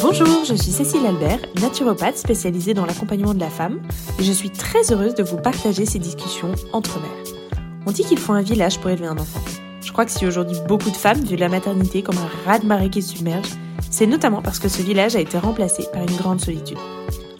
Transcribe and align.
Bonjour, 0.00 0.44
je 0.44 0.54
suis 0.54 0.70
Cécile 0.72 1.06
Albert, 1.06 1.40
naturopathe 1.60 2.16
spécialisée 2.16 2.72
dans 2.72 2.86
l'accompagnement 2.86 3.34
de 3.34 3.40
la 3.40 3.50
femme, 3.50 3.80
et 4.18 4.22
je 4.22 4.32
suis 4.32 4.50
très 4.50 4.90
heureuse 4.90 5.14
de 5.14 5.22
vous 5.22 5.36
partager 5.36 5.86
ces 5.86 5.98
discussions 5.98 6.52
entre 6.72 6.98
mères. 7.00 7.60
On 7.86 7.90
dit 7.90 8.04
qu'il 8.04 8.18
faut 8.18 8.32
un 8.32 8.42
village 8.42 8.78
pour 8.78 8.90
élever 8.90 9.06
un 9.06 9.18
enfant. 9.18 9.40
Je 9.82 9.92
crois 9.92 10.04
que 10.04 10.10
si 10.10 10.26
aujourd'hui 10.26 10.56
beaucoup 10.66 10.90
de 10.90 10.96
femmes 10.96 11.20
vivent 11.20 11.40
la 11.40 11.48
maternité 11.48 12.02
comme 12.02 12.18
un 12.18 12.48
raz-de-marée 12.50 12.90
qui 12.90 13.02
submerge, 13.02 13.50
c'est 13.90 14.06
notamment 14.06 14.42
parce 14.42 14.58
que 14.58 14.68
ce 14.68 14.82
village 14.82 15.16
a 15.16 15.20
été 15.20 15.38
remplacé 15.38 15.84
par 15.92 16.02
une 16.02 16.16
grande 16.16 16.40
solitude. 16.40 16.78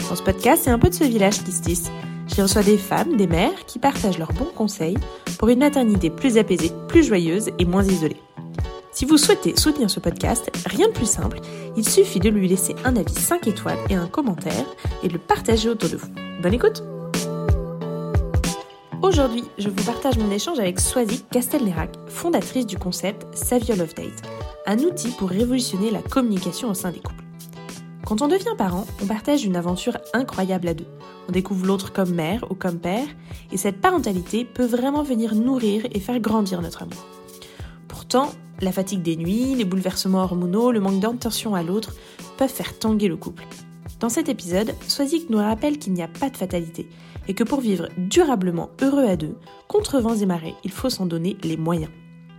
Dans 0.08 0.16
ce 0.16 0.22
podcast, 0.22 0.62
c'est 0.64 0.70
un 0.70 0.78
peu 0.78 0.88
de 0.88 0.94
ce 0.94 1.04
village 1.04 1.42
qui 1.44 1.52
se 1.52 1.62
tisse. 1.62 1.90
J'y 2.38 2.42
reçois 2.42 2.62
des 2.62 2.78
femmes, 2.78 3.16
des 3.16 3.26
mères 3.26 3.66
qui 3.66 3.80
partagent 3.80 4.16
leurs 4.16 4.32
bons 4.32 4.52
conseils 4.54 4.96
pour 5.40 5.48
une 5.48 5.58
maternité 5.58 6.08
plus 6.08 6.38
apaisée, 6.38 6.70
plus 6.86 7.02
joyeuse 7.02 7.50
et 7.58 7.64
moins 7.64 7.82
isolée. 7.82 8.22
Si 8.92 9.06
vous 9.06 9.16
souhaitez 9.16 9.56
soutenir 9.56 9.90
ce 9.90 9.98
podcast, 9.98 10.48
rien 10.64 10.86
de 10.86 10.92
plus 10.92 11.10
simple, 11.10 11.40
il 11.76 11.88
suffit 11.88 12.20
de 12.20 12.28
lui 12.28 12.46
laisser 12.46 12.76
un 12.84 12.94
avis 12.94 13.12
5 13.12 13.48
étoiles 13.48 13.80
et 13.90 13.96
un 13.96 14.06
commentaire 14.06 14.64
et 15.02 15.08
de 15.08 15.14
le 15.14 15.18
partager 15.18 15.68
autour 15.68 15.90
de 15.90 15.96
vous. 15.96 16.06
Bonne 16.40 16.54
écoute 16.54 16.84
Aujourd'hui, 19.02 19.42
je 19.58 19.68
vous 19.68 19.84
partage 19.84 20.16
mon 20.18 20.30
échange 20.30 20.60
avec 20.60 20.78
Swazik 20.78 21.28
Castelnerac, 21.30 21.90
fondatrice 22.06 22.66
du 22.66 22.78
concept 22.78 23.26
Savio 23.36 23.74
Love 23.74 23.94
Date, 23.94 24.22
un 24.64 24.78
outil 24.78 25.10
pour 25.10 25.30
révolutionner 25.30 25.90
la 25.90 26.02
communication 26.02 26.70
au 26.70 26.74
sein 26.74 26.92
des 26.92 27.00
couples. 27.00 27.24
Quand 28.06 28.22
on 28.22 28.28
devient 28.28 28.54
parent, 28.56 28.86
on 29.02 29.06
partage 29.06 29.44
une 29.44 29.56
aventure 29.56 29.98
incroyable 30.14 30.68
à 30.68 30.74
deux. 30.74 30.86
On 31.28 31.32
découvre 31.32 31.66
l'autre 31.66 31.92
comme 31.92 32.14
mère 32.14 32.44
ou 32.50 32.54
comme 32.54 32.78
père, 32.78 33.06
et 33.52 33.58
cette 33.58 33.80
parentalité 33.80 34.44
peut 34.44 34.64
vraiment 34.64 35.02
venir 35.02 35.34
nourrir 35.34 35.86
et 35.92 36.00
faire 36.00 36.20
grandir 36.20 36.62
notre 36.62 36.82
amour. 36.82 37.06
Pourtant, 37.86 38.30
la 38.60 38.72
fatigue 38.72 39.02
des 39.02 39.16
nuits, 39.16 39.54
les 39.54 39.64
bouleversements 39.64 40.22
hormonaux, 40.22 40.72
le 40.72 40.80
manque 40.80 41.00
d'intention 41.00 41.54
à 41.54 41.62
l'autre 41.62 41.94
peuvent 42.38 42.48
faire 42.48 42.78
tanguer 42.78 43.08
le 43.08 43.16
couple. 43.16 43.46
Dans 44.00 44.08
cet 44.08 44.28
épisode, 44.28 44.74
Swazik 44.86 45.28
nous 45.28 45.38
rappelle 45.38 45.78
qu'il 45.78 45.92
n'y 45.92 46.02
a 46.02 46.08
pas 46.08 46.30
de 46.30 46.36
fatalité 46.36 46.88
et 47.26 47.34
que 47.34 47.44
pour 47.44 47.60
vivre 47.60 47.88
durablement 47.98 48.70
heureux 48.80 49.04
à 49.04 49.16
deux, 49.16 49.36
contre 49.68 50.00
vents 50.00 50.16
et 50.16 50.26
marées, 50.26 50.54
il 50.64 50.70
faut 50.70 50.88
s'en 50.88 51.04
donner 51.04 51.36
les 51.42 51.56
moyens. 51.56 51.90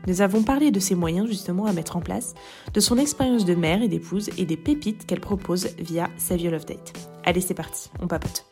Nous 0.08 0.22
avons 0.22 0.42
parlé 0.42 0.72
de 0.72 0.80
ces 0.80 0.96
moyens 0.96 1.28
justement 1.28 1.66
à 1.66 1.74
mettre 1.74 1.98
en 1.98 2.02
place, 2.02 2.34
de 2.74 2.80
son 2.80 2.98
expérience 2.98 3.46
de 3.46 3.54
mère 3.54 3.84
et 3.84 3.88
d'épouse 3.88 4.30
et 4.38 4.46
des 4.46 4.58
pépites 4.58 5.06
qu'elle 5.06 5.20
propose 5.20 5.70
via 5.78 6.10
Savio 6.18 6.50
Love 6.50 6.66
Date. 6.66 6.94
Allez, 7.24 7.42
c'est 7.42 7.54
parti, 7.54 7.90
on 8.02 8.08
papote. 8.08 8.49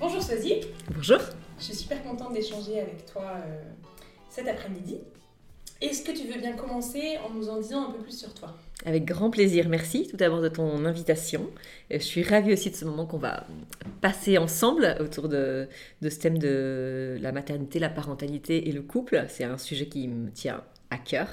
Bonjour 0.00 0.22
Swazik. 0.22 0.68
Bonjour. 0.94 1.18
Je 1.58 1.64
suis 1.64 1.74
super 1.74 2.00
contente 2.04 2.32
d'échanger 2.32 2.78
avec 2.80 3.04
toi 3.06 3.24
euh, 3.44 3.62
cet 4.30 4.46
après-midi. 4.46 4.98
Est-ce 5.80 6.02
que 6.02 6.12
tu 6.12 6.28
veux 6.28 6.38
bien 6.40 6.52
commencer 6.52 7.18
en 7.26 7.34
nous 7.34 7.48
en 7.48 7.60
disant 7.60 7.88
un 7.88 7.90
peu 7.90 7.98
plus 7.98 8.16
sur 8.16 8.32
toi? 8.32 8.56
Avec 8.84 9.04
grand 9.04 9.30
plaisir, 9.30 9.68
merci 9.68 10.06
tout 10.06 10.16
d'abord 10.16 10.40
de 10.40 10.48
ton 10.48 10.84
invitation. 10.84 11.50
Je 11.90 11.98
suis 11.98 12.22
ravie 12.22 12.52
aussi 12.52 12.70
de 12.70 12.76
ce 12.76 12.84
moment 12.84 13.06
qu'on 13.06 13.18
va 13.18 13.44
passer 14.00 14.38
ensemble 14.38 14.96
autour 15.00 15.28
de, 15.28 15.68
de, 16.00 16.08
ce 16.08 16.18
thème 16.20 16.38
de 16.38 17.18
la 17.20 17.32
maternité, 17.32 17.80
la 17.80 17.90
parentalité 17.90 18.68
et 18.68 18.72
le 18.72 18.82
couple. 18.82 19.24
C'est 19.28 19.44
un 19.44 19.58
sujet 19.58 19.86
qui 19.86 20.06
me 20.06 20.30
tient 20.30 20.62
à 20.90 20.98
cœur. 20.98 21.28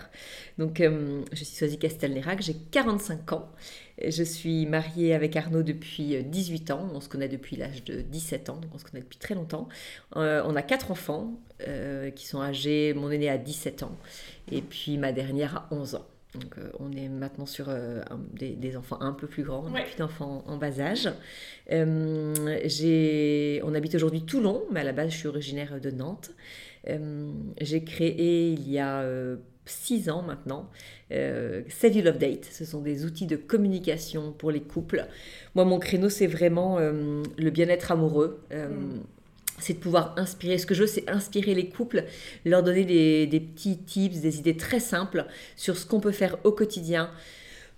Donc, 0.57 0.81
euh, 0.81 1.21
je 1.31 1.43
suis 1.43 1.55
Soisy 1.55 1.77
Castelnerac, 1.77 2.41
j'ai 2.41 2.55
45 2.55 3.33
ans. 3.33 3.51
Je 4.05 4.23
suis 4.23 4.65
mariée 4.65 5.13
avec 5.13 5.35
Arnaud 5.35 5.63
depuis 5.63 6.21
18 6.23 6.71
ans. 6.71 6.89
On 6.93 6.99
se 6.99 7.07
connaît 7.07 7.29
depuis 7.29 7.55
l'âge 7.55 7.83
de 7.85 8.01
17 8.01 8.49
ans, 8.49 8.57
donc 8.57 8.71
on 8.73 8.77
se 8.77 8.83
connaît 8.83 9.01
depuis 9.01 9.17
très 9.17 9.35
longtemps. 9.35 9.69
Euh, 10.17 10.43
on 10.45 10.55
a 10.55 10.61
quatre 10.61 10.91
enfants 10.91 11.39
euh, 11.67 12.09
qui 12.11 12.27
sont 12.27 12.41
âgés. 12.41 12.93
Mon 12.93 13.09
aîné 13.09 13.29
a 13.29 13.37
17 13.37 13.83
ans 13.83 13.97
et 14.51 14.61
puis 14.61 14.97
ma 14.97 15.13
dernière 15.13 15.55
a 15.55 15.67
11 15.71 15.95
ans. 15.95 16.05
Donc 16.39 16.57
euh, 16.57 16.69
on 16.79 16.91
est 16.91 17.07
maintenant 17.07 17.45
sur 17.45 17.69
euh, 17.69 18.01
des, 18.33 18.77
enfants 18.77 18.97
un 19.01 19.13
peu 19.13 19.27
plus 19.27 19.43
grands, 19.43 19.69
ouais. 19.71 19.83
puis 19.85 19.95
d'enfants 19.97 20.43
en 20.47 20.57
bas 20.57 20.79
âge. 20.79 21.09
Euh, 21.71 23.61
on 23.63 23.73
habite 23.73 23.95
aujourd'hui 23.95 24.23
Toulon, 24.23 24.63
mais 24.71 24.81
à 24.81 24.83
la 24.83 24.91
base 24.91 25.11
je 25.11 25.17
suis 25.17 25.27
originaire 25.27 25.79
de 25.79 25.91
Nantes. 25.91 26.31
J'ai 27.61 27.83
créé 27.83 28.49
il 28.51 28.69
y 28.69 28.79
a 28.79 29.03
six 29.65 30.09
ans 30.09 30.21
maintenant 30.21 30.69
You 31.09 32.01
Love 32.03 32.17
Date. 32.17 32.45
Ce 32.51 32.65
sont 32.65 32.81
des 32.81 33.05
outils 33.05 33.27
de 33.27 33.35
communication 33.35 34.31
pour 34.31 34.51
les 34.51 34.61
couples. 34.61 35.07
Moi 35.55 35.65
mon 35.65 35.79
créneau 35.79 36.09
c'est 36.09 36.27
vraiment 36.27 36.79
le 36.79 37.49
bien-être 37.49 37.91
amoureux. 37.91 38.41
Mm 38.51 39.01
c'est 39.59 39.73
de 39.73 39.79
pouvoir 39.79 40.13
inspirer. 40.17 40.57
Ce 40.57 40.65
que 40.65 40.75
je 40.75 40.81
veux, 40.81 40.87
c'est 40.87 41.09
inspirer 41.09 41.53
les 41.53 41.69
couples, 41.69 42.05
leur 42.43 42.63
donner 42.63 42.85
des, 43.27 43.39
petits 43.39 43.77
tips, 43.77 44.19
des 44.19 44.39
idées 44.39 44.57
très 44.57 44.79
simples 44.79 45.25
sur 45.55 45.77
ce 45.77 45.85
qu'on 45.85 45.99
peut 45.99 46.11
faire 46.11 46.37
au 46.43 46.51
quotidien 46.51 47.09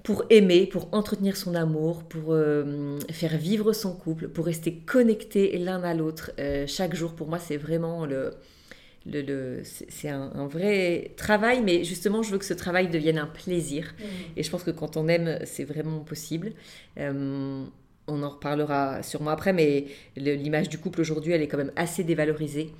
pour 0.03 0.23
aimer, 0.29 0.67
pour 0.67 0.89
entretenir 0.93 1.35
son 1.35 1.53
amour, 1.53 2.03
pour 2.03 2.33
euh, 2.33 2.97
faire 3.11 3.37
vivre 3.37 3.73
son 3.73 3.93
couple, 3.93 4.29
pour 4.29 4.45
rester 4.45 4.75
connectés 4.77 5.57
l'un 5.57 5.83
à 5.83 5.93
l'autre 5.93 6.31
euh, 6.39 6.65
chaque 6.67 6.95
jour. 6.95 7.13
Pour 7.13 7.27
moi, 7.27 7.39
c'est 7.39 7.57
vraiment 7.57 8.05
le... 8.05 8.33
le, 9.11 9.61
c'est 9.63 10.09
un, 10.09 10.47
vrai 10.47 11.11
travail, 11.17 11.61
mais 11.63 11.83
justement, 11.83 12.23
je 12.23 12.31
veux 12.31 12.37
que 12.37 12.45
ce 12.45 12.53
travail 12.53 12.89
devienne 12.89 13.17
un 13.17 13.27
plaisir. 13.27 13.93
Mmh. 13.97 14.03
Et 14.37 14.43
je 14.43 14.49
pense 14.51 14.63
que 14.63 14.71
quand 14.71 14.97
on 14.97 15.07
aime, 15.07 15.39
c'est 15.45 15.63
vraiment 15.63 15.99
possible. 15.99 16.53
Euh, 16.99 17.63
on 18.07 18.23
en 18.23 18.29
reparlera 18.29 19.03
sûrement 19.03 19.31
après, 19.31 19.53
mais 19.53 19.85
l'image 20.15 20.69
du 20.69 20.77
couple 20.77 21.01
aujourd'hui, 21.01 21.33
elle 21.33 21.41
est 21.41 21.47
quand 21.47 21.57
même 21.57 21.73
assez 21.75 22.03
dévalorisée. 22.03 22.71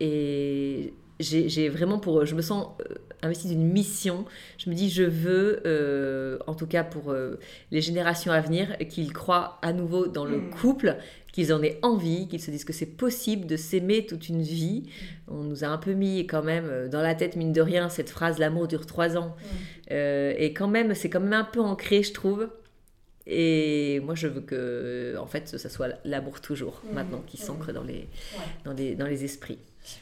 Et 0.00 0.92
j'ai 1.18 1.68
vraiment 1.68 1.98
pour. 1.98 2.26
Je 2.26 2.34
me 2.34 2.42
sens 2.42 2.68
euh, 2.80 2.94
investie 3.22 3.48
d'une 3.48 3.66
mission. 3.66 4.26
Je 4.58 4.68
me 4.68 4.74
dis, 4.74 4.90
je 4.90 5.02
veux, 5.02 5.62
euh, 5.64 6.38
en 6.46 6.54
tout 6.54 6.66
cas 6.66 6.84
pour 6.84 7.10
euh, 7.10 7.38
les 7.70 7.80
générations 7.80 8.32
à 8.32 8.40
venir, 8.40 8.76
qu'ils 8.90 9.12
croient 9.12 9.58
à 9.62 9.72
nouveau 9.72 10.06
dans 10.06 10.24
le 10.24 10.38
mm. 10.38 10.50
couple, 10.50 10.96
qu'ils 11.36 11.52
en 11.52 11.62
aient 11.62 11.78
envie, 11.82 12.26
qu'ils 12.28 12.40
se 12.40 12.50
disent 12.50 12.64
que 12.64 12.72
c'est 12.72 12.96
possible 12.96 13.46
de 13.46 13.56
s'aimer 13.56 14.06
toute 14.06 14.28
une 14.28 14.40
vie. 14.40 14.84
On 15.28 15.42
nous 15.42 15.64
a 15.64 15.66
un 15.66 15.76
peu 15.76 15.92
mis 15.92 16.26
quand 16.26 16.42
même 16.42 16.88
dans 16.88 17.02
la 17.02 17.14
tête, 17.14 17.36
mine 17.36 17.52
de 17.52 17.60
rien, 17.60 17.90
cette 17.90 18.08
phrase 18.08 18.38
l'amour 18.38 18.66
dure 18.66 18.86
trois 18.86 19.18
ans. 19.18 19.36
Mm. 19.90 19.94
et 20.38 20.54
quand 20.56 20.68
même, 20.68 20.94
c'est 20.94 21.10
quand 21.10 21.20
même 21.20 21.34
un 21.34 21.44
peu 21.44 21.60
ancré, 21.60 22.02
je 22.02 22.12
trouve. 22.12 22.48
Et 23.26 24.00
moi, 24.04 24.14
je 24.14 24.28
veux 24.28 24.40
que, 24.40 25.16
en 25.18 25.26
fait, 25.26 25.58
ça 25.58 25.68
soit 25.68 25.88
l'amour 26.04 26.40
toujours, 26.40 26.80
mmh. 26.84 26.94
maintenant, 26.94 27.22
qui 27.26 27.36
s'ancre 27.36 27.72
dans, 27.72 27.82
les, 27.82 28.08
dans, 28.64 28.72
les, 28.72 28.94
dans 28.94 29.06
les 29.06 29.24
esprits. 29.24 29.58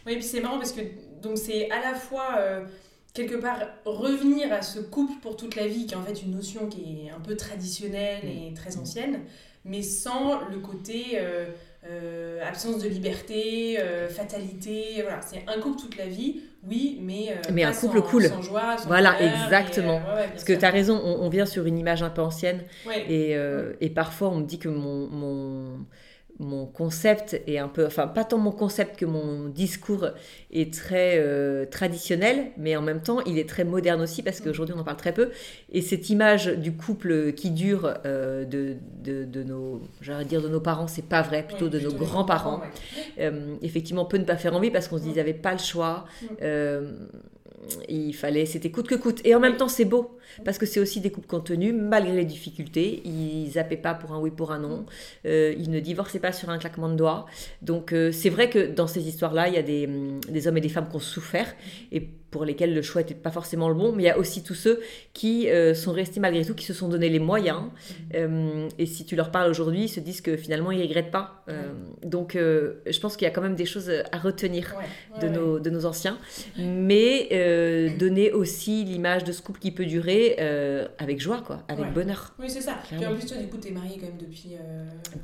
Oui, 0.06 0.12
et 0.12 0.16
puis 0.16 0.24
c'est 0.24 0.40
marrant 0.40 0.58
parce 0.58 0.72
que 0.72 0.80
donc 1.22 1.38
c'est 1.38 1.70
à 1.70 1.80
la 1.80 1.94
fois 1.94 2.36
euh, 2.38 2.64
quelque 3.12 3.34
part 3.34 3.58
revenir 3.84 4.50
à 4.52 4.62
ce 4.62 4.78
couple 4.78 5.14
pour 5.22 5.36
toute 5.36 5.56
la 5.56 5.66
vie, 5.66 5.86
qui 5.86 5.94
est 5.94 5.96
en 5.96 6.02
fait 6.02 6.22
une 6.22 6.32
notion 6.32 6.68
qui 6.68 7.06
est 7.06 7.10
un 7.10 7.20
peu 7.20 7.36
traditionnelle 7.36 8.24
et 8.24 8.50
mmh. 8.50 8.54
très 8.54 8.76
ancienne, 8.76 9.20
mais 9.64 9.82
sans 9.82 10.48
le 10.48 10.58
côté 10.58 11.12
euh, 11.14 11.46
euh, 11.88 12.42
absence 12.46 12.82
de 12.82 12.88
liberté, 12.88 13.78
fatalité. 14.10 15.02
Voilà, 15.02 15.20
c'est 15.22 15.44
un 15.46 15.60
couple 15.60 15.80
toute 15.80 15.96
la 15.96 16.06
vie 16.06 16.42
oui, 16.68 16.98
mais, 17.02 17.30
euh, 17.30 17.52
mais 17.52 17.64
un 17.64 17.72
couple 17.72 18.00
cool. 18.00 18.30
voilà, 18.86 19.20
exactement. 19.20 20.00
Euh, 20.08 20.26
Parce 20.28 20.44
que 20.44 20.52
tu 20.52 20.64
as 20.64 20.70
raison, 20.70 20.98
on, 20.98 21.28
vient 21.28 21.46
sur 21.46 21.66
une 21.66 21.78
image 21.78 22.02
un 22.02 22.10
peu 22.10 22.22
ancienne. 22.22 22.62
Et, 23.08 23.36
euh, 23.36 23.74
et, 23.80 23.90
parfois, 23.90 24.28
on 24.28 24.36
me 24.36 24.44
dit 24.44 24.58
que 24.58 24.68
mon, 24.68 25.06
mon, 25.08 25.78
mon, 26.38 26.66
concept 26.66 27.40
est 27.46 27.58
un 27.58 27.68
peu. 27.68 27.86
Enfin, 27.86 28.06
pas 28.06 28.24
tant 28.24 28.38
mon 28.38 28.50
concept 28.50 28.98
que 28.98 29.04
mon 29.04 29.48
discours 29.48 30.08
est 30.52 30.72
très 30.72 31.66
traditionnel, 31.66 32.50
mais 32.56 32.76
en 32.76 32.82
même 32.82 33.00
temps, 33.00 33.20
il 33.22 33.38
est 33.38 33.48
très 33.48 33.64
moderne 33.64 34.00
aussi 34.00 34.22
parce 34.22 34.40
mm. 34.40 34.44
qu'aujourd'hui, 34.44 34.74
on 34.76 34.80
en 34.80 34.84
parle 34.84 34.96
très 34.96 35.12
peu. 35.12 35.30
Et 35.72 35.82
cette 35.82 36.10
image 36.10 36.46
du 36.46 36.72
couple 36.72 37.32
qui 37.32 37.50
dure 37.50 37.94
de, 38.04 38.76
de, 39.02 39.24
de, 39.24 39.42
nos. 39.42 39.82
J'allais 40.00 40.24
dire 40.24 40.42
de 40.42 40.48
nos 40.48 40.60
parents, 40.60 40.86
c'est 40.86 41.08
pas 41.08 41.22
vrai, 41.22 41.44
plutôt 41.46 41.68
de 41.68 41.78
nos 41.78 41.92
grands-parents. 41.92 42.62
effectivement, 43.62 44.04
peut 44.04 44.18
ne 44.18 44.24
pas 44.24 44.36
faire 44.36 44.54
envie 44.54 44.70
parce 44.70 44.88
qu'on 44.88 44.98
se 44.98 45.02
dit 45.02 45.08
qu'ils 45.08 45.18
n'avaient 45.18 45.34
pas 45.34 45.52
le 45.52 45.58
choix. 45.58 46.04
Mm. 46.22 46.26
Euh, 46.42 46.92
il 47.88 48.14
fallait, 48.14 48.46
c'était 48.46 48.70
coûte 48.70 48.88
que 48.88 48.94
coûte. 48.94 49.20
Et 49.24 49.34
en 49.34 49.40
même 49.40 49.56
temps, 49.56 49.68
c'est 49.68 49.84
beau, 49.84 50.18
parce 50.44 50.58
que 50.58 50.66
c'est 50.66 50.80
aussi 50.80 51.00
des 51.00 51.10
couples 51.10 51.26
contenus, 51.26 51.74
malgré 51.74 52.14
les 52.16 52.24
difficultés. 52.24 53.02
Ils 53.04 53.50
zappaient 53.52 53.76
pas 53.76 53.94
pour 53.94 54.12
un 54.12 54.18
oui, 54.18 54.30
pour 54.30 54.52
un 54.52 54.58
non. 54.58 54.86
Euh, 55.26 55.54
ils 55.58 55.70
ne 55.70 55.80
divorçaient 55.80 56.18
pas 56.18 56.32
sur 56.32 56.50
un 56.50 56.58
claquement 56.58 56.88
de 56.88 56.96
doigts. 56.96 57.26
Donc, 57.62 57.92
euh, 57.92 58.12
c'est 58.12 58.30
vrai 58.30 58.50
que 58.50 58.72
dans 58.72 58.86
ces 58.86 59.06
histoires-là, 59.08 59.48
il 59.48 59.54
y 59.54 59.58
a 59.58 59.62
des, 59.62 59.88
des, 60.28 60.48
hommes 60.48 60.56
et 60.56 60.60
des 60.60 60.68
femmes 60.68 60.88
qui 60.88 60.96
ont 60.96 61.00
souffert. 61.00 61.54
Et 61.92 62.08
pour 62.30 62.44
lesquels 62.44 62.74
le 62.74 62.82
choix 62.82 63.02
n'était 63.02 63.14
pas 63.14 63.30
forcément 63.30 63.68
le 63.68 63.76
bon, 63.76 63.92
mais 63.92 64.02
il 64.02 64.06
y 64.06 64.10
a 64.10 64.18
aussi 64.18 64.42
tous 64.42 64.54
ceux 64.54 64.80
qui 65.12 65.48
euh, 65.48 65.72
sont 65.72 65.92
restés 65.92 66.18
malgré 66.18 66.44
tout, 66.44 66.54
qui 66.54 66.64
se 66.64 66.74
sont 66.74 66.88
donné 66.88 67.08
les 67.08 67.20
moyens. 67.20 67.62
Euh, 68.16 68.68
et 68.76 68.86
si 68.86 69.04
tu 69.04 69.14
leur 69.14 69.30
parles 69.30 69.48
aujourd'hui, 69.48 69.84
ils 69.84 69.88
se 69.88 70.00
disent 70.00 70.20
que 70.20 70.36
finalement, 70.36 70.72
ils 70.72 70.78
ne 70.78 70.82
regrettent 70.82 71.12
pas. 71.12 71.44
Donc, 72.02 72.32
je 72.34 73.00
pense 73.00 73.16
qu'il 73.16 73.26
y 73.26 73.30
a 73.30 73.30
quand 73.30 73.42
même 73.42 73.54
des 73.54 73.66
choses 73.66 73.88
à 74.10 74.18
retenir 74.18 74.74
de, 75.20 75.28
nos, 75.28 75.60
de 75.60 75.70
nos 75.70 75.86
anciens. 75.86 76.18
Mais 76.58 77.28
donner 78.00 78.32
aussi 78.32 78.84
l'image 78.84 79.22
de 79.22 79.30
ce 79.30 79.40
couple 79.40 79.60
qui 79.60 79.70
peut 79.70 79.86
durer 79.86 80.23
avec 80.98 81.20
joie, 81.20 81.42
quoi, 81.46 81.62
avec 81.68 81.92
bonheur. 81.92 82.34
Oui, 82.38 82.48
c'est 82.48 82.60
ça. 82.60 82.78
Et 83.00 83.06
en 83.06 83.14
plus, 83.14 83.26
toi, 83.26 83.36
du 83.36 83.48
coup, 83.48 83.58
tu 83.58 83.68
es 83.68 83.70
mariée 83.70 83.96
quand 83.98 84.06
même 84.06 84.18
depuis. 84.18 84.56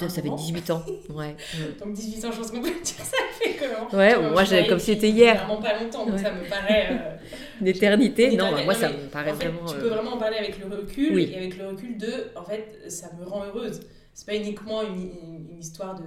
ça 0.08 0.22
fait 0.22 0.30
18 0.30 0.70
ans. 0.70 0.82
Ouais. 1.10 1.36
donc, 1.78 1.92
18 1.92 2.24
ans, 2.24 2.32
je 2.32 2.36
pense 2.38 2.50
qu'on 2.50 2.62
peut 2.62 2.70
dire 2.84 3.04
ça 3.04 3.16
fait 3.40 3.56
comment 3.56 3.98
Ouais, 3.98 4.16
moi, 4.30 4.44
comme 4.68 4.78
si 4.78 4.94
c'était 4.94 5.10
hier. 5.10 5.36
Vraiment 5.44 5.60
pas 5.60 5.80
longtemps, 5.80 6.06
donc 6.06 6.18
ça 6.18 6.32
me 6.32 6.48
paraît. 6.48 7.18
Une 7.60 7.66
éternité, 7.66 8.36
non, 8.36 8.64
moi, 8.64 8.74
ça 8.74 8.88
me 8.88 9.08
paraît 9.10 9.32
vraiment. 9.32 9.66
Tu 9.66 9.76
peux 9.76 9.88
vraiment 9.88 10.14
en 10.14 10.18
parler 10.18 10.38
avec 10.38 10.58
le 10.58 10.76
recul, 10.76 11.18
et 11.18 11.36
avec 11.36 11.58
le 11.58 11.68
recul 11.68 11.96
de, 11.98 12.30
en 12.36 12.44
fait, 12.44 12.78
ça 12.88 13.08
me 13.18 13.24
rend 13.24 13.44
heureuse. 13.44 13.80
C'est 14.14 14.26
pas 14.26 14.34
uniquement 14.36 14.82
une 14.82 15.58
histoire 15.58 15.94
de 15.94 16.04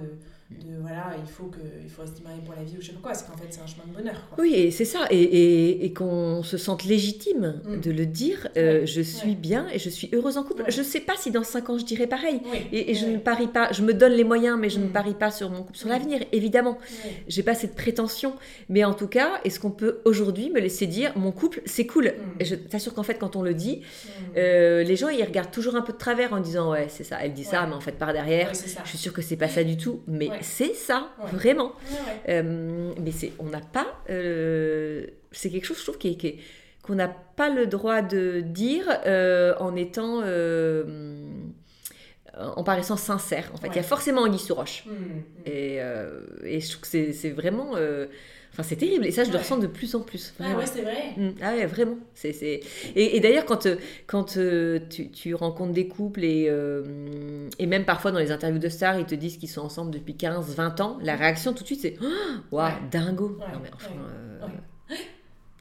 de 0.62 0.80
voilà, 0.80 1.14
il 1.18 1.30
faut, 1.30 1.44
que, 1.44 1.58
il 1.82 1.88
faut 1.90 2.02
rester 2.02 2.22
marié 2.22 2.40
pour 2.44 2.54
la 2.54 2.62
vie 2.62 2.76
ou 2.78 2.80
je 2.80 2.88
sais 2.88 2.92
pas 2.92 3.00
quoi. 3.00 3.14
C'est 3.14 3.26
qu'en 3.26 3.36
fait, 3.36 3.46
c'est 3.50 3.60
un 3.60 3.66
chemin 3.66 3.84
de 3.86 3.96
bonheur. 3.96 4.16
Oui, 4.38 4.54
et 4.54 4.70
c'est 4.70 4.84
ça. 4.84 5.06
Et, 5.10 5.22
et, 5.22 5.84
et 5.84 5.92
qu'on 5.92 6.42
se 6.42 6.56
sente 6.56 6.84
légitime 6.84 7.60
mm. 7.64 7.80
de 7.80 7.90
le 7.90 8.06
dire. 8.06 8.48
Euh, 8.56 8.86
je 8.86 9.00
suis 9.00 9.34
bien 9.34 9.66
et 9.72 9.78
je 9.78 9.88
suis 9.88 10.08
heureuse 10.12 10.36
en 10.36 10.44
couple. 10.44 10.64
Je 10.68 10.82
sais 10.82 11.00
pas 11.00 11.14
si 11.16 11.30
dans 11.30 11.44
5 11.44 11.70
ans 11.70 11.78
je 11.78 11.84
dirais 11.84 12.06
pareil. 12.06 12.40
Et, 12.72 12.94
je 12.94 13.06
ne 13.06 13.18
parie 13.18 13.48
pas, 13.48 13.72
je 13.72 13.82
me 13.82 13.92
donne 13.92 14.12
les 14.12 14.24
moyens, 14.24 14.58
mais 14.58 14.70
je 14.70 14.78
ne 14.78 14.86
mm. 14.86 14.92
parie 14.92 15.14
pas 15.14 15.30
sur 15.30 15.50
mon 15.50 15.62
couple, 15.62 15.78
sur 15.78 15.88
l'avenir, 15.88 16.20
évidemment. 16.32 16.78
J'ai 17.28 17.42
pas 17.42 17.54
cette 17.54 17.74
prétention. 17.74 18.34
Mais 18.68 18.84
en 18.84 18.94
tout 18.94 19.08
cas, 19.08 19.40
est-ce 19.44 19.60
qu'on 19.60 19.70
peut 19.70 20.00
aujourd'hui 20.04 20.50
me 20.50 20.60
laisser 20.60 20.86
dire 20.86 21.12
mon 21.16 21.32
couple, 21.32 21.62
c'est 21.64 21.86
cool? 21.86 22.06
Mm. 22.06 22.40
Et 22.40 22.44
je 22.44 22.54
t'assure 22.54 22.94
qu'en 22.94 23.02
fait, 23.02 23.18
quand 23.18 23.36
on 23.36 23.42
le 23.42 23.54
dit, 23.54 23.82
euh, 24.36 24.82
les 24.82 24.96
gens, 24.96 25.08
ils 25.08 25.24
regardent 25.24 25.50
toujours 25.50 25.76
un 25.76 25.82
peu 25.82 25.92
de 25.92 25.98
travers 25.98 26.32
en 26.32 26.40
disant 26.40 26.72
Ouais, 26.72 26.86
c'est 26.88 27.04
ça, 27.04 27.18
elle 27.22 27.32
dit 27.32 27.44
ça, 27.44 27.66
mais 27.66 27.74
en 27.74 27.80
fait, 27.80 27.92
par 27.92 28.12
derrière, 28.12 28.52
je 28.54 28.88
suis 28.88 28.98
sûre 28.98 29.12
que 29.12 29.22
c'est 29.22 29.36
pas 29.36 29.48
ça 29.48 29.64
du 29.64 29.76
tout. 29.76 30.02
Mais 30.06 30.28
c'est 30.44 30.74
ça, 30.74 31.08
vraiment. 31.32 31.72
Euh, 32.28 32.92
mais 33.00 33.10
c'est, 33.10 33.32
on 33.38 33.46
n'a 33.46 33.60
pas, 33.60 34.00
euh, 34.10 35.06
c'est 35.32 35.50
quelque 35.50 35.64
chose, 35.64 35.78
je 35.78 35.82
trouve, 35.82 35.98
qui, 35.98 36.40
qu'on 36.82 36.94
n'a 36.94 37.08
pas 37.08 37.48
le 37.48 37.66
droit 37.66 38.02
de 38.02 38.40
dire 38.40 38.84
euh, 39.06 39.54
en 39.58 39.74
étant, 39.74 40.22
en 42.38 42.64
paraissant 42.64 42.96
sincère. 42.96 43.50
En 43.54 43.56
fait, 43.56 43.68
il 43.68 43.76
y 43.76 43.80
a 43.80 43.82
forcément 43.82 44.22
Anguille 44.22 44.38
sous 44.38 44.54
roche. 44.54 44.84
Mmh, 44.86 44.90
mmh. 44.90 45.32
Et, 45.46 45.76
et, 46.44 46.60
je 46.60 46.70
trouve 46.70 46.82
que 46.82 46.88
c'est, 46.88 47.12
c'est 47.12 47.30
vraiment 47.30 47.74
Enfin, 48.54 48.62
c'est 48.62 48.76
terrible. 48.76 49.04
Et 49.04 49.10
ça, 49.10 49.24
je 49.24 49.32
le 49.32 49.38
ressens 49.38 49.58
de 49.58 49.66
plus 49.66 49.96
en 49.96 50.00
plus. 50.00 50.32
Ah 50.38 50.56
ouais, 50.56 50.64
c'est 50.64 50.82
vrai. 50.82 51.14
Mm. 51.16 51.30
Ah 51.42 51.54
ouais, 51.54 51.66
vraiment. 51.66 51.96
C'est, 52.14 52.32
c'est... 52.32 52.60
Et, 52.94 53.16
et 53.16 53.20
d'ailleurs, 53.20 53.46
quand, 53.46 53.66
euh, 53.66 53.74
quand 54.06 54.36
euh, 54.36 54.78
tu, 54.88 55.10
tu, 55.10 55.34
rencontres 55.34 55.72
des 55.72 55.88
couples 55.88 56.22
et, 56.22 56.46
euh, 56.48 57.48
et 57.58 57.66
même 57.66 57.84
parfois 57.84 58.12
dans 58.12 58.20
les 58.20 58.30
interviews 58.30 58.60
de 58.60 58.68
stars, 58.68 59.00
ils 59.00 59.06
te 59.06 59.16
disent 59.16 59.38
qu'ils 59.38 59.48
sont 59.48 59.62
ensemble 59.62 59.90
depuis 59.90 60.16
15, 60.16 60.54
20 60.54 60.80
ans, 60.80 60.98
la 61.02 61.16
réaction 61.16 61.52
tout 61.52 61.64
de 61.64 61.66
suite, 61.66 61.80
c'est 61.80 61.96
Waouh, 62.52 62.68
wow, 62.68 62.72
dingo. 62.92 63.38
Non, 63.40 63.58
mais 63.60 63.70
enfin. 63.74 63.90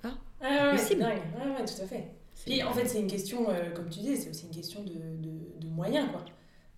Ah, 0.03 0.11
ah 0.43 0.75
dingue. 0.75 1.01
Ouais, 1.01 1.07
ouais, 1.07 1.65
tout 1.65 1.81
à 1.81 1.87
fait. 1.87 2.11
Puis 2.45 2.61
en 2.61 2.73
fait, 2.73 2.85
c'est 2.85 2.99
une 2.99 3.07
question, 3.07 3.47
comme 3.73 3.89
tu 3.89 4.01
dis, 4.01 4.15
c'est 4.17 4.29
aussi 4.29 4.45
une 4.45 4.55
question 4.55 4.83
de, 4.83 4.91
de, 4.91 5.65
de 5.65 5.67
moyens, 5.67 6.09
quoi. 6.11 6.23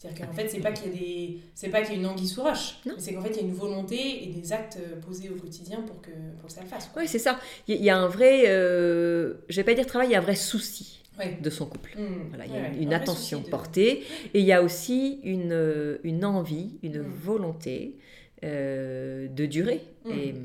C'est-à-dire 0.06 0.28
qu'en 0.28 0.34
fait, 0.34 0.48
c'est 0.50 0.60
pas 0.60 0.72
qu'il 0.72 0.92
y 0.92 0.96
a 0.96 1.00
des, 1.00 1.40
c'est 1.54 1.70
pas 1.70 1.82
qu'il 1.82 1.94
y 1.94 1.98
a 1.98 2.00
une 2.00 2.06
anguille 2.06 2.28
sous 2.28 2.44
roche, 2.44 2.80
c'est 2.98 3.14
qu'en 3.14 3.22
fait, 3.22 3.30
il 3.30 3.38
y 3.38 3.40
a 3.40 3.44
une 3.44 3.54
volonté 3.54 4.24
et 4.24 4.28
des 4.28 4.54
actes 4.54 4.80
posés 5.06 5.30
au 5.30 5.36
quotidien 5.36 5.82
pour 5.82 6.02
que, 6.02 6.12
pour 6.40 6.48
que 6.48 6.54
ça 6.54 6.62
le 6.62 6.68
fasse. 6.68 6.90
Oui, 6.96 7.08
c'est 7.08 7.20
ça. 7.20 7.40
Il 7.68 7.84
y, 7.84 7.90
a 7.90 7.98
un 7.98 8.08
vrai, 8.08 8.44
euh, 8.48 9.36
je 9.50 9.56
vais 9.56 9.64
pas 9.64 9.74
dire 9.74 9.86
travail, 9.86 10.10
il 10.10 10.12
y 10.12 10.16
a 10.16 10.20
un 10.20 10.22
vrai 10.22 10.36
souci 10.36 11.02
de 11.42 11.50
son 11.50 11.66
couple. 11.66 11.96
Mmh. 11.98 12.30
Voilà, 12.30 12.46
il 12.46 12.54
y 12.54 12.58
a 12.58 12.68
une, 12.82 12.94
attention 12.94 13.42
portée 13.42 14.04
et 14.34 14.40
il 14.40 14.46
y 14.46 14.52
a 14.52 14.62
aussi 14.62 15.20
une, 15.24 15.54
euh, 15.54 15.98
une 16.04 16.26
envie, 16.26 16.78
une 16.84 17.00
mmh. 17.00 17.14
volonté 17.24 17.98
euh, 18.44 19.28
de 19.28 19.46
durer. 19.46 19.82
Mmh. 20.04 20.12
Et, 20.12 20.36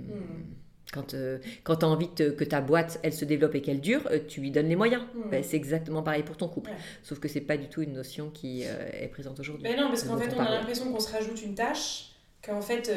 quand, 0.93 1.15
euh, 1.15 1.39
quand 1.63 1.77
tu 1.77 1.85
as 1.85 1.89
envie 1.89 2.09
que 2.09 2.45
ta 2.45 2.61
boîte, 2.61 2.99
elle 3.03 3.13
se 3.13 3.25
développe 3.25 3.55
et 3.55 3.63
qu'elle 3.63 3.81
dure, 3.81 4.03
euh, 4.11 4.19
tu 4.27 4.41
lui 4.41 4.51
donnes 4.51 4.69
les 4.69 4.77
moyens. 4.77 5.03
Mm. 5.15 5.31
Ben, 5.31 5.45
c'est 5.45 5.57
exactement 5.57 6.03
pareil 6.03 6.23
pour 6.23 6.37
ton 6.37 6.49
couple. 6.49 6.71
Sauf 7.03 7.21
que 7.21 7.29
c'est 7.29 7.41
pas 7.41 7.57
du 7.57 7.69
tout 7.69 7.83
une 7.83 7.93
notion 7.93 8.31
qui 8.31 8.65
euh, 8.65 8.91
est 8.93 9.09
présente 9.09 9.39
aujourd'hui. 9.39 9.65
Ben 9.65 9.79
non, 9.79 9.89
parce 9.89 10.03
qu'en 10.05 10.17
fait, 10.17 10.35
on 10.37 10.41
a 10.41 10.51
l'impression 10.51 10.93
qu'on 10.93 11.01
se 11.01 11.13
rajoute 11.13 11.43
une 11.43 11.55
tâche, 11.55 12.11
qu'en 12.43 12.61
fait, 12.61 12.91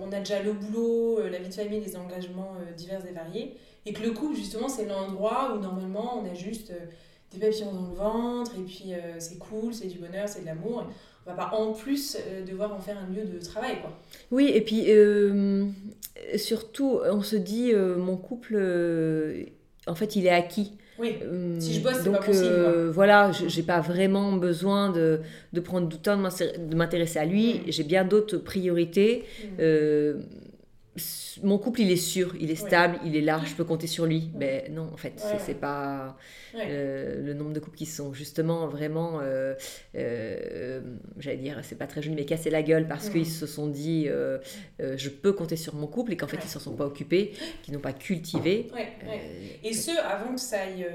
on 0.00 0.12
a 0.12 0.18
déjà 0.18 0.42
le 0.42 0.52
boulot, 0.52 1.20
la 1.28 1.38
vie 1.38 1.48
de 1.48 1.54
famille, 1.54 1.80
les 1.80 1.96
engagements 1.96 2.56
divers 2.76 3.04
et 3.06 3.12
variés, 3.12 3.56
et 3.86 3.92
que 3.92 4.02
le 4.02 4.10
couple, 4.10 4.36
justement, 4.36 4.68
c'est 4.68 4.86
l'endroit 4.86 5.54
où 5.54 5.60
normalement, 5.60 6.20
on 6.20 6.30
a 6.30 6.34
juste 6.34 6.72
des 7.32 7.38
papillons 7.38 7.72
dans 7.72 7.88
le 7.88 7.94
ventre, 7.94 8.52
et 8.58 8.62
puis 8.62 8.92
c'est 9.18 9.38
cool, 9.38 9.72
c'est 9.72 9.86
du 9.86 9.98
bonheur, 9.98 10.28
c'est 10.28 10.40
de 10.40 10.46
l'amour 10.46 10.86
on 11.26 11.30
va 11.30 11.36
pas 11.36 11.56
en 11.56 11.72
plus 11.72 12.16
devoir 12.46 12.72
en 12.72 12.78
faire 12.78 12.96
un 12.98 13.12
lieu 13.12 13.24
de 13.24 13.44
travail 13.44 13.80
quoi. 13.80 13.90
Oui 14.30 14.50
et 14.54 14.60
puis 14.60 14.86
surtout, 16.36 17.00
on 17.04 17.22
se 17.22 17.36
dit, 17.36 17.72
euh, 17.72 17.96
mon 17.96 18.16
couple, 18.16 18.54
euh, 18.56 19.44
en 19.86 19.94
fait, 19.94 20.16
il 20.16 20.26
est 20.26 20.30
acquis. 20.30 20.72
Oui, 20.98 21.16
euh, 21.22 21.60
si 21.60 21.74
je 21.74 21.80
bosse, 21.80 22.00
c'est 22.02 22.10
pas 22.10 22.18
possible. 22.18 22.88
voilà, 22.90 23.30
j'ai 23.30 23.62
pas 23.62 23.80
vraiment 23.80 24.32
besoin 24.32 24.90
de, 24.90 25.20
de 25.52 25.60
prendre 25.60 25.88
du 25.88 25.98
temps 25.98 26.16
de 26.16 26.74
m'intéresser 26.74 27.18
à 27.18 27.26
lui. 27.26 27.54
Mm. 27.54 27.62
J'ai 27.68 27.84
bien 27.84 28.04
d'autres 28.04 28.38
priorités. 28.38 29.24
Mm 29.58 30.22
mon 31.42 31.58
couple, 31.58 31.80
il 31.82 31.90
est 31.90 31.96
sûr, 31.96 32.34
il 32.40 32.50
est 32.50 32.56
stable, 32.56 32.98
il 33.04 33.16
est 33.16 33.20
là, 33.20 33.40
je 33.44 33.54
peux 33.54 33.64
compter 33.64 33.86
sur 33.86 34.06
lui. 34.06 34.30
Mais 34.34 34.68
non, 34.70 34.88
en 34.92 34.96
fait, 34.96 35.22
c'est 35.44 35.60
pas 35.60 36.16
euh, 36.54 37.22
le 37.22 37.34
nombre 37.34 37.52
de 37.52 37.60
couples 37.60 37.76
qui 37.76 37.86
sont 37.86 38.12
justement 38.12 38.66
vraiment, 38.66 39.20
euh, 39.22 39.54
euh, 39.96 40.80
j'allais 41.18 41.36
dire, 41.36 41.58
c'est 41.62 41.78
pas 41.78 41.86
très 41.86 42.02
joli, 42.02 42.16
mais 42.16 42.24
cassé 42.24 42.50
la 42.50 42.62
gueule 42.62 42.86
parce 42.86 43.08
qu'ils 43.08 43.26
se 43.26 43.46
sont 43.46 43.66
dit, 43.68 44.08
je 44.78 45.08
peux 45.08 45.32
compter 45.32 45.56
sur 45.56 45.74
mon 45.74 45.86
couple 45.86 46.12
et 46.12 46.16
qu'en 46.16 46.26
fait, 46.26 46.38
ils 46.42 46.48
s'en 46.48 46.60
sont 46.60 46.74
pas 46.74 46.86
occupés, 46.86 47.32
qu'ils 47.62 47.74
n'ont 47.74 47.80
pas 47.80 47.92
cultivé. 47.92 48.68
et 49.62 49.72
ce, 49.72 49.90
avant 49.90 50.34
que 50.34 50.40
ça 50.40 50.60
aille 50.60 50.86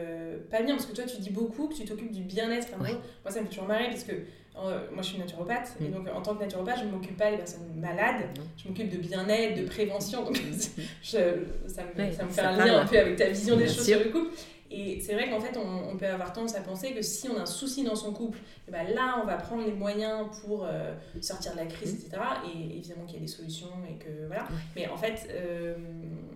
pas 0.49 0.61
bien, 0.61 0.75
parce 0.75 0.85
que 0.85 0.95
toi, 0.95 1.05
tu 1.05 1.21
dis 1.21 1.29
beaucoup 1.29 1.67
que 1.67 1.75
tu 1.75 1.85
t'occupes 1.85 2.11
du 2.11 2.23
bien-être. 2.23 2.69
Moi, 2.77 2.89
ça 3.25 3.39
me 3.39 3.45
fait 3.45 3.49
toujours 3.49 3.67
marrer 3.67 3.89
parce 3.89 4.03
que 4.03 4.13
euh, 4.57 4.79
moi, 4.91 5.01
je 5.01 5.09
suis 5.09 5.17
naturopathe, 5.17 5.77
et 5.79 5.85
mm. 5.85 5.91
donc 5.91 6.07
en 6.13 6.21
tant 6.21 6.35
que 6.35 6.41
naturopathe, 6.43 6.79
je 6.79 6.85
ne 6.85 6.91
m'occupe 6.91 7.15
pas 7.15 7.31
des 7.31 7.37
personnes 7.37 7.73
malades, 7.77 8.25
je 8.57 8.67
m'occupe 8.67 8.89
de 8.89 8.97
bien-être, 8.97 9.61
de 9.61 9.65
prévention. 9.65 10.25
Donc, 10.25 10.35
ça 11.03 11.19
me, 11.19 12.11
ça 12.11 12.25
me 12.25 12.29
fait 12.29 12.41
un 12.41 12.57
lien 12.57 12.81
un 12.81 12.85
peu 12.85 12.99
avec 12.99 13.15
ta 13.15 13.29
vision 13.29 13.55
des 13.55 13.67
choses 13.67 13.85
sur 13.85 13.99
le 13.99 14.09
couple. 14.09 14.35
Et 14.71 14.99
c'est 15.01 15.13
vrai 15.13 15.29
qu'en 15.29 15.39
fait, 15.39 15.57
on, 15.57 15.97
peut 15.97 16.07
avoir 16.07 16.31
tendance 16.31 16.55
à 16.55 16.61
penser 16.61 16.93
que 16.93 17.01
si 17.01 17.29
on 17.29 17.37
a 17.37 17.41
un 17.41 17.45
souci 17.45 17.83
dans 17.83 17.95
son 17.95 18.13
couple, 18.13 18.37
et 18.37 18.69
eh 18.69 18.71
ben 18.71 18.87
là, 18.95 19.19
on 19.21 19.25
va 19.25 19.35
prendre 19.35 19.65
les 19.65 19.73
moyens 19.73 20.27
pour 20.41 20.65
euh, 20.65 20.93
sortir 21.21 21.53
de 21.53 21.57
la 21.57 21.65
crise, 21.65 21.93
etc. 21.93 22.21
Et 22.45 22.77
évidemment 22.77 23.05
qu'il 23.05 23.15
y 23.15 23.17
a 23.17 23.21
des 23.21 23.27
solutions 23.27 23.71
et 23.89 23.95
que 23.95 24.27
voilà. 24.27 24.47
Mais 24.75 24.87
en 24.87 24.97
fait, 24.97 25.27
euh, 25.29 25.75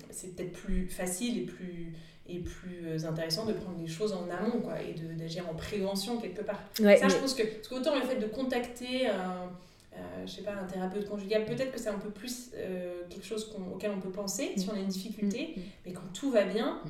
c'est 0.10 0.36
peut-être 0.36 0.54
plus 0.54 0.88
facile 0.88 1.40
et 1.40 1.46
plus 1.46 1.94
et 2.28 2.40
plus 2.40 2.88
euh, 2.88 3.08
intéressant 3.08 3.46
de 3.46 3.54
prendre 3.54 3.80
les 3.80 3.88
choses 3.88 4.12
en 4.12 4.28
amont 4.32 4.60
quoi, 4.60 4.82
et 4.82 4.96
d'agir 5.16 5.48
en 5.48 5.54
prévention 5.54 6.18
quelque 6.18 6.42
part. 6.42 6.60
ça, 6.74 7.08
je 7.08 7.18
pense 7.18 7.36
que, 7.36 7.44
parce 7.44 7.68
qu'autant 7.68 7.94
le 7.94 8.02
fait 8.02 8.16
de 8.16 8.26
contacter 8.26 9.08
un, 9.08 9.52
euh, 9.98 10.26
je 10.26 10.32
sais 10.32 10.42
pas, 10.42 10.54
un 10.54 10.66
thérapeute 10.66 11.08
conjugal, 11.08 11.46
peut-être 11.46 11.72
que 11.72 11.80
c'est 11.80 11.90
un 11.90 12.00
peu 12.00 12.10
plus 12.10 12.52
euh, 12.56 13.04
quelque 13.10 13.26
chose 13.26 13.56
auquel 13.74 13.92
on 13.92 14.01
peut 14.01 14.10
penser 14.10 14.51
si 14.58 14.65
mm. 14.65 14.70
on 14.72 14.75
a 14.75 14.80
une 14.80 14.88
difficulté, 14.88 15.54
mm. 15.56 15.60
Mm. 15.60 15.63
mais 15.86 15.94
quand 15.94 16.13
tout 16.13 16.32
va 16.32 16.44
bien, 16.44 16.82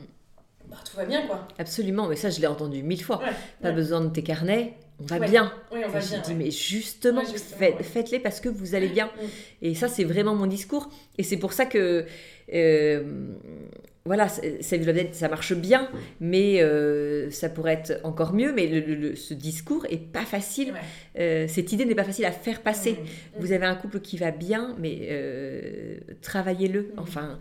bah, 0.69 0.77
tout 0.89 0.97
va 0.97 1.05
bien 1.05 1.25
quoi. 1.27 1.47
Absolument, 1.57 2.07
mais 2.07 2.15
ça 2.15 2.29
je 2.29 2.39
l'ai 2.39 2.47
entendu 2.47 2.83
mille 2.83 3.03
fois. 3.03 3.21
Pas 3.61 3.71
besoin 3.71 4.01
de 4.01 4.09
tes 4.09 4.23
carnets, 4.23 4.77
on 4.99 5.05
va 5.05 5.19
bien. 5.19 5.51
Oui, 5.71 5.81
on 5.85 5.89
va 5.89 5.99
je 5.99 6.09
bien. 6.09 6.21
Dis, 6.21 6.33
mais 6.33 6.51
justement, 6.51 7.21
faites-les 7.23 8.19
parce 8.19 8.39
que 8.39 8.49
vous 8.49 8.75
allez 8.75 8.87
bien. 8.87 9.09
Et 9.61 9.75
ça, 9.75 9.87
c'est 9.87 10.03
vraiment 10.03 10.35
mon 10.35 10.47
discours. 10.47 10.89
Et 11.17 11.23
c'est 11.23 11.37
pour 11.37 11.53
ça 11.53 11.65
que 11.65 12.05
voilà, 14.07 14.27
ça 14.29 15.29
marche 15.29 15.55
bien, 15.55 15.89
mais 16.19 16.61
euh, 16.61 17.31
ça 17.31 17.49
pourrait 17.49 17.73
être 17.73 17.99
encore 18.03 18.33
mieux. 18.33 18.53
Mais 18.53 18.67
le, 18.67 19.15
ce 19.15 19.33
discours 19.33 19.87
est 19.89 19.97
pas 19.97 20.25
facile. 20.25 20.75
Euh, 21.17 21.47
cette 21.47 21.71
idée 21.71 21.85
n'est 21.85 21.95
pas 21.95 22.03
facile 22.03 22.25
à 22.25 22.31
faire 22.31 22.61
passer. 22.61 22.91
Mmh. 22.91 23.39
Vous 23.39 23.51
avez 23.51 23.65
un 23.65 23.73
couple 23.73 23.99
qui 24.01 24.17
va 24.17 24.29
bien, 24.29 24.75
mais 24.77 25.07
euh, 25.09 25.97
travaillez-le. 26.21 26.81
Mmh. 26.81 26.91
Enfin, 26.97 27.39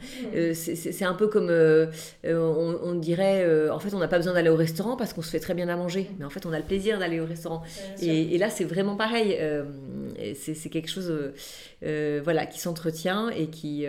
c'est 0.55 1.05
un 1.05 1.13
peu 1.13 1.29
comme 1.29 1.53
on, 2.25 2.95
dirait, 2.95 3.69
en 3.69 3.79
fait, 3.79 3.93
on 3.93 3.99
n'a 3.99 4.09
pas 4.09 4.17
besoin 4.17 4.33
d'aller 4.33 4.49
au 4.49 4.57
restaurant 4.57 4.97
parce 4.97 5.13
qu'on 5.13 5.21
se 5.21 5.31
fait 5.31 5.41
très 5.41 5.53
bien 5.53 5.69
à 5.69 5.77
manger. 5.77 6.09
Mais 6.19 6.25
en 6.25 6.31
fait, 6.31 6.47
on 6.47 6.53
a 6.55 6.59
le 6.59 6.65
plaisir 6.65 6.99
d'aller 6.99 7.21
au 7.21 7.27
restaurant. 7.27 7.63
Et, 8.01 8.35
et, 8.35 8.39
là, 8.39 8.49
c'est 8.49 8.65
vraiment 8.65 8.97
pareil. 8.97 9.39
c'est 10.35 10.71
quelque 10.71 10.89
chose, 10.89 11.13
voilà, 11.83 12.47
qui 12.47 12.59
s'entretient 12.59 13.29
et 13.29 13.49
qui 13.49 13.87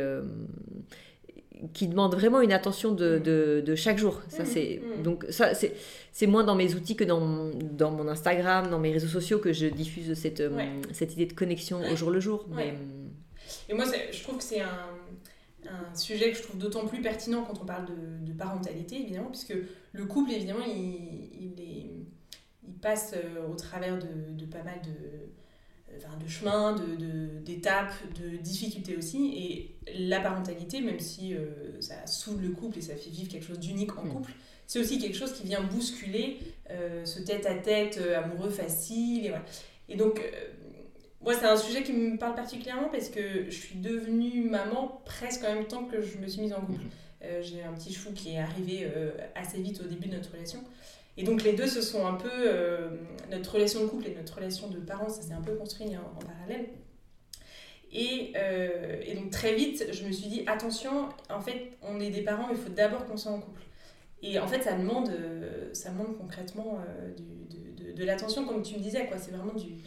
qui 1.74 1.88
demande 1.88 2.15
vraiment 2.15 2.41
une 2.41 2.53
attention 2.53 2.91
de, 2.91 3.17
mm. 3.17 3.63
de, 3.63 3.75
chaque 3.75 3.97
jour. 3.97 4.21
Ça, 4.29 4.43
mm. 4.43 4.45
c'est, 4.45 4.81
mm. 4.81 5.03
Donc 5.03 5.25
ça, 5.29 5.53
c'est, 5.53 5.74
c'est 6.12 6.27
moins 6.27 6.43
dans 6.43 6.55
mes 6.55 6.74
outils 6.75 6.95
que 6.95 7.03
dans, 7.03 7.51
dans 7.53 7.91
mon 7.91 8.07
Instagram, 8.07 8.69
dans 8.69 8.79
mes 8.79 8.91
réseaux 8.91 9.07
sociaux 9.07 9.39
que 9.39 9.53
je 9.53 9.67
diffuse 9.67 10.13
cette, 10.13 10.41
euh, 10.41 10.81
cette 10.91 11.13
idée 11.13 11.25
de 11.25 11.33
connexion 11.33 11.81
au 11.91 11.95
jour 11.95 12.09
le 12.09 12.19
jour. 12.19 12.45
Mais... 12.55 12.74
Et 13.69 13.74
moi, 13.74 13.85
je 14.12 14.24
trouve 14.24 14.38
que 14.38 14.43
c'est 14.43 14.62
un, 14.62 14.89
un 15.69 15.95
sujet 15.95 16.31
que 16.31 16.38
je 16.38 16.43
trouve 16.43 16.57
d'autant 16.57 16.85
plus 16.85 17.01
pertinent 17.01 17.43
quand 17.43 17.62
on 17.62 17.65
parle 17.65 17.85
de, 17.85 18.33
parentalité, 18.33 19.00
évidemment, 19.00 19.29
puisque 19.29 19.55
le 19.93 20.05
couple, 20.05 20.31
évidemment, 20.31 20.65
il, 20.67 20.74
il, 20.74 22.05
il 22.67 22.74
passe 22.81 23.13
euh, 23.15 23.47
au 23.50 23.55
travers 23.55 23.97
de, 23.97 24.31
de 24.31 24.45
pas 24.45 24.62
mal 24.63 24.81
de, 24.83 24.91
enfin, 25.97 26.17
de 26.23 26.29
chemins, 26.29 26.75
d'étapes, 27.45 27.93
de, 28.19 28.31
de, 28.31 28.37
difficultés 28.37 28.95
aussi. 28.97 29.33
Et 29.37 29.75
la 29.99 30.19
parentalité, 30.19 30.81
même 30.81 30.99
si 30.99 31.33
euh, 31.33 31.79
ça 31.81 32.05
soude 32.07 32.41
le 32.41 32.49
couple 32.49 32.79
et 32.79 32.81
ça 32.81 32.95
fait 32.95 33.09
vivre 33.09 33.29
quelque 33.29 33.45
chose 33.45 33.59
d'unique 33.59 33.97
en 33.97 34.05
mm. 34.05 34.09
couple, 34.09 34.31
c'est 34.67 34.79
aussi 34.79 34.99
quelque 34.99 35.17
chose 35.17 35.33
qui 35.33 35.45
vient 35.45 35.61
bousculer 35.61 36.39
euh, 36.71 37.05
ce 37.05 37.19
tête-à-tête 37.21 37.99
amoureux 38.15 38.49
facile. 38.49 39.25
Et, 39.25 39.29
voilà. 39.29 39.45
et 39.89 39.95
donc, 39.95 40.21
moi, 41.21 41.33
c'est 41.33 41.45
un 41.45 41.57
sujet 41.57 41.81
qui 41.81 41.91
me 41.91 42.17
parle 42.17 42.35
particulièrement 42.35 42.89
parce 42.89 43.09
que 43.09 43.45
je 43.45 43.55
suis 43.55 43.77
devenue 43.77 44.47
maman 44.47 45.01
presque 45.05 45.43
en 45.43 45.55
même 45.55 45.65
temps 45.65 45.85
que 45.85 46.01
je 46.01 46.17
me 46.17 46.27
suis 46.27 46.41
mise 46.41 46.53
en 46.53 46.61
couple. 46.61 46.83
Euh, 47.23 47.41
j'ai 47.41 47.63
un 47.63 47.73
petit 47.73 47.93
chou 47.93 48.11
qui 48.13 48.33
est 48.33 48.39
arrivé 48.39 48.81
euh, 48.83 49.11
assez 49.33 49.59
vite 49.61 49.81
au 49.81 49.87
début 49.87 50.07
de 50.07 50.15
notre 50.15 50.31
relation. 50.31 50.59
Et 51.17 51.24
donc 51.24 51.43
les 51.43 51.53
deux 51.53 51.67
se 51.67 51.81
sont 51.81 52.05
un 52.05 52.15
peu... 52.15 52.29
Euh, 52.31 52.89
notre 53.31 53.53
relation 53.53 53.81
de 53.81 53.88
couple 53.88 54.07
et 54.07 54.15
notre 54.15 54.36
relation 54.36 54.67
de 54.69 54.77
parents, 54.79 55.10
ça 55.10 55.22
s'est 55.22 55.34
un 55.34 55.41
peu 55.41 55.55
construit 55.55 55.88
en, 55.98 56.25
parallèle. 56.25 56.69
Et, 57.91 58.34
et, 59.05 59.15
donc 59.15 59.31
très 59.31 59.55
vite, 59.55 59.88
je 59.91 60.05
me 60.05 60.12
suis 60.12 60.27
dit, 60.27 60.43
attention, 60.48 61.10
en 61.29 61.39
fait, 61.39 61.72
on 61.81 62.00
est 62.00 62.12
des 62.12 62.22
parents, 62.22 62.50
il 62.51 62.57
faut 62.57 62.69
d'abord 62.69 63.05
qu'on 63.05 63.17
soit 63.17 63.31
en 63.31 63.39
couple. 63.39 63.62
Et 64.22 64.38
en 64.38 64.48
fait, 64.48 64.62
ça 64.62 64.74
demande, 64.74 65.10
ça 65.74 65.89
demande 65.91 66.17
concrètement 66.17 66.79
de, 67.17 67.84
de, 67.84 67.93
de 67.93 68.03
l'attention, 68.03 68.45
comme 68.45 68.62
tu 68.62 68.75
me 68.75 68.79
disais, 68.79 69.07
quoi. 69.07 69.17
C'est 69.17 69.31
vraiment 69.31 69.53
du, 69.53 69.77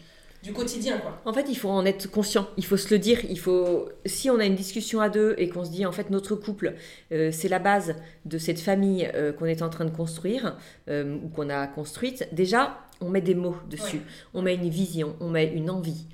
du 0.43 0.53
quotidien 0.53 0.97
quoi. 0.99 1.21
En 1.25 1.33
fait, 1.33 1.45
il 1.49 1.55
faut 1.55 1.69
en 1.69 1.85
être 1.85 2.09
conscient, 2.09 2.47
il 2.57 2.65
faut 2.65 2.77
se 2.77 2.93
le 2.93 2.99
dire, 2.99 3.19
il 3.29 3.39
faut 3.39 3.89
si 4.05 4.29
on 4.29 4.39
a 4.39 4.45
une 4.45 4.55
discussion 4.55 5.01
à 5.01 5.09
deux 5.09 5.35
et 5.37 5.49
qu'on 5.49 5.65
se 5.65 5.71
dit 5.71 5.85
en 5.85 5.91
fait 5.91 6.09
notre 6.09 6.35
couple 6.35 6.75
euh, 7.11 7.29
c'est 7.31 7.49
la 7.49 7.59
base 7.59 7.95
de 8.25 8.37
cette 8.37 8.59
famille 8.59 9.09
euh, 9.15 9.33
qu'on 9.33 9.45
est 9.45 9.61
en 9.61 9.69
train 9.69 9.85
de 9.85 9.89
construire 9.89 10.57
euh, 10.89 11.17
ou 11.23 11.29
qu'on 11.29 11.49
a 11.49 11.67
construite, 11.67 12.27
déjà 12.31 12.79
on 13.01 13.09
met 13.09 13.21
des 13.21 13.35
mots 13.35 13.55
dessus, 13.69 14.01
on 14.33 14.41
met 14.41 14.55
une 14.55 14.69
vision, 14.69 15.15
on 15.19 15.29
met 15.29 15.47
une 15.53 15.69
envie. 15.69 16.05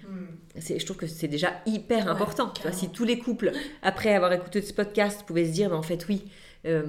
Je 0.58 0.84
trouve 0.86 0.98
que 0.98 1.08
c'est 1.08 1.28
déjà 1.28 1.54
hyper 1.66 2.08
important. 2.10 2.54
si 2.72 2.90
tous 2.90 3.04
les 3.04 3.20
couples, 3.20 3.52
après 3.82 4.14
avoir 4.14 4.32
écouté 4.34 4.62
ce 4.62 4.74
podcast, 4.74 5.24
pouvaient 5.26 5.46
se 5.46 5.52
dire, 5.52 5.74
en 5.74 5.82
fait, 5.82 6.06
oui, 6.08 6.26
euh, 6.66 6.82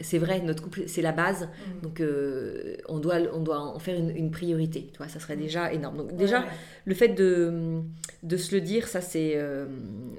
c'est 0.00 0.18
vrai, 0.18 0.40
notre 0.40 0.62
couple, 0.62 0.84
c'est 0.86 1.02
la 1.02 1.12
base. 1.12 1.44
Mm. 1.44 1.80
Donc, 1.82 2.00
euh, 2.00 2.76
on, 2.88 2.98
doit, 2.98 3.16
on 3.32 3.40
doit 3.40 3.60
en 3.60 3.78
faire 3.78 3.98
une, 3.98 4.30
priorité. 4.30 4.88
Tu 4.92 4.98
vois, 4.98 5.08
ça 5.08 5.20
serait 5.20 5.36
mm. 5.36 5.40
déjà 5.40 5.72
énorme. 5.72 5.96
Donc, 5.98 6.16
déjà, 6.16 6.44
le 6.84 6.94
fait 6.94 7.08
de, 7.08 7.80
de 8.22 8.36
se 8.36 8.54
le 8.54 8.60
dire, 8.60 8.88
ça, 8.88 9.00
c'est 9.00 9.32
euh, 9.36 9.66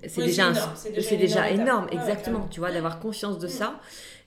c'est 0.07 0.23
déjà, 0.23 0.53
c'est 0.75 1.17
déjà, 1.17 1.49
énorme. 1.49 1.87
exactement. 1.91 2.47
tu 2.51 2.59
vois, 2.59 2.71
d'avoir 2.71 2.99
conscience 2.99 3.39
de 3.39 3.47
mm. 3.47 3.51
ça. 3.51 3.79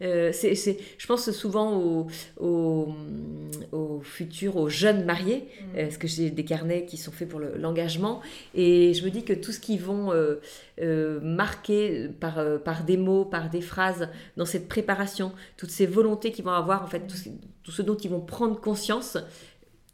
Euh, 0.03 0.31
c'est, 0.33 0.55
je 0.55 1.07
pense 1.07 1.31
souvent 1.31 1.77
aux, 1.77 2.09
aux, 2.41 4.01
futurs, 4.03 4.57
aux 4.57 4.69
jeunes 4.69 5.05
mariés, 5.05 5.49
mm. 5.61 5.77
parce 5.77 5.97
que 5.97 6.09
j'ai 6.09 6.31
des 6.31 6.45
carnets 6.45 6.85
qui 6.85 6.97
sont 6.97 7.13
faits 7.13 7.29
pour 7.29 7.41
l'engagement, 7.41 8.21
et 8.55 8.95
je 8.95 9.05
me 9.05 9.11
dis 9.11 9.25
que 9.25 9.33
tout 9.33 9.53
ce 9.53 9.61
qu'ils 9.61 9.81
vont 9.81 10.13
euh, 10.13 10.37
euh, 10.81 11.21
marquer 11.21 12.09
par, 12.21 12.41
par 12.65 12.85
des 12.85 12.97
mots, 12.97 13.25
par 13.25 13.49
des 13.49 13.61
phrases 13.61 14.09
dans 14.37 14.47
cette 14.47 14.69
préparation, 14.69 15.33
toutes 15.57 15.71
ces 15.71 15.87
volontés 15.87 16.33
qu'ils 16.33 16.45
vont 16.45 16.53
avoir, 16.53 16.83
en 16.83 16.89
fait, 16.89 17.07
tout, 17.07 17.71
ce 17.71 17.83
dont 17.83 17.97
ils 17.97 18.11
vont 18.11 18.21
prendre 18.21 18.61
conscience, 18.61 19.19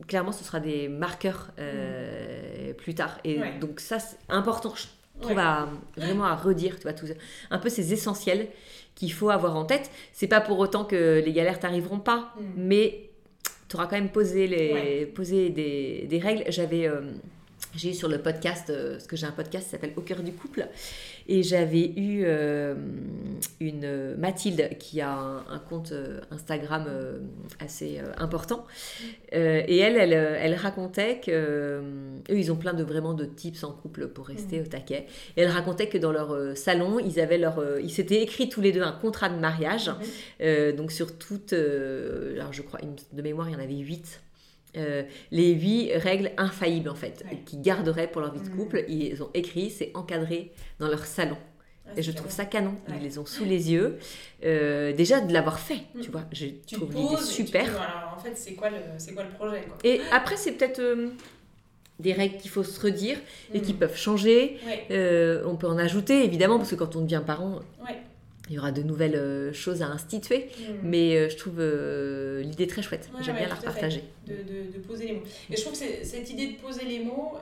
clairement, 0.06 0.32
ce 0.32 0.44
sera 0.44 0.60
des 0.60 0.88
marqueurs 0.88 1.50
mm. 1.58 2.74
plus 2.74 2.94
tard. 2.94 3.18
Et 3.24 3.38
donc 3.60 3.80
ça, 3.80 3.98
c'est 3.98 4.16
important, 4.30 4.72
je 4.74 4.84
trouve, 5.20 5.38
à, 5.38 5.68
vraiment 5.96 6.24
à 6.24 6.34
redire, 6.34 6.76
tu 6.76 6.82
vois, 6.82 6.94
tout, 6.94 7.06
un 7.50 7.58
peu 7.58 7.68
ces 7.68 7.92
essentiels 7.92 8.48
qu'il 8.98 9.12
faut 9.12 9.30
avoir 9.30 9.56
en 9.56 9.64
tête. 9.64 9.90
C'est 10.12 10.26
pas 10.26 10.40
pour 10.40 10.58
autant 10.58 10.84
que 10.84 11.22
les 11.24 11.32
galères 11.32 11.60
t'arriveront 11.60 12.00
pas, 12.00 12.34
mm. 12.36 12.42
mais 12.56 13.10
tu 13.68 13.76
auras 13.76 13.86
quand 13.86 13.96
même 13.96 14.10
posé, 14.10 14.46
les, 14.46 15.06
posé 15.06 15.50
des, 15.50 16.06
des 16.08 16.18
règles. 16.18 16.44
J'avais. 16.48 16.86
Euh, 16.86 17.02
j'ai 17.74 17.90
eu 17.90 17.94
sur 17.94 18.08
le 18.08 18.18
podcast, 18.18 18.70
euh, 18.70 18.92
parce 18.92 19.06
que 19.06 19.16
j'ai 19.16 19.26
un 19.26 19.32
podcast 19.32 19.66
qui 19.66 19.70
s'appelle 19.70 19.92
Au 19.96 20.00
cœur 20.00 20.22
du 20.22 20.32
couple, 20.32 20.66
et 21.28 21.42
j'avais 21.42 21.92
eu 21.96 22.22
euh, 22.24 22.74
une 23.60 24.16
Mathilde 24.16 24.70
qui 24.78 25.02
a 25.02 25.12
un, 25.12 25.58
compte 25.58 25.92
euh, 25.92 26.20
Instagram 26.30 26.86
euh, 26.88 27.18
assez 27.60 28.00
important. 28.16 28.66
et 29.32 29.78
elle, 29.78 29.96
elle, 29.96 30.12
elle 30.14 30.54
racontait 30.54 31.20
que 31.20 31.82
eux, 32.30 32.38
ils 32.38 32.50
ont 32.50 32.56
plein 32.56 32.72
de 32.72 32.82
vraiment 32.82 33.12
de 33.12 33.26
tips 33.26 33.62
en 33.64 33.72
couple 33.72 34.08
pour 34.08 34.26
rester 34.26 34.58
mmh. 34.58 34.62
au 34.62 34.66
taquet. 34.66 35.06
Et 35.36 35.42
elle 35.42 35.50
racontait 35.50 35.88
que 35.88 35.98
dans 35.98 36.12
leur 36.12 36.56
salon, 36.56 36.98
ils 36.98 37.20
avaient 37.20 37.38
leur, 37.38 37.62
ils 37.78 37.90
s'étaient 37.90 38.22
écrits 38.22 38.48
tous 38.48 38.62
les 38.62 38.72
deux 38.72 38.82
un 38.82 38.92
contrat 38.92 39.28
de 39.28 39.38
mariage. 39.38 39.90
Mmh. 40.40 40.72
donc 40.76 40.92
sur 40.92 41.18
toutes, 41.18 41.52
alors 41.52 42.52
je 42.52 42.62
crois, 42.62 42.80
de 43.12 43.22
mémoire, 43.22 43.50
il 43.50 43.52
y 43.52 43.56
en 43.56 43.60
avait 43.60 43.76
huit. 43.76 44.20
Les 44.74 45.52
huit 45.52 45.92
règles 45.94 46.32
infaillibles 46.36 46.88
en 46.88 46.94
fait, 46.94 47.24
qui 47.46 47.58
garderaient 47.58 48.08
pour 48.08 48.20
leur 48.20 48.32
vie 48.32 48.40
de 48.40 48.48
mmh. 48.48 48.56
couple. 48.56 48.84
Ils 48.88 49.22
ont 49.22 49.30
écrit, 49.34 49.70
c'est 49.70 49.90
encadré 49.94 50.52
dans 50.78 50.88
leur 50.88 51.04
salon. 51.04 51.36
et 51.96 52.02
je 52.02 52.12
trouve 52.12 52.30
ça 52.30 52.44
canon. 52.44 52.74
Ils 52.88 53.02
les 53.02 53.18
ont 53.18 53.26
sous 53.26 53.44
les 53.44 53.72
yeux. 53.72 53.98
Euh, 54.44 54.92
déjà 54.92 55.20
de 55.20 55.32
l'avoir 55.32 55.58
fait, 55.58 55.82
mm. 55.94 56.00
tu 56.00 56.10
vois. 56.10 56.24
Je 56.32 56.46
trouve 56.72 56.92
l'idée 56.94 57.16
super. 57.22 57.68
alors, 57.80 58.14
en 58.16 58.20
fait, 58.20 58.36
c'est 58.36 58.54
quoi, 58.54 58.70
le, 58.70 58.76
quoi 59.14 59.24
le 59.24 59.30
projet 59.30 59.64
Et 59.84 60.00
après, 60.12 60.36
c'est 60.36 60.52
peut-être 60.52 60.80
euh, 60.80 61.08
des 61.98 62.12
règles 62.12 62.36
qu'il 62.36 62.50
faut 62.50 62.62
se 62.62 62.80
redire 62.80 63.18
et 63.52 63.60
qui 63.60 63.74
mm. 63.74 63.78
peuvent 63.78 63.96
changer. 63.96 64.58
Euh, 64.90 65.42
on 65.46 65.56
peut 65.56 65.66
en 65.66 65.78
ajouter, 65.78 66.24
évidemment, 66.24 66.58
parce 66.58 66.70
que 66.70 66.76
quand 66.76 66.96
on 66.96 67.02
devient 67.02 67.22
parent, 67.24 67.60
il 68.48 68.56
y 68.56 68.58
aura 68.58 68.72
de 68.72 68.82
nouvelles 68.82 69.52
choses 69.52 69.82
à 69.82 69.88
instituer. 69.88 70.50
Mm. 70.58 70.72
Mais 70.82 71.30
je 71.30 71.36
trouve 71.36 71.60
l'idée 72.42 72.66
très 72.66 72.82
chouette. 72.82 73.10
J'aime 73.20 73.36
bien 73.36 73.48
la 73.48 73.56
partager. 73.56 74.04
De, 74.26 74.34
de, 74.34 74.72
de, 74.72 74.78
poser 74.78 75.06
les 75.08 75.14
mots. 75.14 75.22
Et 75.50 75.56
je 75.56 75.62
trouve 75.62 75.72
que 75.72 76.04
cette 76.04 76.30
idée 76.30 76.48
de 76.48 76.56
poser 76.56 76.84
les 76.84 77.00
mots 77.00 77.38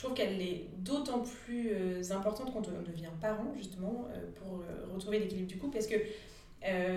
je 0.00 0.06
trouve 0.06 0.16
qu'elle 0.16 0.40
est 0.40 0.64
d'autant 0.78 1.18
plus 1.18 1.72
euh, 1.74 2.02
importante 2.12 2.50
quand 2.54 2.62
on 2.68 2.90
devient 2.90 3.10
parent, 3.20 3.52
justement, 3.54 4.08
euh, 4.08 4.30
pour 4.34 4.60
euh, 4.60 4.94
retrouver 4.94 5.18
l'équilibre 5.18 5.46
du 5.46 5.58
couple, 5.58 5.74
parce 5.74 5.86
que 5.86 5.96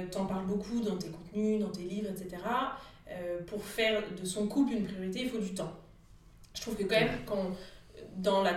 tu 0.10 0.18
en 0.18 0.26
parles 0.26 0.46
beaucoup 0.46 0.80
dans 0.80 0.96
tes 0.96 1.10
contenus, 1.10 1.60
dans 1.60 1.70
tes 1.70 1.84
livres, 1.84 2.10
etc. 2.10 2.42
pour 3.46 3.62
faire 3.66 4.02
de 4.18 4.26
son 4.26 4.48
couple 4.48 4.72
une 4.72 4.86
priorité, 4.86 5.24
il 5.24 5.30
faut 5.30 5.38
du 5.38 5.54
temps. 5.54 5.74
Je 6.54 6.62
trouve 6.62 6.78
que 6.78 6.84
quand 6.84 6.98
même, 6.98 7.20
quand, 7.26 7.58
dans 8.16 8.42
la 8.42 8.54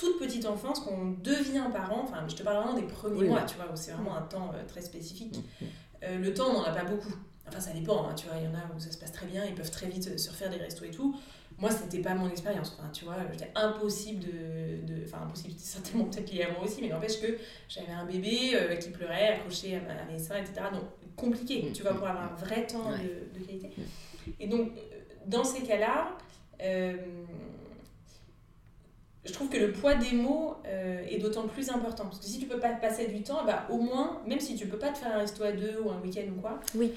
toute 0.00 0.18
petite 0.18 0.46
enfance, 0.46 0.80
quand 0.80 0.92
on 0.92 1.10
devient 1.22 1.64
parent, 1.72 2.00
enfin, 2.02 2.24
je 2.26 2.34
te 2.34 2.42
parle 2.42 2.64
vraiment 2.64 2.78
des 2.78 2.86
premiers 2.86 3.28
mois, 3.28 3.42
tu 3.42 3.56
vois, 3.56 3.66
où 3.66 3.76
c'est 3.76 3.92
vraiment 3.92 4.16
un 4.16 4.22
temps 4.22 4.52
très 4.66 4.80
spécifique, 4.80 5.36
mm, 5.60 5.64
mm. 5.64 6.22
le 6.22 6.34
temps, 6.34 6.48
on 6.48 6.54
n'en 6.54 6.64
a 6.64 6.72
pas 6.72 6.84
beaucoup. 6.84 7.14
Enfin, 7.46 7.60
ça 7.60 7.72
dépend, 7.72 8.06
hein, 8.06 8.14
tu 8.14 8.26
vois, 8.26 8.36
il 8.38 8.44
y 8.44 8.48
en 8.48 8.54
a 8.54 8.62
où 8.74 8.78
ça 8.78 8.90
se 8.92 8.98
passe 8.98 9.12
très 9.12 9.26
bien, 9.26 9.44
ils 9.44 9.54
peuvent 9.54 9.70
très 9.70 9.88
vite 9.88 10.18
se 10.18 10.30
refaire 10.30 10.50
des 10.50 10.56
restos 10.56 10.84
et 10.84 10.90
tout. 10.90 11.16
Moi, 11.58 11.70
c'était 11.70 11.98
pas 11.98 12.14
mon 12.14 12.30
expérience. 12.30 12.76
Enfin, 12.78 12.88
tu 12.90 13.04
vois, 13.04 13.16
j'étais 13.32 13.50
impossible 13.54 14.24
de. 14.24 15.04
Enfin, 15.04 15.24
impossible, 15.24 15.54
c'est 15.58 15.72
certainement 15.74 16.04
peut-être 16.06 16.32
lié 16.32 16.44
à 16.44 16.52
moi 16.52 16.62
aussi, 16.64 16.80
mais 16.80 16.88
n'empêche 16.88 17.20
que 17.20 17.38
j'avais 17.68 17.92
un 17.92 18.06
bébé 18.06 18.52
euh, 18.54 18.76
qui 18.76 18.90
pleurait, 18.90 19.28
accroché 19.34 19.76
à, 19.76 20.10
mes 20.10 20.18
seins, 20.18 20.36
etc. 20.36 20.66
Donc, 20.72 20.84
compliqué, 21.16 21.62
mm. 21.62 21.72
tu 21.72 21.82
vois, 21.82 21.92
pour 21.92 22.06
avoir 22.06 22.32
un 22.32 22.36
vrai 22.36 22.66
temps 22.66 22.92
de, 22.92 23.38
de, 23.38 23.44
qualité. 23.44 23.70
Et 24.38 24.46
donc, 24.46 24.70
dans 25.26 25.44
ces 25.44 25.62
cas-là, 25.62 26.16
euh, 26.62 26.94
je 29.24 29.32
trouve 29.32 29.48
que 29.48 29.58
le 29.58 29.72
poids 29.72 29.94
des 29.94 30.12
mots 30.12 30.56
euh, 30.66 31.04
est 31.08 31.18
d'autant 31.18 31.46
plus 31.46 31.68
important. 31.68 32.04
Parce 32.04 32.18
que 32.18 32.24
si 32.24 32.38
tu 32.38 32.46
peux 32.46 32.58
pas 32.58 32.70
passer 32.70 33.06
du 33.06 33.22
temps, 33.22 33.44
bah, 33.44 33.66
au 33.68 33.78
moins, 33.78 34.22
même 34.26 34.40
si 34.40 34.56
tu 34.56 34.66
peux 34.66 34.78
pas 34.78 34.88
te 34.88 34.98
faire 34.98 35.14
un 35.14 35.18
resto 35.18 35.42
à 35.44 35.52
deux 35.52 35.78
ou 35.82 35.90
un 35.90 36.00
week-end 36.00 36.28
ou 36.36 36.40
quoi, 36.40 36.58
oui. 36.74 36.92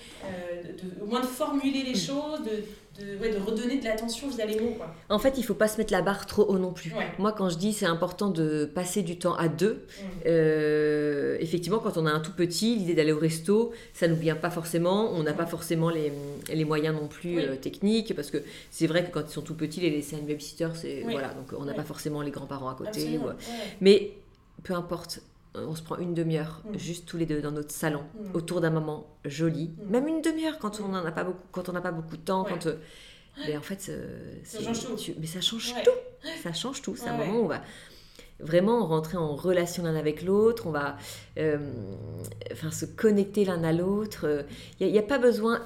au 1.01 1.06
moins 1.06 1.20
de 1.20 1.25
formuler 1.25 1.84
les 1.84 1.96
choses, 1.96 2.44
de 2.44 2.63
de, 3.00 3.18
ouais, 3.18 3.34
de 3.34 3.40
redonner 3.40 3.80
de 3.80 3.86
l'attention 3.86 4.30
via 4.30 4.46
les 4.46 4.60
mots. 4.60 4.74
Quoi. 4.78 4.94
En 5.10 5.18
fait, 5.18 5.38
il 5.38 5.44
faut 5.44 5.56
pas 5.56 5.68
se 5.68 5.78
mettre 5.78 5.92
la 5.92 6.02
barre 6.02 6.26
trop 6.26 6.44
haut 6.44 6.60
non 6.60 6.74
plus. 6.74 6.94
Moi, 7.18 7.32
quand 7.32 7.50
je 7.50 7.58
dis 7.58 7.74
c'est 7.74 7.86
important 7.86 8.30
de 8.30 8.66
passer 8.66 9.02
du 9.02 9.18
temps 9.18 9.36
à 9.36 9.48
deux, 9.48 9.74
mm. 9.74 10.06
euh, 10.28 11.38
effectivement, 11.40 11.80
quand 11.80 11.98
on 11.98 12.06
a 12.06 12.12
un 12.12 12.20
tout 12.20 12.34
petit, 12.34 12.76
l'idée 12.76 12.94
d'aller 12.94 13.12
au 13.12 13.20
resto, 13.20 13.72
ça 13.94 14.08
nous 14.08 14.16
vient 14.16 14.36
pas 14.36 14.52
forcément. 14.52 15.12
On 15.14 15.24
n'a 15.24 15.34
pas 15.34 15.46
forcément 15.46 15.90
les, 15.90 16.12
les, 16.54 16.66
moyens 16.66 16.96
non 16.96 17.08
plus 17.08 17.40
euh, 17.40 17.56
techniques, 17.56 18.16
parce 18.16 18.30
que 18.30 18.38
c'est 18.70 18.88
vrai 18.88 19.06
que 19.06 19.12
quand 19.12 19.24
ils 19.28 19.34
sont 19.34 19.42
tout 19.42 19.56
petits, 19.56 19.82
les 19.82 19.90
laisser 19.90 20.16
à 20.16 20.20
une 20.20 20.28
babysitter, 20.28 20.70
c'est 20.76 21.02
voilà, 21.04 21.30
donc 21.30 21.54
on 21.58 21.66
n'a 21.66 21.74
pas 21.74 21.84
forcément 21.84 22.22
les 22.22 22.32
grands-parents 22.32 22.70
à 22.70 22.76
côté. 22.76 23.20
Mais 23.82 24.12
peu 24.64 24.74
importe, 24.74 25.22
on 25.55 25.75
se 25.75 25.83
prend 25.83 25.98
une 25.98 26.13
demi-heure, 26.13 26.62
mm. 26.65 26.77
juste 26.77 27.05
tous 27.05 27.17
les 27.17 27.25
deux 27.25 27.41
dans 27.41 27.51
notre 27.51 27.72
salon, 27.72 28.03
mm. 28.15 28.36
autour 28.36 28.62
d'un 28.62 28.69
moment 28.69 29.17
joli. 29.25 29.69
Mm. 29.69 29.91
Même 29.91 30.07
une 30.07 30.22
demi-heure 30.22 30.60
quand 30.60 30.79
on 30.81 30.89
n'a 30.89 31.12
pas 31.12 31.24
beaucoup, 31.24 31.48
quand 31.51 31.69
on 31.69 31.74
n'a 31.74 31.81
pas 31.81 31.91
beaucoup 31.91 32.17
de 32.17 32.22
temps. 32.22 32.43
Quand, 32.43 32.65
euh, 32.67 32.75
mais 33.48 33.57
en 33.57 33.62
fait, 33.62 33.91
ça 34.43 34.62
change 34.62 34.86
tout. 34.86 35.13
mais 35.19 35.27
ça 35.27 35.41
change 35.41 35.74
tout. 35.83 36.27
Ça 36.43 36.53
change 36.53 36.81
tout. 36.81 36.95
C'est 36.95 37.07
un 37.07 37.17
moment 37.17 37.39
où 37.39 37.45
on 37.45 37.48
va 37.48 37.62
vraiment 38.39 38.86
rentrer 38.86 39.17
en 39.17 39.36
relation 39.36 39.83
l'un 39.83 39.95
avec 39.95 40.22
l'autre. 40.22 40.67
On 40.67 40.72
va, 40.72 40.98
euh, 41.38 41.57
enfin, 42.51 42.69
se 42.69 42.86
connecter 42.86 43.45
l'un 43.45 43.63
à 43.63 43.74
l'autre. 43.74 44.45
Il 44.79 44.91
n'y 44.91 45.00
a, 45.00 45.03
pas 45.03 45.17
besoin. 45.17 45.62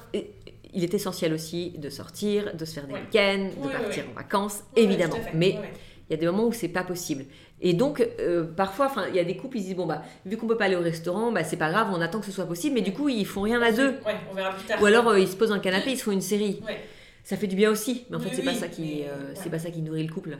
Il 0.72 0.82
est 0.82 0.94
essentiel 0.94 1.32
aussi 1.34 1.72
de 1.78 1.90
sortir, 1.90 2.56
de 2.56 2.64
se 2.64 2.74
faire 2.74 2.86
des 2.86 2.94
week-ends, 2.94 3.50
de 3.62 3.68
partir 3.70 4.04
en 4.10 4.14
vacances, 4.14 4.60
évidemment. 4.74 5.18
Mais 5.34 5.58
Il 6.08 6.14
y 6.14 6.16
a 6.16 6.16
des 6.20 6.26
moments 6.26 6.46
où 6.46 6.52
c'est 6.52 6.68
pas 6.68 6.84
possible. 6.84 7.24
Et 7.60 7.74
donc, 7.74 8.06
euh, 8.20 8.44
parfois, 8.44 8.90
il 9.10 9.14
y 9.16 9.18
a 9.18 9.24
des 9.24 9.36
couples, 9.36 9.58
ils 9.58 9.64
disent 9.64 9.76
bon, 9.76 9.86
bah, 9.86 10.02
vu 10.24 10.36
qu'on 10.36 10.46
peut 10.46 10.56
pas 10.56 10.64
aller 10.66 10.76
au 10.76 10.80
restaurant, 10.80 11.32
bah, 11.32 11.44
c'est 11.44 11.56
pas 11.56 11.70
grave, 11.70 11.88
on 11.92 12.00
attend 12.00 12.20
que 12.20 12.26
ce 12.26 12.32
soit 12.32 12.46
possible, 12.46 12.74
mais 12.76 12.80
du 12.82 12.92
coup, 12.92 13.08
ils 13.08 13.26
font 13.26 13.42
rien 13.42 13.60
à 13.60 13.72
deux. 13.72 13.90
Ouais, 14.06 14.16
on 14.30 14.34
verra 14.34 14.52
plus 14.54 14.64
tard. 14.66 14.80
Ou 14.82 14.86
alors, 14.86 15.08
euh, 15.08 15.20
ils 15.20 15.28
se 15.28 15.36
posent 15.36 15.52
un 15.52 15.58
canapé, 15.58 15.90
ils 15.92 15.98
se 15.98 16.04
font 16.04 16.12
une 16.12 16.20
série. 16.20 16.60
Ouais. 16.66 16.78
Ça 17.24 17.36
fait 17.36 17.46
du 17.46 17.56
bien 17.56 17.70
aussi, 17.70 18.06
mais 18.08 18.16
en 18.16 18.20
fait, 18.20 18.30
Oui, 18.30 18.36
c'est 18.36 18.44
pas 18.44 18.54
ça 18.54 18.68
qui, 18.68 19.02
euh, 19.04 19.34
ouais. 19.44 19.50
pas 19.50 19.58
ça 19.58 19.70
qui 19.70 19.82
nourrit 19.82 20.06
le 20.06 20.12
couple. 20.12 20.38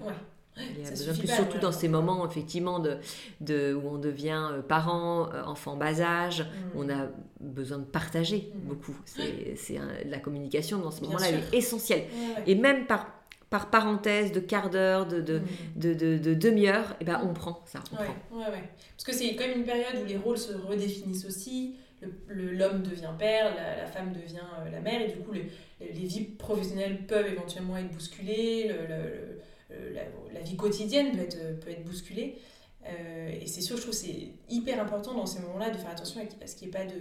Il 0.57 0.83
y 0.83 0.87
a 0.87 0.91
besoin 0.91 1.15
plus, 1.15 1.29
pas, 1.29 1.35
surtout 1.37 1.59
dans 1.59 1.71
ces 1.71 1.87
moments, 1.87 2.27
effectivement, 2.29 2.81
de, 2.81 2.97
de, 3.41 3.75
où 3.75 3.91
on 3.91 3.99
devient 3.99 4.49
euh, 4.53 4.61
parent, 4.63 5.29
euh, 5.33 5.43
enfant 5.45 5.77
bas 5.77 6.01
âge, 6.01 6.41
Mm. 6.41 6.47
on 6.79 6.89
a 6.91 7.07
besoin 7.41 7.79
de 7.79 7.85
partager 7.85 8.51
Mm. 8.55 8.69
beaucoup. 8.69 8.97
C'est, 9.05 9.79
la 10.07 10.19
communication 10.19 10.79
dans 10.79 10.91
ce 10.91 11.03
moment-là, 11.03 11.27
elle 11.29 11.41
est 11.53 11.57
essentielle. 11.59 12.05
Et 12.47 12.55
même 12.57 12.87
par, 12.87 13.07
par 13.51 13.71
parenthèse 13.71 14.33
de 14.33 14.41
quart 14.41 14.69
d'heure, 14.71 15.07
de, 15.07 15.21
de, 15.21 15.39
Mm. 15.39 15.45
de, 15.77 15.95
de- 15.95 16.19
de 16.19 16.35
demi-heure, 16.35 16.97
et 17.01 17.05
ben, 17.05 17.21
on 17.25 17.33
prend 17.33 17.63
ça. 17.67 17.83
On 17.93 17.97
Ouais, 17.97 18.05
prend. 18.05 18.39
ouais, 18.39 18.45
ouais. 18.51 18.65
Parce 18.97 19.05
que 19.05 19.13
c'est 19.13 19.35
quand 19.37 19.47
même 19.47 19.59
une 19.61 19.65
période 19.65 19.97
où 20.03 20.07
les 20.07 20.17
rôles 20.17 20.39
se 20.39 20.53
redéfinissent 20.53 21.25
aussi. 21.27 21.77
Le- 22.01 22.13
le- 22.29 22.53
L'homme 22.53 22.83
devient 22.83 23.11
père, 23.19 23.55
la, 23.57 23.77
la 23.77 23.87
femme 23.87 24.13
devient 24.13 24.39
euh, 24.61 24.71
la 24.71 24.81
mère, 24.81 25.01
et 25.01 25.09
du 25.09 25.19
coup, 25.19 25.33
le- 25.33 25.41
le- 25.81 25.87
les 25.87 26.07
vies 26.07 26.25
professionnelles 26.25 27.07
peuvent 27.07 27.27
éventuellement 27.27 27.77
être 27.77 27.91
bousculées, 27.91 28.69
le- 28.69 28.87
le- 28.87 29.41
le- 29.71 29.95
la, 29.95 30.03
la 30.33 30.41
vie 30.41 30.57
quotidienne 30.57 31.13
peut 31.13 31.23
être, 31.23 31.59
peut 31.61 31.71
être 31.71 31.85
bousculée. 31.85 32.39
Euh, 32.87 33.31
et 33.41 33.47
c'est 33.47 33.61
sûr, 33.61 33.77
je 33.77 33.83
trouve 33.83 33.95
c'est 33.95 34.29
hyper 34.49 34.81
important 34.81 35.15
dans 35.15 35.27
ces 35.27 35.41
moments-là 35.41 35.71
de 35.71 35.77
faire 35.77 35.91
attention 35.91 36.21
à 36.21 36.47
ce 36.47 36.55
qu'il 36.55 36.69
n'y 36.69 36.75
ait 36.75 36.79
pas 36.79 36.85
de, 36.87 36.95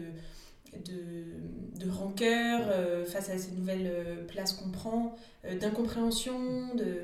de, 0.86 1.86
de 1.86 1.90
rancœur 1.90 2.62
euh, 2.70 3.06
face 3.06 3.30
à 3.30 3.38
ces 3.38 3.52
nouvelles 3.52 3.90
euh, 3.92 4.26
places 4.28 4.54
qu'on 4.54 4.70
prend, 4.70 5.16
euh, 5.46 5.58
d'incompréhension, 5.58 6.74
de, 6.76 7.02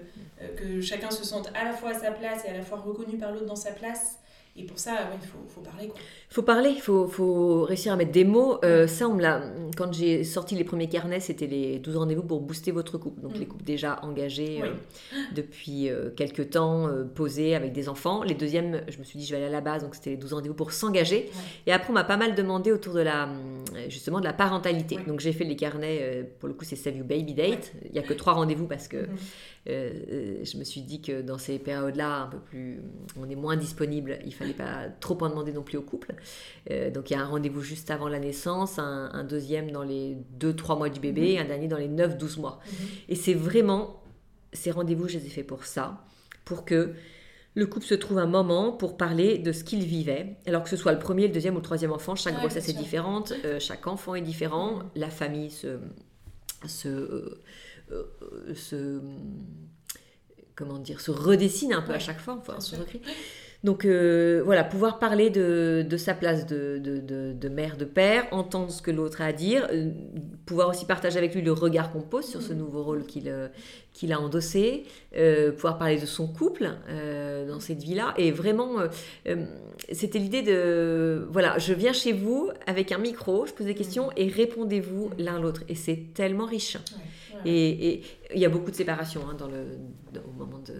que 0.58 0.82
chacun 0.82 1.12
se 1.12 1.24
sente 1.24 1.50
à 1.56 1.64
la 1.64 1.74
fois 1.74 1.92
à 1.92 1.94
sa 1.94 2.12
place 2.12 2.44
et 2.46 2.50
à 2.50 2.58
la 2.58 2.64
fois 2.64 2.80
reconnu 2.80 3.18
par 3.18 3.32
l'autre 3.32 3.46
dans 3.46 3.56
sa 3.56 3.72
place. 3.72 4.20
Et 4.56 4.66
pour 4.66 4.78
ça, 4.78 4.92
ouais, 4.92 5.18
il 5.20 5.28
faut, 5.28 5.40
faut 5.48 5.62
parler. 5.62 5.88
Quoi. 5.88 6.00
faut 6.30 6.44
parler, 6.44 6.70
il 6.76 6.80
faut, 6.80 7.08
faut 7.08 7.64
réussir 7.64 7.92
à 7.92 7.96
mettre 7.96 8.12
des 8.12 8.24
mots. 8.24 8.60
Euh, 8.64 8.86
ça, 8.86 9.08
on 9.10 9.16
me 9.16 9.22
l'a. 9.22 9.42
Quand 9.76 9.92
j'ai 9.92 10.24
sorti 10.24 10.54
les 10.54 10.64
premiers 10.64 10.88
carnets, 10.88 11.20
c'était 11.20 11.48
les 11.48 11.80
12 11.80 11.98
rendez-vous 11.98 12.22
pour 12.22 12.40
booster 12.40 12.70
votre 12.72 13.00
couple. 13.00 13.22
Donc, 13.22 13.36
Mm. 13.36 13.40
les 13.40 13.46
couples 13.48 13.64
déjà 13.64 13.98
engagés 14.04 14.60
Oui. 14.62 14.70
euh, 14.70 15.18
depuis 15.36 15.90
euh, 15.90 16.12
quelques 16.16 16.52
temps, 16.52 16.88
euh, 16.88 17.04
posés 17.04 17.56
avec 17.56 17.74
des 17.74 17.90
enfants. 17.90 18.22
Les 18.22 18.36
deuxièmes, 18.36 18.82
je 18.90 19.00
me 19.00 19.04
suis 19.04 19.18
dit, 19.18 19.26
je 19.26 19.32
vais 19.32 19.38
aller 19.38 19.48
à 19.48 19.58
la 19.58 19.62
base. 19.62 19.82
Donc, 19.82 19.96
c'était 19.96 20.12
les 20.12 20.18
12 20.18 20.34
rendez-vous 20.34 20.54
pour 20.54 20.72
s'engager. 20.72 21.32
Ouais. 21.34 21.42
Et 21.66 21.72
après, 21.74 21.90
on 21.90 21.94
m'a 21.94 22.04
pas 22.04 22.18
mal 22.18 22.36
demandé 22.36 22.72
autour 22.72 22.94
de 22.94 23.02
la, 23.02 23.30
justement, 23.90 24.20
de 24.20 24.26
la 24.26 24.34
parentalité. 24.34 24.98
Donc, 25.08 25.20
j'ai 25.20 25.34
fait 25.34 25.46
les 25.46 25.56
carnets, 25.56 26.30
pour 26.40 26.48
le 26.48 26.54
coup, 26.54 26.64
c'est 26.64 26.76
Save 26.76 26.98
You 26.98 27.04
Baby 27.04 27.34
Date. 27.34 27.72
Il 27.90 27.96
y 27.96 28.00
a 28.00 28.04
que 28.04 28.14
trois 28.14 28.34
rendez-vous 28.34 28.68
parce 28.68 28.88
que 28.88 29.08
euh, 29.70 30.44
je 30.44 30.58
me 30.58 30.64
suis 30.66 30.82
dit 30.82 31.02
que 31.02 31.22
dans 31.22 31.38
ces 31.38 31.58
périodes-là, 31.58 32.24
un 32.24 32.28
peu 32.28 32.38
plus, 32.38 32.82
on 33.18 33.30
est 33.30 33.36
moins 33.36 33.56
disponible. 33.56 34.20
Il 34.26 34.34
fallait 34.34 34.43
pas 34.52 34.90
trop 35.00 35.18
en 35.22 35.30
demander 35.30 35.54
non 35.54 35.64
plus 35.64 35.78
au 35.78 35.82
couple. 35.82 36.16
Euh, 36.70 36.92
donc 36.92 37.10
il 37.10 37.14
y 37.14 37.16
a 37.16 37.22
un 37.22 37.26
rendez-vous 37.26 37.62
juste 37.62 37.90
avant 37.90 38.10
la 38.10 38.20
naissance, 38.20 38.80
un, 38.80 39.10
un 39.14 39.24
deuxième 39.24 39.72
dans 39.72 39.84
les 39.84 40.18
2-3 40.38 40.78
mois 40.78 40.90
du 40.90 41.00
bébé, 41.00 41.32
et 41.32 41.40
un 41.40 41.46
dernier 41.46 41.70
dans 41.70 41.78
les 41.78 41.88
9-12 41.88 42.42
mois. 42.42 42.60
Mhm. 42.66 42.88
Et 43.08 43.16
c'est 43.16 43.34
vraiment 43.34 44.04
ces 44.52 44.72
rendez-vous, 44.72 45.08
je 45.08 45.18
les 45.18 45.28
ai 45.28 45.30
faits 45.30 45.48
pour 45.48 45.66
ça, 45.66 46.04
pour 46.44 46.66
que 46.66 46.94
le 47.56 47.68
couple 47.68 47.86
se 47.86 47.94
trouve 47.94 48.18
un 48.18 48.26
moment 48.26 48.72
pour 48.72 48.98
parler 48.98 49.38
de 49.38 49.52
ce 49.52 49.64
qu'il 49.64 49.84
vivait. 49.84 50.38
Alors 50.48 50.64
que 50.64 50.70
ce 50.70 50.78
soit 50.78 50.92
le 50.92 51.00
premier, 51.00 51.28
le 51.28 51.34
deuxième 51.34 51.54
ou 51.54 51.60
le 51.60 51.64
troisième 51.64 51.92
enfant, 51.92 52.16
chaque 52.16 52.36
Ouais, 52.36 52.40
grossesse 52.40 52.68
est 52.70 52.74
différente, 52.74 53.34
euh, 53.46 53.60
chaque 53.60 53.86
enfant 53.88 54.16
est 54.16 54.22
différent, 54.22 54.80
la 54.96 55.10
famille 55.10 55.52
se, 55.52 55.80
se, 56.66 57.40
euh, 57.92 58.56
se 58.56 59.00
comment 60.56 60.80
dire, 60.80 61.02
se 61.02 61.12
redessine 61.12 61.74
un 61.74 61.82
peu 61.82 61.94
à 61.94 62.00
chaque 62.00 62.20
fois, 62.20 62.36
enfin, 62.40 62.60
se 62.60 62.76
recrée. 62.76 63.02
Donc 63.64 63.86
euh, 63.86 64.42
voilà, 64.44 64.64
pouvoir 64.66 65.00
parler 65.00 65.30
de, 65.30 65.86
de 65.90 65.98
sa 65.98 66.14
place 66.14 66.46
de, 66.46 66.80
de, 66.80 66.98
de- 67.00 67.32
de 67.34 67.50
mère, 67.50 67.78
de 67.78 67.86
père, 67.86 68.26
entendre 68.32 68.70
ce 68.72 68.82
que 68.82 68.92
l'autre 68.92 69.22
a 69.22 69.26
à 69.28 69.32
dire, 69.32 69.68
euh, 69.72 69.90
pouvoir 70.46 70.68
aussi 70.70 70.86
partager 70.86 71.18
avec 71.18 71.34
lui 71.34 71.42
le 71.42 71.54
regard 71.54 71.92
qu'on 71.94 72.02
pose 72.02 72.26
sur 72.26 72.42
ce 72.42 72.52
Mhm. 72.52 72.60
nouveau 72.60 72.84
rôle 72.84 73.06
qu'il 73.06 73.30
euh, 73.30 73.48
qu'il 73.94 74.12
a 74.12 74.20
endossé, 74.20 74.86
pouvoir 75.56 75.78
parler 75.78 76.00
de 76.02 76.08
son 76.08 76.26
couple 76.28 76.68
dans 77.48 77.60
cette 77.60 77.84
vie-là. 77.84 78.16
Et 78.18 78.32
vraiment, 78.32 78.78
c'était 79.92 80.18
l'idée 80.18 80.42
de, 80.42 81.28
voilà, 81.30 81.60
je 81.60 81.74
viens 81.76 81.94
chez 81.94 82.12
vous 82.12 82.50
avec 82.66 82.92
un 82.92 82.98
micro, 82.98 83.46
je 83.46 83.54
pose 83.54 83.68
des 83.68 83.76
questions 83.76 84.10
et 84.18 84.28
répondez-vous 84.30 85.12
l'un 85.20 85.40
l'autre. 85.40 85.62
Et 85.70 85.76
c'est 85.76 86.00
tellement 86.16 86.46
riche. 86.48 86.76
Ouais, 87.36 87.46
ouais. 87.46 87.52
Et 87.52 87.88
et 87.94 88.02
il 88.34 88.42
y 88.42 88.46
a 88.46 88.50
beaucoup 88.50 88.72
de 88.72 88.76
séparation 88.76 89.22
hein, 89.30 89.36
dans 89.38 89.48
le, 89.48 89.66
dans- 90.14 90.22
au 90.22 90.32
moment 90.38 90.60
de, 90.60 90.74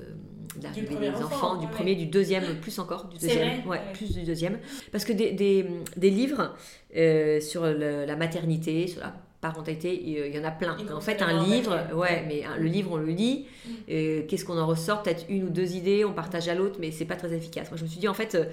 de 0.60 0.64
l'arrivée 0.64 0.96
des 0.96 1.10
enfant, 1.10 1.26
enfants, 1.26 1.56
du 1.58 1.66
ouais, 1.66 1.72
premier, 1.72 1.96
du 1.96 2.06
deuxième, 2.06 2.44
plus 2.62 2.78
encore, 2.80 3.06
du 3.08 3.18
deuxième. 3.18 3.62
vrai, 3.62 3.64
ouais, 3.66 3.78
ouais. 3.78 3.94
plus 3.94 4.14
du 4.14 4.24
deuxième. 4.24 4.60
Parce 4.92 5.06
que 5.06 5.14
des, 5.14 5.32
des, 5.32 5.66
des 5.98 6.10
livres 6.10 6.56
euh, 6.96 7.40
sur 7.42 7.64
le- 7.64 8.06
la 8.06 8.16
maternité, 8.16 8.88
sur 8.88 9.02
la 9.02 9.14
parentalité, 9.42 10.02
il 10.02 10.34
y- 10.36 10.40
en 10.40 10.44
a 10.46 10.52
plein. 10.52 10.78
En 10.96 11.02
fait, 11.02 11.22
un 11.22 11.44
livre, 11.46 11.76
papier. 11.76 11.94
ouais, 11.96 12.24
mais 12.28 12.44
un- 12.46 12.56
le 12.58 12.66
livre, 12.68 12.92
on 12.94 12.98
le 12.98 13.08
lit. 13.12 13.46
Mm. 13.66 13.70
euh, 13.90 14.22
Qu'est-ce 14.28 14.46
qu'on 14.46 14.58
en 14.58 14.68
ressort? 14.68 15.04
Peut-être 15.04 15.26
une 15.30 15.44
ou 15.44 15.50
deux 15.50 15.74
idées, 15.76 16.06
on 16.06 16.14
partage 16.14 16.48
à 16.48 16.56
l'autre, 16.56 16.78
mais 16.80 16.92
c'est 16.92 17.06
pas 17.06 17.16
très 17.18 17.34
efficace. 17.34 17.70
Moi, 17.70 17.78
je 17.78 17.84
me 17.84 17.90
suis 17.90 18.00
dit, 18.00 18.08
en 18.08 18.14
fait, 18.14 18.36
euh, 18.36 18.46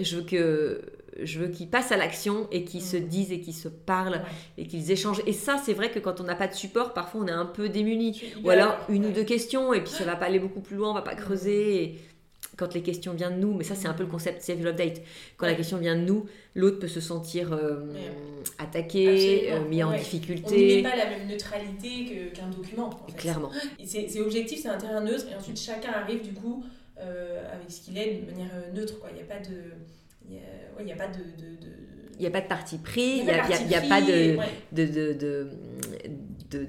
je 0.00 0.16
veux 0.16 0.22
que 0.22 0.80
je 1.22 1.38
veux 1.40 1.48
qu'ils 1.48 1.68
passent 1.68 1.92
à 1.92 1.96
l'action 1.96 2.46
et 2.52 2.64
qu'ils 2.64 2.82
se 2.82 2.96
Mm. 2.96 3.08
disent 3.08 3.32
et 3.32 3.40
qu'ils 3.40 3.54
se 3.54 3.68
parlent 3.68 4.14
Ouais. 4.14 4.22
et 4.58 4.66
qu'ils 4.66 4.90
échangent. 4.90 5.22
Et 5.26 5.32
ça, 5.32 5.60
c'est 5.64 5.74
vrai 5.74 5.90
que 5.90 5.98
quand 5.98 6.20
on 6.20 6.24
n'a 6.24 6.34
pas 6.36 6.46
de 6.48 6.54
support, 6.54 6.94
parfois 6.94 7.22
on 7.22 7.26
est 7.26 7.30
un 7.32 7.46
peu 7.46 7.68
démuni. 7.68 8.22
Ou 8.44 8.50
alors 8.50 8.76
une 8.88 9.06
ou 9.06 9.10
deux 9.10 9.24
questions 9.24 9.72
et 9.74 9.80
puis 9.82 9.90
ça 9.92 10.04
va 10.04 10.16
pas 10.16 10.26
aller 10.26 10.38
beaucoup 10.38 10.60
plus 10.60 10.76
loin, 10.76 10.90
on 10.90 10.94
va 10.94 11.02
pas 11.02 11.14
Mm. 11.14 11.18
creuser. 11.20 11.82
Et 11.84 11.98
quand 12.56 12.74
les 12.74 12.82
questions 12.82 13.12
viennent 13.14 13.36
de 13.36 13.40
nous, 13.46 13.54
mais 13.54 13.64
ça 13.64 13.74
c'est 13.74 13.88
un 13.88 13.94
peu 13.94 14.02
le 14.02 14.08
concept 14.10 14.42
Save 14.42 14.62
Love 14.62 14.74
Date. 14.76 15.00
Quand 15.36 15.46
la 15.46 15.54
question 15.54 15.78
vient 15.78 15.96
de 15.96 16.02
nous, 16.02 16.26
l'autre 16.54 16.78
peut 16.78 16.88
se 16.88 17.00
sentir 17.00 17.52
euh, 17.52 17.86
attaqué, 18.58 19.52
euh, 19.52 19.60
mis 19.68 19.82
en 19.82 19.90
ouais. 19.90 19.96
On 19.96 19.98
difficulté. 19.98 20.82
pas 20.82 20.96
la 20.96 21.08
même 21.08 21.26
neutralité 21.28 22.30
qu'un 22.34 22.48
document. 22.48 22.88
En 22.90 23.06
fait. 23.06 23.16
Clairement. 23.16 23.50
C'est 23.84 24.20
objectif, 24.20 24.60
c'est 24.62 24.68
un 24.68 24.76
terrain 24.78 25.00
neutre, 25.00 25.26
et 25.30 25.34
ensuite 25.34 25.58
chacun 25.58 25.92
arrive 25.92 26.22
du 26.22 26.32
coup 26.32 26.64
euh, 26.98 27.42
avec 27.54 27.70
ce 27.70 27.80
qu'il 27.80 27.96
est 27.98 28.22
de 28.22 28.30
manière 28.30 28.50
neutre. 28.74 28.98
quoi. 29.00 29.08
Il 29.10 29.16
n'y 29.16 29.22
a 29.22 29.24
pas 29.24 29.38
de. 29.40 29.56
Il 30.30 30.36
y 30.36 30.38
a, 30.38 30.42
ouais, 30.78 30.92
a 30.92 30.96
pas 30.96 31.08
de. 31.08 31.18
de, 31.18 31.56
de- 31.56 31.76
Il 32.18 32.20
n'y 32.20 32.26
a 32.26 32.30
pas 32.30 32.40
de 32.42 32.46
parti 32.48 32.78
pris, 32.78 33.18
il 33.18 33.24
n'y 33.24 33.30
a, 33.30 33.44
a- 33.44 33.78
a 33.78 33.80
pas 33.88 34.00
de, 34.02 34.36
ouais. 34.36 34.46
de, 34.72 34.84
de, 34.86 35.12
de, 36.50 36.66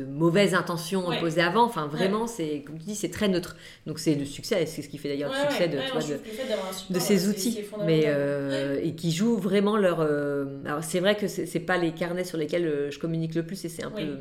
de- 0.00 0.04
mauvaises 0.04 0.54
intentions 0.54 1.08
Ouais. 1.08 1.18
posées 1.20 1.40
avant. 1.42 1.64
Enfin, 1.64 1.86
vraiment, 1.86 2.26
c'est 2.26 2.62
comme 2.66 2.78
tu 2.78 2.84
dis, 2.84 2.94
c'est 2.94 3.10
très 3.10 3.28
neutre. 3.28 3.56
Donc, 3.86 3.98
c'est 3.98 4.14
le 4.14 4.24
succès. 4.24 4.66
C'est 4.66 4.82
ce 4.82 4.88
qui 4.88 4.98
fait 4.98 5.08
d'ailleurs 5.08 5.30
Ouais, 5.30 5.36
le 5.44 5.50
succès 5.50 5.68
de, 5.68 5.78
tu 5.86 5.92
vois, 5.92 6.00
ces 7.00 7.18
c'est- 7.18 7.28
outils, 7.28 7.64
mais 7.84 8.04
euh, 8.06 8.78
et 8.82 8.94
qui 8.94 9.12
jouent 9.12 9.36
vraiment 9.38 9.76
leur. 9.76 10.00
euh, 10.00 10.44
alors 10.64 10.82
c'est 10.84 11.00
vrai 11.00 11.16
que 11.16 11.26
c'est 11.28 11.60
pas 11.60 11.76
les 11.78 11.92
carnets 11.92 12.24
sur 12.24 12.38
lesquels 12.38 12.66
euh, 12.66 12.90
je 12.90 12.98
communique 12.98 13.34
le 13.34 13.44
plus 13.44 13.64
et 13.64 13.68
c'est 13.68 13.82
un 13.84 13.92
Oui. 13.94 14.04
peu, 14.06 14.16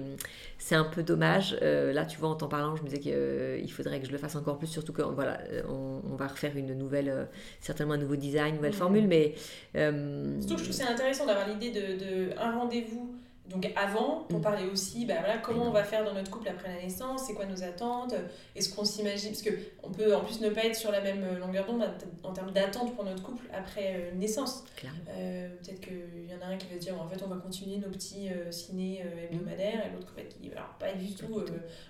c'est 0.58 0.76
un 0.76 0.84
peu 0.84 1.04
dommage. 1.04 1.58
Euh, 1.62 1.92
là, 1.94 2.06
tu 2.06 2.18
vois, 2.18 2.30
en 2.30 2.36
t'en 2.36 2.48
parlant, 2.48 2.76
je 2.76 2.84
me 2.84 2.88
disais 2.88 3.00
qu'il 3.02 3.72
faudrait 3.72 4.00
que 4.00 4.08
je 4.08 4.12
le 4.12 4.18
fasse 4.18 4.36
encore 4.36 4.58
plus, 4.58 4.68
surtout 4.68 4.94
que 4.94 5.02
voilà, 5.02 5.40
euh, 5.52 5.62
on, 5.70 6.02
on 6.12 6.16
va 6.16 6.28
refaire 6.28 6.56
une 6.56 6.74
nouvelle, 6.74 7.10
euh, 7.10 7.26
certainement 7.60 7.94
un 7.94 7.98
nouveau 7.98 8.16
design, 8.16 8.50
une 8.50 8.56
nouvelle 8.56 8.74
formule, 8.74 9.08
mais 9.08 9.34
euh, 9.76 10.40
Surtout 10.40 10.56
que 10.56 10.60
je 10.62 10.64
trouve 10.66 10.78
que 10.78 10.84
c'est 10.84 10.92
intéressant 10.92 11.26
d'avoir 11.26 11.48
l'idée 11.48 11.72
de, 11.72 11.80
de 12.00 12.40
un 12.40 12.58
rendez-vous 12.58 13.16
donc 13.50 13.72
avant 13.76 14.26
pour 14.28 14.40
Mm. 14.40 14.42
parler 14.42 14.66
aussi 14.66 15.06
bah 15.06 15.16
voilà 15.20 15.38
comment 15.38 15.66
on 15.68 15.72
va 15.72 15.84
faire 15.84 16.04
dans 16.04 16.14
notre 16.14 16.32
couple 16.32 16.50
après 16.50 16.68
la 16.76 16.82
naissance 16.82 17.24
c'est 17.28 17.34
quoi 17.36 17.46
nos 17.46 17.64
attentes 17.64 18.16
est-ce 18.56 18.74
qu'on 18.74 18.84
s'imagine 18.84 19.30
parce 19.32 19.44
que 19.44 19.52
on 19.84 19.92
peut 19.92 20.16
en 20.16 20.22
plus 20.24 20.42
ne 20.42 20.50
pas 20.50 20.66
être 20.66 20.76
sur 20.76 20.92
la 20.92 21.00
même 21.02 21.24
longueur 21.40 21.66
d'onde 21.68 21.88
en 22.24 22.34
termes 22.34 22.52
d'attente 22.52 22.96
pour 22.96 23.04
notre 23.06 23.22
couple 23.22 23.46
après 23.54 23.94
euh, 23.96 24.12
une 24.14 24.20
naissance. 24.20 24.64
Euh, 25.10 25.50
peut-être 25.62 25.80
qu'il 25.82 26.28
y 26.30 26.34
en 26.34 26.42
a 26.46 26.52
un 26.54 26.58
qui 26.58 26.68
va 26.74 26.78
dire 26.78 27.00
en 27.00 27.08
fait 27.08 27.22
on 27.24 27.28
va 27.28 27.38
continuer 27.38 27.78
nos 27.78 27.90
petits 27.90 28.30
euh, 28.30 28.52
ciné 28.52 29.04
euh, 29.06 29.26
hebdomadaires 29.26 29.86
et 29.86 29.94
l'autre 29.96 30.12
en 30.14 30.16
fait, 30.18 30.28
qui 30.28 30.40
dit 30.40 30.52
alors 30.52 30.70
pas 30.80 30.94
du 30.94 31.14
tout 31.14 31.38
euh, 31.40 31.46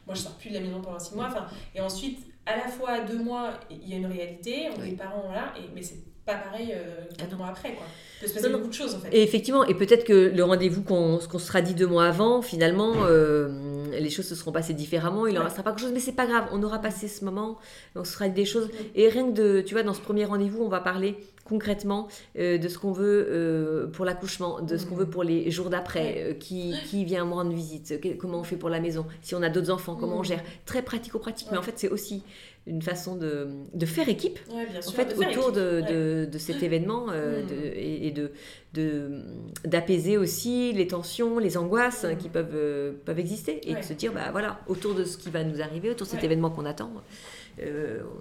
moi 0.05 0.13
je 0.15 0.21
sors 0.21 0.33
plus 0.33 0.49
de 0.49 0.55
la 0.55 0.61
maison 0.61 0.81
pendant 0.81 0.99
six 0.99 1.15
mois 1.15 1.27
enfin 1.27 1.47
et 1.73 1.79
ensuite 1.81 2.19
à 2.45 2.57
la 2.57 2.67
fois 2.67 2.91
à 2.91 2.99
deux 3.01 3.17
mois 3.19 3.51
il 3.71 3.87
y 3.89 3.93
a 3.93 3.97
une 3.97 4.05
réalité 4.07 4.67
on 4.77 4.81
Oui. 4.81 4.89
est 4.89 4.95
parents 4.95 5.23
voilà 5.25 5.53
et, 5.57 5.69
mais 5.73 5.81
c'est 5.81 5.99
pas 6.25 6.35
pareil 6.35 6.73
euh, 6.73 7.05
quatre 7.17 7.29
Ah 7.33 7.35
mois 7.37 7.47
après 7.49 7.73
quoi 7.73 7.85
il 8.17 8.21
peut 8.21 8.27
se 8.27 8.33
passer 8.33 8.45
Non, 8.47 8.53
non. 8.53 8.57
beaucoup 8.59 8.69
de 8.69 8.73
choses 8.75 8.95
en 8.95 8.99
fait 8.99 9.09
Et 9.11 9.21
effectivement, 9.21 9.63
et 9.65 9.73
peut-être 9.75 10.05
que 10.05 10.31
le 10.33 10.43
rendez-vous 10.43 10.81
qu'on 10.83 11.19
ce 11.19 11.27
qu'on 11.27 11.37
se 11.37 11.47
sera 11.47 11.61
dit 11.61 11.75
deux 11.75 11.85
mois 11.85 12.05
avant, 12.05 12.41
finalement, 12.41 12.93
euh, 13.03 13.85
les 13.91 14.09
choses 14.09 14.25
se 14.25 14.35
seront 14.35 14.51
passées 14.53 14.73
différemment, 14.73 15.27
il 15.27 15.33
n'en 15.33 15.41
Ouais. 15.41 15.45
restera 15.45 15.63
pas 15.63 15.71
quelque 15.71 15.81
chose, 15.81 15.91
mais 15.93 15.99
c'est 15.99 16.13
pas 16.13 16.25
grave, 16.25 16.45
on 16.51 16.63
aura 16.63 16.79
passé 16.79 17.07
ce 17.07 17.23
moment, 17.25 17.57
on 17.95 18.03
se 18.03 18.13
sera 18.13 18.27
dit 18.29 18.33
des 18.33 18.45
choses. 18.45 18.69
Et 18.95 19.09
rien 19.09 19.27
que 19.27 19.33
de, 19.33 19.61
tu 19.61 19.73
vois, 19.75 19.83
dans 19.83 19.93
ce 19.93 20.01
premier 20.01 20.23
rendez-vous, 20.25 20.63
on 20.63 20.69
va 20.69 20.79
parler 20.79 21.17
concrètement 21.43 22.07
euh, 22.39 22.57
de 22.57 22.67
ce 22.69 22.79
qu'on 22.79 22.91
veut 22.93 23.27
euh, 23.29 23.87
pour 23.87 24.05
l'accouchement, 24.05 24.61
de 24.61 24.77
ce 24.77 24.85
qu'on 24.85 24.95
veut 24.95 25.05
pour 25.09 25.23
les 25.23 25.51
jours 25.51 25.69
d'après, 25.69 26.37
qui, 26.39 26.73
qui 26.89 27.03
vient 27.05 27.25
me 27.25 27.33
rendre 27.33 27.51
visite, 27.51 27.99
que- 28.01 28.15
comment 28.15 28.39
on 28.39 28.43
fait 28.43 28.55
pour 28.57 28.69
la 28.69 28.79
maison, 28.79 29.05
si 29.21 29.35
on 29.35 29.43
a 29.43 29.49
d'autres 29.49 29.69
enfants, 29.71 29.95
comment 29.95 30.17
on 30.19 30.23
gère. 30.23 30.41
Très 30.65 30.81
pratico-pratique, 30.81 31.49
mais 31.51 31.57
en 31.57 31.61
fait, 31.61 31.73
c'est 31.75 31.89
aussi 31.89 32.23
une 32.67 32.81
façon 32.81 33.15
de, 33.15 33.47
de 33.73 33.85
faire 33.85 34.09
équipe 34.09 34.39
Ouais, 34.51 34.65
bien 34.65 34.79
en 34.79 34.91
fait, 34.91 35.05
de 35.05 35.13
autour 35.23 35.51
de, 35.51 35.81
Ouais. 35.81 36.25
de, 36.27 36.37
cet 36.39 36.63
événement 36.63 37.07
euh, 37.11 37.43
Mm. 37.43 37.47
et, 37.75 38.11
de 38.11 38.31
de- 38.73 39.21
d'apaiser 39.63 40.17
aussi 40.17 40.73
les 40.73 40.87
tensions, 40.87 41.37
les 41.39 41.57
angoisses 41.57 42.03
Mm. 42.05 42.17
qui 42.17 42.27
peuvent, 42.29 42.55
euh, 42.55 42.93
peuvent 43.05 43.19
exister 43.19 43.61
et 43.69 43.73
Ouais. 43.75 43.79
de 43.81 43.85
se 43.85 43.93
dire, 43.93 44.11
bah 44.13 44.31
voilà, 44.31 44.59
autour 44.67 44.95
de 44.95 45.03
ce 45.05 45.17
qui 45.17 45.29
va 45.29 45.43
nous 45.43 45.61
arriver, 45.61 45.91
autour 45.91 46.07
de 46.07 46.11
cet 46.11 46.23
événement 46.23 46.49
qu'on 46.49 46.65
attend, 46.65 46.91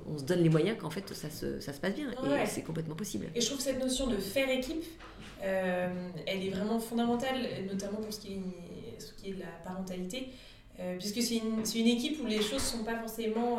on 0.06 0.18
se 0.18 0.24
donne 0.24 0.40
les 0.42 0.48
moyens 0.50 0.76
qu'en 0.78 0.90
fait 0.90 1.08
ça 1.14 1.30
se, 1.30 1.58
ça 1.60 1.72
se 1.72 1.80
passe 1.80 1.94
bien. 1.94 2.10
et 2.10 2.46
c'est 2.46 2.62
complètement 2.62 2.94
possible. 2.94 3.26
Et 3.34 3.40
je 3.40 3.46
trouve 3.46 3.58
que 3.58 3.64
cette 3.64 3.80
notion 3.80 4.06
de 4.08 4.16
faire 4.16 4.48
équipe, 4.50 4.84
elle 5.42 6.44
est 6.46 6.50
vraiment 6.50 6.78
fondamentale, 6.78 7.36
notamment 7.70 7.98
pour 7.98 8.12
ce 8.12 8.20
qui 8.20 8.34
est, 8.34 9.00
ce 9.00 9.12
qui 9.14 9.30
est 9.30 9.34
de 9.34 9.40
la 9.40 9.46
parentalité. 9.64 10.28
puisque 10.98 11.22
c'est 11.22 11.36
une, 11.36 11.62
une, 11.74 11.88
équipe 11.88 12.20
où 12.22 12.26
les 12.26 12.42
choses 12.42 12.54
ne 12.54 12.78
sont 12.78 12.84
pas 12.84 12.96
forcément 12.96 13.58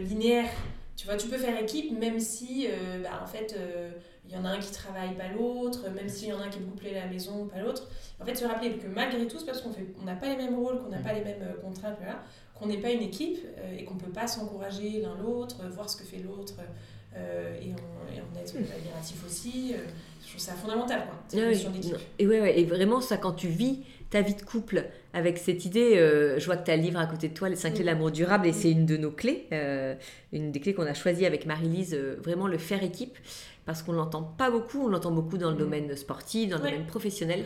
linéaires. 0.00 0.50
Tu 0.96 1.06
vois, 1.06 1.16
tu 1.16 1.28
peux 1.28 1.36
faire 1.36 1.58
équipe 1.60 1.98
même 1.98 2.18
si, 2.18 2.66
bah, 3.02 3.20
en 3.22 3.26
fait, 3.26 3.54
il 4.28 4.34
y 4.34 4.38
en 4.38 4.44
a 4.44 4.48
un 4.48 4.58
qui 4.58 4.72
travaille, 4.72 5.14
pas 5.14 5.28
l'autre, 5.28 5.88
même 5.90 6.08
s'il 6.08 6.28
y 6.28 6.32
en 6.32 6.40
a 6.40 6.44
un 6.44 6.48
qui 6.48 6.58
est 6.58 6.62
beaucoup 6.62 6.78
plus 6.78 6.90
à 6.90 7.04
la 7.04 7.06
maison, 7.06 7.46
pas 7.46 7.60
l'autre. 7.60 7.88
En 8.20 8.24
fait, 8.24 8.34
se 8.34 8.44
rappeler 8.44 8.72
que 8.72 8.86
malgré 8.88 9.26
tout, 9.26 9.38
c'est 9.38 9.46
parce 9.46 9.60
qu'on 9.60 9.70
on 10.00 10.04
n'a 10.04 10.16
pas 10.16 10.28
les 10.28 10.36
mêmes 10.36 10.54
rôles, 10.54 10.82
qu'on 10.82 10.88
n'a 10.88 10.98
pas 10.98 11.12
les 11.12 11.22
mêmes 11.22 11.42
euh, 11.42 11.60
contraintes, 11.60 11.98
qu'on 12.54 12.66
n'est 12.66 12.78
pas 12.78 12.90
une 12.90 13.02
équipe 13.02 13.38
euh, 13.58 13.76
et 13.78 13.84
qu'on 13.84 13.94
ne 13.94 14.00
peut 14.00 14.10
pas 14.10 14.26
s'encourager 14.26 15.00
l'un 15.00 15.16
l'autre, 15.16 15.56
voir 15.68 15.88
ce 15.88 15.96
que 15.96 16.04
fait 16.04 16.18
l'autre 16.18 16.54
euh, 16.58 16.64
et, 17.16 17.68
on, 17.68 18.14
et 18.14 18.20
on 18.20 18.38
être 18.38 18.54
admiratif 18.56 19.24
aussi. 19.26 19.74
je 20.22 20.28
trouve 20.28 20.40
ça 20.40 20.52
fondamental, 20.52 21.04
quoi, 21.06 21.14
cette 21.28 21.40
notion 21.40 21.70
d'équipe. 21.70 21.96
Et, 22.18 22.26
ouais, 22.26 22.40
ouais, 22.40 22.60
et 22.60 22.64
vraiment, 22.64 23.00
ça, 23.00 23.16
quand 23.16 23.32
tu 23.32 23.48
vis 23.48 23.80
ta 24.10 24.20
vie 24.20 24.34
de 24.34 24.42
couple 24.42 24.84
avec 25.12 25.38
cette 25.38 25.64
idée, 25.64 25.96
je 26.38 26.44
vois 26.44 26.56
que 26.56 26.64
tu 26.64 26.70
as 26.70 26.76
le 26.76 26.82
livre 26.82 27.00
à 27.00 27.06
côté 27.06 27.28
de 27.28 27.34
toi, 27.34 27.48
Les 27.48 27.56
5 27.56 27.70
clés 27.70 27.78
de 27.78 27.82
mm. 27.84 27.86
l'amour 27.86 28.10
durable, 28.10 28.46
et 28.46 28.50
mm. 28.50 28.54
c'est 28.54 28.70
une 28.70 28.86
de 28.86 28.96
nos 28.96 29.10
clés, 29.10 29.48
une 30.32 30.52
des 30.52 30.60
clés 30.60 30.74
qu'on 30.74 30.86
a 30.86 30.94
choisies 30.94 31.26
avec 31.26 31.46
Marie-Lise, 31.46 31.96
vraiment 32.22 32.46
le 32.46 32.58
faire 32.58 32.82
équipe 32.82 33.16
parce 33.66 33.82
qu'on 33.82 33.92
l'entend 33.92 34.22
pas 34.22 34.50
beaucoup, 34.50 34.84
on 34.84 34.88
l'entend 34.88 35.10
beaucoup 35.10 35.36
dans 35.36 35.50
le 35.50 35.56
mm. 35.56 35.58
domaine 35.58 35.96
sportif, 35.96 36.48
dans 36.48 36.56
le 36.56 36.62
domaine 36.62 36.86
professionnel, 36.86 37.44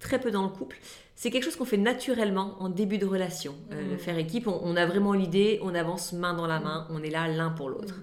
très 0.00 0.18
peu 0.18 0.30
dans 0.30 0.42
le 0.42 0.48
couple. 0.48 0.78
C'est 1.14 1.30
quelque 1.30 1.44
chose 1.44 1.56
qu'on 1.56 1.64
fait 1.64 1.76
naturellement 1.76 2.56
en 2.60 2.68
début 2.68 2.98
de 2.98 3.06
relation, 3.06 3.54
euh, 3.72 3.90
le 3.90 3.94
mm. 3.94 3.98
faire 3.98 4.18
équipe. 4.18 4.48
On, 4.48 4.76
a 4.76 4.86
vraiment 4.86 5.12
l'idée, 5.12 5.60
on 5.62 5.74
avance 5.74 6.12
main 6.12 6.34
dans 6.34 6.46
la 6.46 6.58
main, 6.58 6.88
on 6.90 7.02
est 7.02 7.10
là 7.10 7.28
l'un 7.28 7.50
pour 7.50 7.68
l'autre. 7.68 7.94
Mm. 7.94 8.02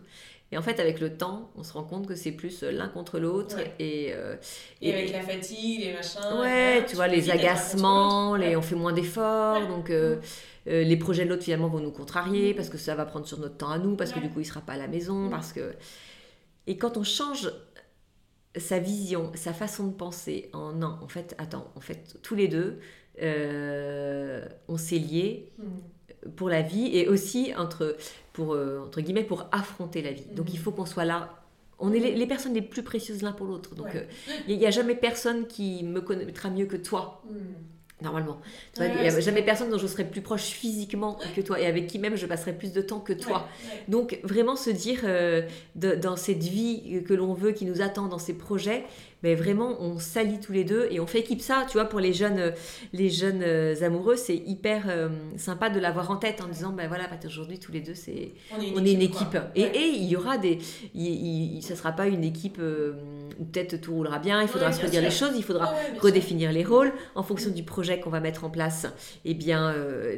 Et 0.56 0.58
en 0.58 0.62
fait, 0.62 0.80
avec 0.80 1.02
le 1.02 1.18
temps, 1.18 1.52
on 1.58 1.63
se 1.63 1.74
rend 1.74 1.84
compte 1.84 2.08
que 2.08 2.15
c'est 2.15 2.32
plus 2.32 2.63
euh, 2.63 2.72
l'un 2.72 2.88
contre 2.88 3.20
l'autre. 3.20 3.58
Et, 3.78 4.13
euh, 4.13 4.38
et, 4.82 4.94
avec 4.94 5.12
la 5.12 5.22
fatigue, 5.22 5.82
les 5.82 5.94
machins. 5.94 6.22
Ouais, 6.39 6.86
tu 6.88 6.96
vois, 6.96 7.10
les 7.10 7.30
agacements, 7.30 8.38
les, 8.38 8.56
on 8.56 8.62
fait 8.62 8.76
moins 8.76 8.94
d'efforts. 8.94 9.68
Donc, 9.68 9.91
les 10.65 10.98
projets 10.98 11.26
de 11.26 11.30
l'autre, 11.30 11.44
finalement, 11.44 11.68
vont 11.68 11.82
nous 11.82 11.91
contrarier 11.91 12.54
parce 12.54 12.70
que 12.70 12.78
ça 12.78 12.96
va 12.96 13.06
prendre 13.06 13.28
sur 13.28 13.38
notre 13.38 13.58
temps 13.58 13.70
à 13.70 13.78
nous, 13.80 13.98
parce 13.98 14.13
que 14.13 14.20
du 14.20 14.30
coup, 14.30 14.39
il 14.39 14.46
sera 14.46 14.62
pas 14.62 14.74
à 14.74 14.78
la 14.78 14.88
maison, 14.88 15.30
parce 15.30 15.52
que. 15.52 15.74
Et 16.68 16.78
quand 16.78 16.96
on 16.98 17.04
change 17.04 17.52
sa 18.58 18.80
vision, 18.80 19.32
sa 19.36 19.54
façon 19.54 19.88
de 19.88 19.94
penser 19.94 20.50
en 20.54 20.72
non, 20.72 20.98
en 21.02 21.08
fait, 21.10 21.36
attends, 21.38 21.70
en 21.76 21.82
fait, 21.82 22.18
tous 22.24 22.36
les 22.36 22.48
deux, 22.48 22.80
euh, 23.22 24.46
on 24.68 24.78
s'est 24.78 25.00
liés. 25.00 25.52
Pour 26.36 26.50
la 26.50 26.62
vie 26.62 26.96
et 26.98 27.08
aussi 27.08 27.54
entre, 27.58 27.96
pour, 28.34 28.54
euh, 28.54 28.80
entre 28.86 29.02
guillemets, 29.02 29.24
pour 29.24 29.48
affronter 29.52 30.02
la 30.02 30.12
vie. 30.12 30.26
Donc 30.34 30.54
il 30.54 30.60
hmm. 30.60 30.64
faut 30.64 30.72
qu'on 30.72 30.86
soit 30.86 31.06
là. 31.06 31.42
On 31.78 31.92
est 31.92 32.00
les, 32.00 32.28
personnes 32.28 32.54
les 32.54 32.62
plus 32.62 32.84
précieuses 32.84 33.22
l'un 33.22 33.34
pour 33.34 33.48
l'autre. 33.48 33.76
Donc 33.76 33.94
euh, 33.96 34.04
il 34.48 34.58
n'y 34.58 34.66
a 34.66 34.72
jamais 34.72 34.96
personne 34.96 35.46
qui 35.46 35.84
me 35.84 36.02
connaîtra 36.02 36.50
mieux 36.50 36.66
que 36.66 36.78
toi. 36.78 37.22
Hmm 37.30 37.75
normalement. 38.06 38.39
il 38.80 38.86
n'y 38.86 39.08
a 39.08 39.20
jamais 39.20 39.41
personne 39.41 39.70
dont 39.70 39.78
je 39.78 39.88
serais 39.88 40.06
plus 40.06 40.22
proche 40.22 40.44
physiquement 40.44 41.18
que 41.36 41.41
toi 41.41 41.60
et 41.60 41.65
avec 41.65 41.88
qui 41.88 42.00
même 42.00 42.15
je 42.15 42.26
passerai 42.26 42.54
plus 42.54 42.72
de 42.72 42.82
temps 42.82 43.00
que 43.00 43.13
toi. 43.13 43.48
Donc 43.88 44.20
vraiment 44.24 44.56
se 44.56 44.70
dire 44.70 45.02
euh, 45.04 45.41
dans 45.76 46.15
cette 46.15 46.44
vie 46.44 47.04
que 47.06 47.13
l'on 47.13 47.34
veut, 47.34 47.52
qui 47.52 47.65
nous 47.65 47.82
attend, 47.82 48.08
dans 48.08 48.20
ces 48.20 48.34
projets, 48.34 48.86
mais 49.24 49.34
vraiment 49.34 49.82
on 49.82 49.98
s'allie 49.98 50.39
tous 50.39 50.52
les 50.52 50.63
deux 50.63 50.88
et 50.91 51.00
on 51.00 51.08
fait 51.08 51.20
équipe 51.20 51.41
ça, 51.41 51.65
tu 51.68 51.74
vois, 51.74 51.86
pour 51.86 52.00
les 52.00 52.13
jeunes, 52.13 52.54
les 52.94 53.10
jeunes 53.10 53.41
euh, 53.41 53.76
amoureux, 53.82 54.15
c'est 54.15 54.36
hyper 54.36 54.86
euh, 54.88 55.10
sympa 55.38 55.70
de 55.70 55.80
l'avoir 55.80 56.12
en 56.12 56.18
tête 56.18 56.41
en 56.41 56.48
disant, 56.48 56.72
ben 56.72 56.88
voilà, 56.88 57.06
aujourd'hui 57.26 57.58
tous 57.58 57.72
les 57.72 57.82
deux, 57.82 57.96
c'est 57.96 58.34
on 58.76 58.86
est 58.86 58.91
une 58.91 59.02
équipe. 59.02 59.38
Et, 59.56 59.63
et, 59.63 59.88
il 59.88 60.06
y 60.06 60.15
aura 60.15 60.38
des, 60.38 60.60
il, 60.94 61.62
ça 61.63 61.76
sera 61.76 61.91
pas 61.91 62.08
une 62.08 62.24
équipe 62.24 62.58
euh, 62.60 62.94
peut-être 63.38 63.82
tout 63.82 63.93
roulera 63.93 64.19
bien, 64.19 64.41
il 64.41 64.48
faudra 64.48 64.71
se 64.71 64.82
redire 64.82 65.02
les 65.02 65.12
choses, 65.12 65.32
il 65.36 65.43
faudra 65.43 65.74
redéfinir 66.00 66.52
les 66.52 66.63
rôles. 66.63 66.93
En 67.15 67.24
fonction 67.24 67.52
du 67.52 67.63
projet 67.63 68.00
qu'on 68.00 68.10
va 68.10 68.19
mettre 68.19 68.43
en 68.43 68.50
place. 68.50 68.88
Eh 69.24 69.34
bien, 69.34 69.74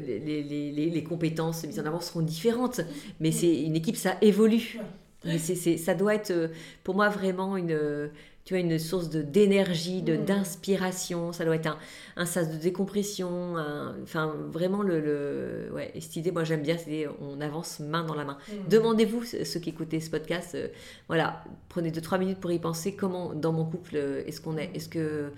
les, 0.06 0.44
les, 0.44 0.72
les, 0.72 1.04
compétences 1.04 1.64
mises 1.66 1.80
en 1.80 1.86
avant 1.86 2.00
seront 2.00 2.22
différentes, 2.22 2.82
mais 3.20 3.32
c'est 3.32 3.62
une 3.62 3.76
équipe, 3.76 3.96
ça 3.96 4.18
évolue. 4.22 4.80
Mais 5.26 5.38
c'est, 5.40 5.78
ça 5.78 5.94
doit 5.94 6.16
être 6.16 6.52
pour 6.84 6.96
moi 6.96 7.10
vraiment 7.10 7.58
une 7.58 8.10
tu 8.48 8.54
vois, 8.54 8.62
une 8.62 8.80
source 8.80 9.10
de, 9.10 9.22
d'énergie, 9.22 10.02
de, 10.02 10.16
mm. 10.16 10.24
d'inspiration. 10.24 11.34
Ça 11.34 11.44
doit 11.44 11.58
être 11.58 11.68
un, 11.68 11.78
un 12.16 12.26
sas 12.26 12.50
de 12.50 12.56
décompression. 12.56 13.56
enfin, 14.02 14.34
vraiment, 14.50 14.84
le, 14.84 15.02
le, 15.02 15.70
ouais, 15.74 15.92
cette 16.00 16.16
idée, 16.16 16.32
moi 16.32 16.46
j'aime 16.46 16.62
bien, 16.62 16.78
c'est 16.78 17.08
on 17.20 17.42
avance 17.42 17.82
main 17.82 18.06
dans 18.06 18.16
la 18.16 18.24
main. 18.24 18.38
Mm. 18.48 18.70
Demandez-vous, 18.70 19.26
ceux 19.26 19.60
qui 19.60 19.72
écoutez 19.72 20.00
ce 20.00 20.10
podcast, 20.10 20.56
euh, 20.56 20.70
voilà, 21.10 21.44
prenez 21.68 21.92
2-3 21.92 22.20
minutes 22.20 22.40
pour 22.40 22.54
y 22.54 22.60
penser. 22.60 22.96
Comment, 22.96 23.34
dans 23.34 23.52
mon 23.52 23.66
couple, 23.66 23.96
euh, 23.96 24.24
est-ce 24.26 24.40
qu'on 24.40 24.56
est 24.56 24.72
Est-ce 24.74 24.88
que 24.88 25.34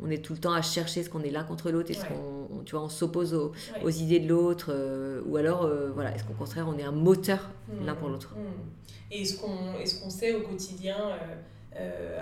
on 0.00 0.08
est 0.08 0.24
tout 0.24 0.32
le 0.32 0.38
temps 0.38 0.54
à 0.54 0.62
chercher 0.62 1.02
ce 1.02 1.10
qu'on 1.10 1.20
est 1.22 1.30
l'un 1.30 1.44
contre 1.44 1.70
l'autre 1.70 1.90
Est-ce 1.90 2.06
qu'on 2.06 2.62
tu 2.64 2.74
vois, 2.76 2.84
on 2.84 2.88
s'oppose 2.88 3.34
aux, 3.34 3.52
aux 3.82 3.90
idées 3.90 4.20
de 4.20 4.28
l'autre 4.28 4.70
euh, 4.70 5.20
Ou 5.26 5.36
alors, 5.36 5.70
voilà, 5.92 6.14
est-ce 6.14 6.24
qu'au 6.24 6.32
contraire, 6.32 6.66
on 6.66 6.78
est 6.78 6.82
un 6.82 6.92
moteur 6.92 7.50
mm. 7.68 7.84
l'un 7.84 7.94
pour 7.94 8.08
l'autre? 8.08 8.34
Et 9.10 9.22
est-ce 9.22 9.38
qu'on 9.38 9.74
est 9.78 10.00
qu'on 10.00 10.10
sait 10.10 10.34
au 10.34 10.40
quotidien 10.40 10.96
euh, 10.96 11.36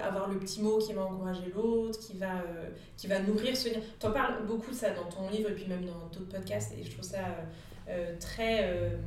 avoir 0.02 0.28
le 0.28 0.38
petit 0.38 0.62
mot 0.62 0.78
qui 0.78 0.92
va 0.92 1.04
encourager 1.04 1.52
l'autre, 1.54 1.98
qui, 1.98 2.16
va, 2.16 2.40
euh, 2.40 2.70
qui 2.96 3.06
va 3.06 3.20
nourrir 3.20 3.56
ce 3.56 3.68
lien. 3.68 3.80
Tu 3.98 4.06
en 4.06 4.12
parles 4.12 4.46
beaucoup 4.46 4.70
de 4.70 4.76
ça 4.76 4.90
dans 4.90 5.04
ton 5.04 5.28
livre 5.30 5.50
et 5.50 5.54
puis 5.54 5.66
même 5.66 5.84
dans 5.84 6.06
d'autres 6.12 6.28
podcasts 6.28 6.72
et 6.78 6.84
je 6.84 6.90
trouve 6.90 7.04
ça 7.04 7.18
euh, 7.88 8.16
très, 8.18 8.98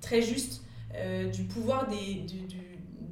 très 0.00 0.22
juste 0.22 0.62
du 1.32 1.44
pouvoir 1.44 1.88
des, 1.88 2.26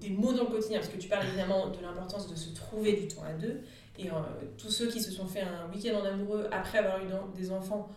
des 0.00 0.11
mots 0.11 0.33
dans 0.33 0.44
le 0.44 0.50
quotidien 0.50 0.81
parce 0.81 0.90
que 0.90 0.98
tu 0.98 1.09
parles 1.09 1.26
évidemment 1.26 1.68
de 1.68 1.81
l'importance 1.81 2.28
de 2.28 2.35
se 2.35 2.52
trouver 2.52 2.94
du 2.94 3.07
temps 3.07 3.22
à 3.22 3.33
deux 3.35 3.61
et 3.98 4.09
tous 4.57 4.70
ceux 4.70 4.88
qui 4.88 5.00
se 5.00 5.12
sont 5.12 5.26
fait 5.26 5.42
un 5.42 5.72
week-end 5.72 6.00
en 6.00 6.04
amoureux 6.04 6.48
après 6.50 6.78
avoir 6.78 6.98
eu 7.00 7.07
des 7.37 7.52
enfants 7.52 7.88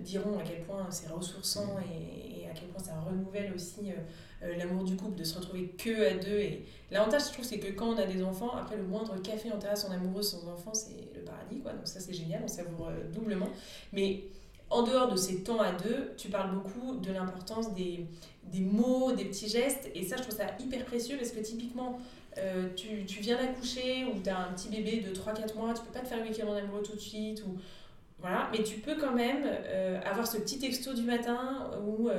diront 0.00 0.36
à 0.38 0.42
quel 0.42 0.62
point 0.62 0.84
c'est 0.90 1.08
ressourçant 1.08 1.76
et, 1.78 2.48
à 2.48 2.54
quel 2.54 2.68
point 2.68 2.82
ça 2.82 2.98
renouvelle 3.00 3.52
aussi 3.54 3.92
euh, 4.42 4.56
l'amour 4.56 4.84
du 4.84 4.96
couple, 4.96 5.18
de 5.18 5.24
se 5.24 5.36
retrouver 5.36 5.68
que 5.78 6.10
à 6.10 6.14
deux. 6.14 6.38
Et 6.38 6.64
l'avantage, 6.90 7.28
je 7.28 7.32
trouve, 7.32 7.44
c'est 7.44 7.58
que 7.58 7.72
quand 7.72 7.88
on 7.88 7.98
a 7.98 8.06
des 8.06 8.22
enfants, 8.22 8.50
après 8.56 8.76
le 8.76 8.84
moindre 8.84 9.20
café 9.22 9.50
en 9.52 9.58
terrasse 9.58 9.84
en 9.84 9.92
amoureux 9.92 10.22
sans 10.22 10.46
enfants, 10.48 10.74
c'est 10.74 10.96
le 11.14 11.22
paradis, 11.22 11.60
quoi. 11.60 11.72
Donc 11.72 11.86
ça, 11.86 12.00
c'est 12.00 12.12
génial, 12.14 12.42
on 12.44 12.48
savoure 12.48 12.88
euh, 12.88 13.12
doublement. 13.12 13.48
Mais 13.92 14.24
en 14.70 14.82
dehors 14.82 15.10
de 15.10 15.16
ces 15.16 15.42
temps 15.42 15.60
à 15.60 15.72
deux, 15.72 16.12
tu 16.16 16.28
parles 16.28 16.54
beaucoup 16.54 16.96
de 16.96 17.12
l'importance 17.12 17.74
des, 17.74 18.06
des 18.44 18.60
mots, 18.60 19.12
des 19.12 19.24
petits 19.26 19.48
gestes. 19.48 19.90
Et 19.94 20.02
ça, 20.02 20.16
je 20.16 20.22
trouve 20.22 20.36
ça 20.36 20.46
hyper 20.58 20.84
précieux 20.84 21.16
parce 21.16 21.30
que 21.30 21.40
typiquement, 21.40 21.98
euh, 22.38 22.68
tu, 22.74 23.04
tu, 23.06 23.20
viens 23.20 23.36
d'accoucher 23.36 24.04
ou 24.04 24.20
tu 24.20 24.28
as 24.28 24.38
un 24.38 24.52
petit 24.52 24.68
bébé 24.68 25.04
de 25.08 25.14
3-4 25.14 25.56
mois, 25.56 25.72
tu 25.72 25.82
peux 25.82 25.92
pas 25.92 26.00
te 26.00 26.08
faire 26.08 26.18
le 26.18 26.28
week-end 26.28 26.48
en 26.48 26.54
amoureux 26.54 26.82
tout 26.82 26.96
de 26.96 27.00
suite. 27.00 27.44
Ou, 27.46 27.56
voilà. 28.18 28.48
Mais 28.52 28.62
tu 28.62 28.78
peux 28.78 28.96
quand 28.96 29.14
même 29.14 29.46
avoir 30.04 30.26
ce 30.26 30.38
petit 30.38 30.58
texto 30.58 30.94
du 30.94 31.02
matin 31.02 31.70
où 31.86 32.10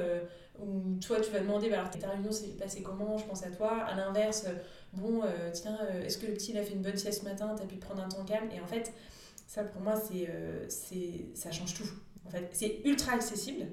où 0.60 0.98
toi 1.06 1.20
tu 1.20 1.32
vas 1.32 1.40
demander 1.40 1.70
bah, 1.70 1.80
alors 1.80 1.90
ta 1.90 2.10
réunion 2.10 2.32
s'est 2.32 2.48
passée 2.50 2.82
comment, 2.82 3.18
je 3.18 3.26
pense 3.26 3.44
à 3.44 3.50
toi. 3.50 3.84
À 3.84 3.96
l'inverse, 3.96 4.48
bon, 4.94 5.24
euh, 5.24 5.52
tiens, 5.52 5.78
euh, 5.82 6.04
est-ce 6.04 6.18
que 6.18 6.28
le 6.28 6.34
petit 6.34 6.52
il 6.52 6.58
a 6.58 6.64
fait 6.64 6.74
une 6.74 6.82
bonne 6.82 6.98
sieste 6.98 7.22
ce 7.22 7.26
matin, 7.26 7.56
t'as 7.58 7.66
pu 7.66 7.76
prendre 7.76 8.02
un 8.02 8.10
temps 8.10 8.24
calme? 8.24 8.50
Et 8.56 8.60
en 8.60 8.68
fait, 8.68 8.94
ça 9.48 9.64
pour 9.64 9.82
moi, 9.82 9.96
c'est, 9.96 10.28
euh, 10.30 10.66
c'est, 10.70 11.28
ça 11.34 11.52
change 11.52 11.74
tout. 11.74 11.90
En 12.26 12.30
fait, 12.30 12.50
c'est 12.54 12.82
ultra 12.86 13.14
accessible. 13.14 13.68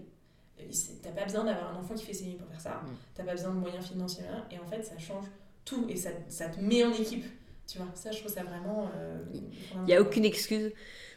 T'as 1.03 1.11
pas 1.11 1.25
besoin 1.25 1.45
d'avoir 1.45 1.75
un 1.75 1.81
enfant 1.81 1.95
qui 1.95 2.05
fait 2.05 2.13
ses 2.13 2.25
nuits 2.25 2.37
pour 2.37 2.49
faire 2.49 2.61
ça. 2.61 2.71
Mm. 2.71 2.97
T'as 3.15 3.25
pas 3.25 3.33
besoin 3.33 3.51
de 3.51 3.59
moyens 3.59 3.87
financiers. 3.87 4.25
Et 4.51 4.59
en 4.59 4.67
fait, 4.67 4.83
ça 4.83 4.97
change 4.99 5.27
tout 5.65 5.87
et 5.89 5.97
ça, 5.97 6.11
ça 6.29 6.49
te 6.49 6.61
met 6.61 6.85
en 6.85 6.93
équipe. 6.93 7.25
Tu 7.67 7.79
vois, 7.79 7.89
ça, 7.95 8.13
je 8.13 8.21
trouve 8.21 8.33
ça 8.33 8.45
vraiment. 8.45 8.91
Il 9.33 9.83
n'y 9.85 9.95
a 9.95 10.01
aucune 10.01 10.25
excuse 10.25 10.73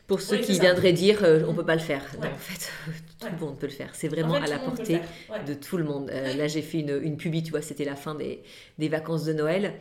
pour 0.08 0.22
ceux 0.22 0.38
qui 0.38 0.60
viendraient 0.60 0.94
dire 0.94 1.24
euh, 1.24 1.44
on 1.48 1.54
peut 1.54 1.66
pas 1.66 1.76
le 1.76 1.82
faire. 1.82 2.04
en 2.20 2.38
fait, 2.38 2.72
tout 3.20 3.28
le 3.32 3.40
monde 3.46 3.58
peut 3.58 3.68
le 3.68 3.72
faire. 3.72 3.90
C'est 3.94 4.08
vraiment 4.08 4.36
à 4.36 4.48
la 4.48 4.60
portée 4.60 5.00
de 5.48 5.54
tout 5.54 5.78
le 5.78 5.84
monde. 5.84 6.10
Euh, 6.12 6.34
là, 6.36 6.48
j'ai 6.48 6.62
fait 6.62 6.80
une, 6.80 7.00
une 7.02 7.18
pubie, 7.18 7.44
tu 7.44 7.52
vois, 7.52 7.62
c'était 7.62 7.86
la 7.86 7.96
fin 7.96 8.16
des, 8.16 8.44
des 8.78 8.88
vacances 8.90 9.26
de 9.26 9.34
Noël. 9.34 9.74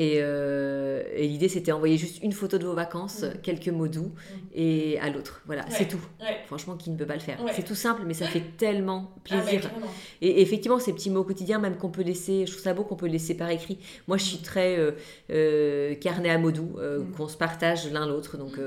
Euh, 0.00 1.02
et, 1.14 1.26
l'idée, 1.28 1.48
c'était 1.48 1.72
envoyer 1.72 1.96
juste 1.96 2.22
une 2.22 2.32
photo 2.32 2.58
de 2.58 2.64
vos 2.64 2.74
vacances, 2.74 3.22
mm. 3.22 3.40
quelques 3.42 3.68
mots 3.68 3.88
doux, 3.88 4.12
mm. 4.12 4.38
et 4.54 4.98
à 5.00 5.10
l'autre. 5.10 5.42
Voilà, 5.46 5.64
c'est 5.70 5.86
tout. 5.86 6.00
Franchement, 6.46 6.76
qui 6.76 6.90
ne 6.90 6.96
peut 6.96 7.06
pas 7.06 7.14
le 7.14 7.20
faire 7.20 7.38
C'est 7.52 7.64
tout 7.64 7.74
simple, 7.74 8.02
mais 8.06 8.14
ça 8.14 8.26
fait 8.26 8.42
tellement 8.56 9.12
ah, 9.14 9.20
plaisir. 9.24 9.70
et, 10.20 10.42
effectivement, 10.42 10.78
ces 10.78 10.92
petits 10.92 11.10
mots 11.10 11.24
quotidiens, 11.24 11.58
même 11.58 11.76
qu'on 11.76 11.90
peut 11.90 12.02
laisser, 12.02 12.46
je 12.46 12.52
trouve 12.52 12.62
ça 12.62 12.74
beau 12.74 12.84
qu'on 12.84 12.96
peut 12.96 13.06
laisser 13.06 13.36
par 13.36 13.50
écrit. 13.50 13.78
Moi, 14.08 14.16
je 14.16 14.24
suis 14.24 14.38
mm. 14.38 14.42
très 14.42 14.78
euh, 14.78 14.92
euh, 15.30 15.94
carnet 15.94 16.30
à 16.30 16.38
mots 16.38 16.52
doux, 16.52 16.76
qu'on 17.16 17.28
se 17.28 17.36
partage 17.36 17.90
l'un 17.92 18.06
l'autre. 18.06 18.36
Donc, 18.36 18.58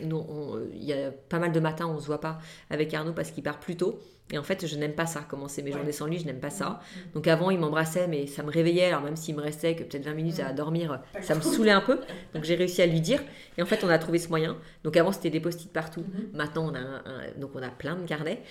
il 0.00 0.84
y 0.84 0.92
a 0.92 1.10
pas 1.10 1.38
mal 1.38 1.52
de 1.52 1.60
matins, 1.60 1.86
on 1.86 1.94
ne 1.94 2.00
se 2.00 2.06
voit 2.06 2.20
pas 2.20 2.38
avec 2.70 2.94
Arnaud 2.94 3.12
parce 3.12 3.30
qu'il 3.30 3.42
part 3.42 3.58
plus 3.58 3.76
tôt. 3.76 3.98
Et 4.32 4.38
en 4.38 4.42
fait, 4.42 4.66
je 4.66 4.76
n'aime 4.76 4.94
pas 4.94 5.06
ça. 5.06 5.20
Commencer 5.28 5.62
mes 5.62 5.72
journées 5.72 5.92
sans 5.92 6.06
lui, 6.06 6.18
je 6.18 6.24
n'aime 6.26 6.40
pas 6.40 6.50
ça. 6.50 6.80
Donc 7.14 7.26
avant, 7.26 7.50
il 7.50 7.58
m'embrassait, 7.58 8.06
mais 8.06 8.26
ça 8.26 8.42
me 8.42 8.50
réveillait. 8.50 8.86
Alors 8.86 9.02
même 9.02 9.16
s'il 9.16 9.34
me 9.36 9.40
restait 9.40 9.74
que 9.74 9.82
peut-être 9.82 10.04
20 10.04 10.14
minutes 10.14 10.40
à 10.40 10.52
dormir, 10.52 11.00
ça 11.20 11.34
me 11.34 11.40
saoulait 11.40 11.70
un 11.72 11.80
peu. 11.80 11.98
Donc 12.34 12.44
j'ai 12.44 12.54
réussi 12.54 12.82
à 12.82 12.86
lui 12.86 13.00
dire. 13.00 13.22
Et 13.58 13.62
en 13.62 13.66
fait, 13.66 13.82
on 13.84 13.88
a 13.88 13.98
trouvé 13.98 14.18
ce 14.18 14.28
moyen. 14.28 14.56
Donc 14.84 14.96
avant, 14.96 15.12
c'était 15.12 15.30
des 15.30 15.40
post-it 15.40 15.72
partout. 15.72 16.02
Mm-hmm. 16.02 16.36
Maintenant, 16.36 16.72
on 16.72 16.74
a, 16.74 17.30
donc 17.38 17.50
on 17.54 17.62
a 17.62 17.68
plein 17.70 17.96
de 17.96 18.06
carnets. 18.06 18.42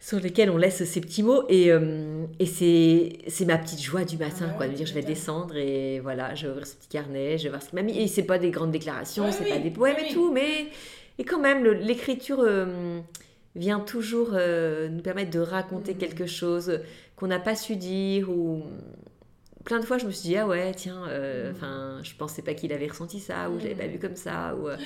sur 0.00 0.20
lesquels 0.20 0.48
on 0.50 0.56
laisse 0.56 0.84
ces 0.84 1.00
petits 1.00 1.22
mots. 1.22 1.44
Et, 1.48 1.70
euh, 1.72 2.24
et 2.38 2.46
c'est 2.46 3.44
ma 3.44 3.58
petite 3.58 3.82
joie 3.82 4.04
du 4.04 4.16
matin, 4.16 4.46
Ah 4.50 4.54
quoi, 4.56 4.68
de 4.68 4.72
dire 4.74 4.86
je 4.86 4.94
vais 4.94 5.02
descendre 5.02 5.56
et 5.56 6.00
voilà, 6.00 6.34
je 6.34 6.46
vais 6.46 6.52
ouvrir 6.52 6.66
ce 6.66 6.74
petit 6.76 6.88
carnet, 6.88 7.36
je 7.38 7.44
vais 7.44 7.48
voir 7.50 7.62
ce 7.62 7.68
qu'il 7.68 7.76
m'a 7.76 7.82
mis. 7.82 7.98
Et 7.98 8.06
c'est 8.06 8.22
pas 8.22 8.38
des 8.38 8.50
grandes 8.50 8.70
déclarations, 8.70 9.24
Ouais, 9.24 9.32
c'est 9.32 9.44
oui, 9.44 9.50
pas 9.50 9.58
des 9.58 9.70
poèmes 9.70 9.96
oui, 9.98 10.06
et 10.10 10.14
tout, 10.14 10.32
mais 10.32 10.68
et 11.18 11.24
quand 11.24 11.40
même, 11.40 11.64
l'écriture 11.64 12.38
euh, 12.40 13.00
vient 13.58 13.80
toujours 13.80 14.30
euh, 14.34 14.88
nous 14.88 15.02
permettre 15.02 15.30
de 15.32 15.40
raconter 15.40 15.94
Mhm. 15.94 15.98
quelque 15.98 16.26
chose 16.26 16.80
qu'on 17.16 17.26
n'a 17.28 17.40
pas 17.40 17.56
su 17.56 17.76
dire 17.76 18.30
ou 18.30 18.62
plein 19.64 19.80
de 19.80 19.84
fois 19.84 19.98
je 19.98 20.06
me 20.06 20.10
suis 20.10 20.28
dit 20.30 20.36
ah 20.36 20.46
ouais 20.46 20.72
tiens 20.74 21.02
euh, 21.08 21.50
Mhm. 21.50 21.56
enfin 21.56 21.98
je 22.02 22.14
pensais 22.14 22.42
pas 22.42 22.54
qu'il 22.54 22.72
avait 22.72 22.86
ressenti 22.86 23.20
ça 23.20 23.50
ou 23.50 23.58
je 23.58 23.64
l'avais 23.64 23.74
pas 23.74 23.86
vu 23.86 23.98
comme 23.98 24.16
ça 24.16 24.54
ou 24.56 24.68
euh, 24.68 24.76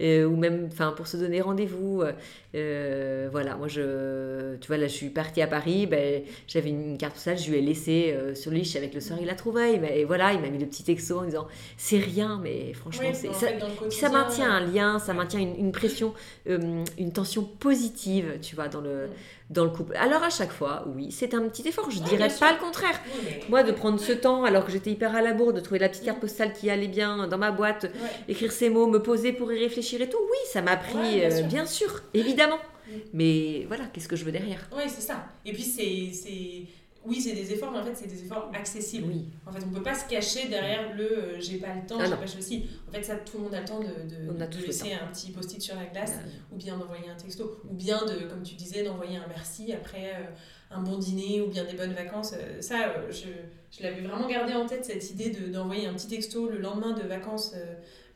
euh, 0.00 0.24
ou 0.24 0.36
même 0.36 0.68
enfin 0.72 0.92
pour 0.96 1.06
se 1.06 1.16
donner 1.16 1.40
rendez-vous 1.40 2.02
euh, 2.02 2.12
euh, 2.54 3.28
voilà 3.30 3.56
moi 3.56 3.68
je 3.68 4.56
tu 4.56 4.66
vois 4.68 4.76
là 4.78 4.86
je 4.88 4.92
suis 4.94 5.10
partie 5.10 5.42
à 5.42 5.46
Paris 5.46 5.86
ben, 5.86 6.22
j'avais 6.46 6.70
une 6.70 6.98
carte 6.98 7.14
postale 7.14 7.38
je 7.38 7.50
lui 7.50 7.58
ai 7.58 7.62
laissé 7.62 8.12
euh, 8.14 8.34
sur 8.34 8.50
le 8.50 8.58
lit 8.58 8.64
je 8.64 8.70
savais 8.72 8.88
que 8.88 8.94
le 8.94 9.00
soir 9.00 9.18
il 9.20 9.26
la 9.26 9.34
m'a- 9.80 9.90
et 9.90 10.04
voilà 10.04 10.32
il 10.32 10.40
m'a 10.40 10.48
mis 10.48 10.58
le 10.58 10.66
petit 10.66 10.82
texto 10.84 11.18
en 11.20 11.24
disant 11.24 11.46
c'est 11.76 11.98
rien 11.98 12.40
mais 12.42 12.72
franchement 12.72 13.08
Oui, 13.08 13.14
c'est 13.14 13.28
en 13.28 13.32
ça, 13.34 14.08
maintient 14.10 14.50
un 14.50 14.60
lien, 14.66 14.98
ça 14.98 15.14
maintient 15.14 15.40
une, 15.40 15.56
une 15.56 15.72
pression, 15.72 16.14
euh, 16.48 16.84
une 16.98 17.12
tension 17.12 17.42
positive, 17.44 18.38
tu 18.40 18.54
vois, 18.54 18.68
dans 18.68 18.80
le, 18.80 19.06
Mm. 19.06 19.10
Dans 19.52 19.64
le 19.64 19.70
couple. 19.70 19.94
Alors 19.96 20.22
à 20.22 20.30
chaque 20.30 20.50
fois, 20.52 20.84
oui, 20.94 21.10
c'est 21.12 21.34
un 21.34 21.48
petit 21.48 21.66
effort, 21.68 21.90
je 21.90 21.98
Ouais, 22.00 22.04
dirais 22.08 22.28
pas 22.28 22.34
sûr. 22.34 22.46
le 22.52 22.58
contraire. 22.64 23.00
Oui, 23.14 23.20
mais- 23.24 23.40
Moi, 23.48 23.62
de 23.62 23.72
prendre 23.72 24.00
ce 24.00 24.12
temps, 24.12 24.44
alors 24.44 24.64
que 24.64 24.72
j'étais 24.72 24.90
hyper 24.90 25.14
à 25.14 25.22
la 25.22 25.32
bourre, 25.32 25.52
de 25.52 25.60
trouver 25.60 25.78
la 25.80 25.88
petite 25.88 26.04
carte 26.04 26.20
postale 26.20 26.52
qui 26.52 26.70
allait 26.70 26.88
bien 26.88 27.26
dans 27.28 27.38
ma 27.38 27.50
boîte, 27.52 27.84
Ouais. 27.84 28.10
écrire 28.28 28.50
ces 28.52 28.70
mots, 28.70 28.86
me 28.86 28.98
poser 29.02 29.32
pour 29.32 29.52
y 29.52 29.58
réfléchir 29.58 30.00
et 30.00 30.08
tout, 30.08 30.18
oui, 30.20 30.38
ça 30.52 30.62
m'a 30.62 30.76
pris, 30.76 30.94
Ouais, 30.96 31.18
bien 31.18 31.30
euh, 31.30 31.36
sûr. 31.38 31.46
bien 31.46 31.66
sûr, 31.66 32.02
évidemment. 32.14 32.58
Mm. 32.88 32.92
Mais 33.12 33.64
voilà, 33.68 33.84
qu'est-ce 33.92 34.08
que 34.08 34.16
je 34.16 34.24
veux 34.24 34.32
derrière? 34.32 34.68
Ouais, 34.76 34.88
c'est 34.88 35.00
ça. 35.02 35.26
Et 35.46 35.52
puis, 35.52 35.62
c'est. 35.62 36.66
Oui, 37.04 37.20
c'est 37.20 37.32
des 37.32 37.52
efforts, 37.52 37.72
mais 37.72 37.78
en 37.78 37.84
fait, 37.84 37.94
c'est 37.96 38.06
des 38.06 38.22
efforts 38.24 38.50
accessibles. 38.54 39.08
Oui, 39.08 39.24
En 39.46 39.52
fait, 39.52 39.58
on 39.66 39.70
peut 39.70 39.82
pas 39.82 39.94
se 39.94 40.08
cacher 40.08 40.48
derrière 40.48 40.94
le 40.94 41.02
euh, 41.02 41.40
j'ai 41.40 41.58
pas 41.58 41.74
le 41.74 41.84
temps, 41.86 41.98
Ah 42.00 42.06
j'ai 42.06 42.14
pas 42.16 42.26
ceci. 42.26 42.66
En 42.88 42.92
fait, 42.92 43.02
ça, 43.02 43.16
tout 43.16 43.38
le 43.38 43.44
monde 43.44 43.54
a 43.54 43.60
le 43.60 43.66
temps 43.66 43.80
de, 43.80 43.86
de, 43.86 44.30
On 44.30 44.40
a 44.40 44.46
de 44.46 44.52
tous 44.52 44.60
le 44.60 44.66
laisser 44.66 44.92
un 44.92 45.06
petit 45.08 45.30
post-it 45.32 45.60
sur 45.60 45.74
la 45.74 45.86
glace, 45.86 46.12
Euh, 46.18 46.28
ou 46.52 46.56
bien 46.56 46.76
d'envoyer 46.78 47.08
un 47.08 47.16
texto, 47.16 47.60
ou 47.68 47.74
bien, 47.74 48.04
de, 48.06 48.26
comme 48.26 48.42
tu 48.42 48.54
disais, 48.54 48.84
d'envoyer 48.84 49.16
un 49.16 49.26
merci 49.26 49.72
après 49.72 50.12
euh, 50.14 50.24
un 50.70 50.80
bon 50.82 50.96
dîner, 50.98 51.40
ou 51.42 51.48
bien 51.48 51.64
des 51.64 51.74
bonnes 51.74 51.92
vacances. 51.94 52.34
Euh, 52.34 52.60
Ça, 52.62 52.88
euh, 52.90 53.10
je, 53.10 53.26
je 53.76 53.82
l'avais 53.82 54.02
vraiment 54.02 54.28
gardé 54.28 54.52
en 54.54 54.66
tête, 54.66 54.84
cette 54.84 55.10
idée 55.10 55.30
de- 55.30 55.48
d'envoyer 55.52 55.86
un 55.88 55.94
petit 55.94 56.08
texto 56.08 56.48
le 56.48 56.58
lendemain 56.58 56.92
de 56.92 57.02
vacances 57.02 57.54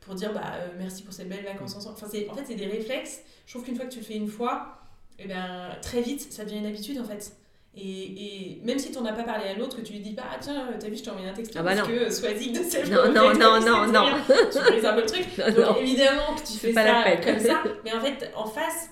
pour 0.00 0.14
dire 0.14 0.32
bah, 0.32 0.52
merci 0.78 1.02
pour 1.02 1.12
ces 1.12 1.24
belles 1.24 1.44
vacances 1.44 1.74
ensemble. 1.74 1.96
Enfin, 2.00 2.06
en 2.30 2.34
fait, 2.36 2.44
c'est 2.46 2.54
des 2.54 2.66
réflexes. 2.68 3.22
Je 3.46 3.52
trouve 3.54 3.64
qu'une 3.64 3.74
fois 3.74 3.86
que 3.86 3.92
tu 3.92 3.98
le 3.98 4.04
fais 4.04 4.14
une 4.14 4.28
fois, 4.28 4.78
eh 5.18 5.26
ben, 5.26 5.70
très 5.82 6.00
vite, 6.02 6.32
ça 6.32 6.44
devient 6.44 6.58
une 6.58 6.66
habitude 6.66 7.00
en 7.00 7.04
fait. 7.04 7.32
Et, 7.78 7.82
et 7.82 8.60
même 8.64 8.78
si 8.78 8.90
tu 8.90 8.98
n'en 8.98 9.04
as 9.04 9.12
pas 9.12 9.22
parlé 9.24 9.48
à 9.48 9.54
l'autre, 9.54 9.76
que 9.76 9.82
tu 9.82 9.92
lui 9.92 10.00
dis 10.00 10.14
pas, 10.14 10.22
ah 10.32 10.36
tiens, 10.40 10.66
t'as 10.80 10.88
vu, 10.88 10.96
je 10.96 11.02
t'ai 11.02 11.10
envoyé 11.10 11.28
un 11.28 11.34
texto 11.34 11.58
Ah 11.58 11.62
bah 11.62 11.74
parce 11.76 11.86
non. 11.88 11.94
que 11.94 12.10
Swazik 12.10 12.52
de 12.58 12.62
Self 12.62 12.90
Non, 12.90 13.12
non, 13.12 13.34
non, 13.34 13.60
non, 13.66 13.86
non. 13.92 14.06
Tu 14.50 14.58
brises 14.70 14.84
un 14.84 14.94
peu 14.94 15.00
le 15.02 15.06
truc. 15.06 15.26
Non, 15.38 15.44
Donc 15.46 15.56
non. 15.58 15.76
évidemment 15.82 16.34
que 16.36 16.46
tu 16.46 16.54
fais 16.58 16.72
ça 16.72 17.04
comme 17.22 17.38
ça, 17.40 17.62
mais 17.84 17.92
en 17.92 18.00
fait, 18.00 18.30
en 18.34 18.46
face, 18.46 18.88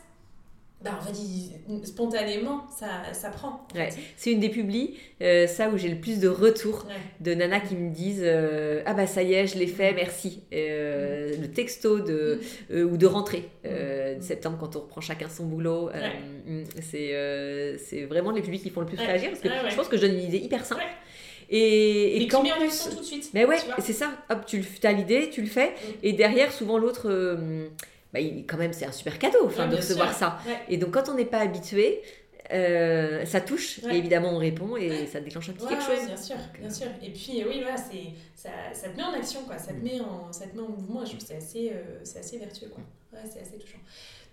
bah, 0.85 0.99
en 1.01 1.03
fait, 1.05 1.13
il- 1.19 1.87
spontanément, 1.87 2.65
ça, 2.79 2.87
ça 3.13 3.31
prend. 3.31 3.67
Ouais. 3.75 3.89
C'est 4.17 4.33
une 4.33 4.41
des 4.41 4.51
publis, 4.51 4.99
euh, 5.23 5.47
ça 5.47 5.71
où 5.71 5.79
j'ai 5.79 5.89
le 5.89 5.97
plus 5.99 6.21
de 6.21 6.29
retours 6.29 6.85
Ouais. 6.87 6.95
de 7.21 7.33
nanas 7.35 7.61
qui 7.61 7.75
me 7.75 7.91
disent 7.91 8.21
euh, 8.23 8.83
ah 8.85 8.93
bah 8.95 9.07
ça 9.07 9.23
y 9.23 9.33
est 9.33 9.47
je 9.47 9.57
l'ai 9.59 9.67
fait 9.67 9.93
merci. 9.95 10.43
Euh, 10.53 11.35
le 11.41 11.49
texto 11.51 12.01
de 12.01 12.41
euh, 12.71 12.85
ou 12.85 12.97
de 12.99 13.07
rentrée 13.07 13.49
de 13.65 14.21
septembre 14.23 14.59
quand 14.61 14.77
on 14.77 14.81
reprend 14.81 15.01
chacun 15.01 15.29
son 15.29 15.45
boulot. 15.47 15.89
Mm, 16.47 16.65
c'est 16.83 17.77
c'est 17.79 18.03
vraiment 18.05 18.31
les 18.31 18.43
publics 18.43 18.63
qui 18.63 18.71
font 18.71 18.81
le 18.81 18.87
plus 18.87 18.99
réagir 18.99 19.31
parce 19.31 19.41
que 19.41 19.49
je 19.71 19.75
pense 19.77 19.89
que 19.89 19.97
je 19.97 20.03
donne 20.03 20.13
une 20.15 20.25
idée 20.25 20.39
hyper 20.39 20.65
simple. 20.67 20.83
Et, 21.51 22.17
et 22.23 22.27
Mais 22.27 22.35
en 22.35 22.43
action 22.63 22.91
tout 22.91 23.01
de 23.01 23.05
suite. 23.05 23.31
mais 23.35 23.45
ouais 23.45 23.57
c'est 23.79 23.93
ça. 23.93 24.13
Hop 24.31 24.45
tu 24.47 24.63
as 24.83 24.93
l'idée 24.93 25.31
tu 25.31 25.41
le 25.43 25.47
fais. 25.47 25.69
Mm. 25.69 25.73
et 26.03 26.13
derrière 26.13 26.53
souvent 26.53 26.79
l'autre 26.79 27.09
bah, 28.15 28.21
il- 28.21 28.47
quand 28.47 28.57
même 28.57 28.73
c'est 28.73 28.87
un 28.87 28.93
super 28.93 29.19
cadeau 29.19 29.49
Ouais, 29.49 29.69
de 29.69 29.77
recevoir 29.77 30.09
sûr. 30.11 30.19
ça 30.19 30.39
Ouais. 30.47 30.57
et 30.71 30.77
donc 30.79 30.93
quand 30.93 31.09
on 31.11 31.15
n'est 31.15 31.25
pas 31.27 31.41
habitué 31.41 32.01
euh, 32.53 33.25
ça 33.25 33.41
touche 33.41 33.81
Ouais. 33.85 33.95
et 33.95 33.99
évidemment 33.99 34.31
on 34.35 34.39
répond 34.39 34.77
et 34.77 35.07
ça 35.07 35.21
déclenche 35.21 35.49
un 35.49 35.53
petit 35.55 35.65
Ouais, 35.65 35.71
quelque 35.71 35.83
chose 35.85 36.07
bien 36.07 36.17
sûr, 36.17 36.37
Donc, 36.37 36.45
euh, 36.57 36.61
bien 36.61 36.71
sûr. 36.71 36.87
Et 37.03 37.11
puis, 37.11 37.43
euh, 37.43 37.47
oui, 37.49 37.61
voilà, 37.63 37.77
c'est, 37.79 38.03
ça, 38.35 38.51
ça 38.75 38.89
te 38.91 38.97
met 38.99 39.03
en 39.03 39.13
action, 39.15 39.43
quoi. 39.45 39.57
Ça 39.57 39.73
te, 39.73 39.79
Mm. 39.79 39.83
met 39.83 40.01
en, 40.01 40.31
ça 40.33 40.47
te 40.47 40.55
met 40.55 40.61
en 40.63 40.69
mouvement 40.69 41.01
je 41.05 41.13
trouve 41.13 41.21
que 41.21 41.27
c'est 41.27 41.37
assez, 41.37 41.71
euh, 41.73 42.01
c'est 42.05 42.19
assez 42.19 42.37
vertueux, 42.39 42.69
quoi. 42.69 42.83
Ouais, 43.15 43.27
c'est 43.33 43.41
assez 43.41 43.57
touchant. 43.59 43.79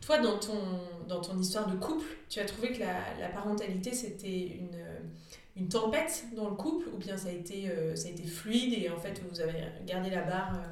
Toi, 0.05 0.17
dans 0.17 0.37
ton, 0.39 0.57
dans 1.07 1.21
ton 1.21 1.39
histoire 1.39 1.67
de 1.67 1.77
couple, 1.77 2.05
tu 2.27 2.39
as 2.41 2.45
trouvé 2.45 2.73
que 2.73 2.79
la, 2.81 2.95
la 3.19 3.29
parentalité, 3.29 3.93
c'était 3.93 4.27
une, 4.59 4.75
euh, 4.75 4.99
une 5.55 5.69
tempête 5.69 6.25
dans 6.35 6.49
le 6.49 6.55
couple 6.55 6.89
ou 6.93 6.97
bien 6.97 7.15
ça 7.15 7.29
a, 7.29 7.31
été, 7.31 7.69
euh, 7.69 7.95
ça 7.95 8.09
a 8.09 8.11
été 8.11 8.23
fluide 8.23 8.73
et 8.83 8.89
en 8.89 8.97
fait, 8.97 9.21
vous 9.31 9.39
avez 9.39 9.53
gardé 9.85 10.09
la 10.09 10.23
barre 10.23 10.55
euh, 10.55 10.67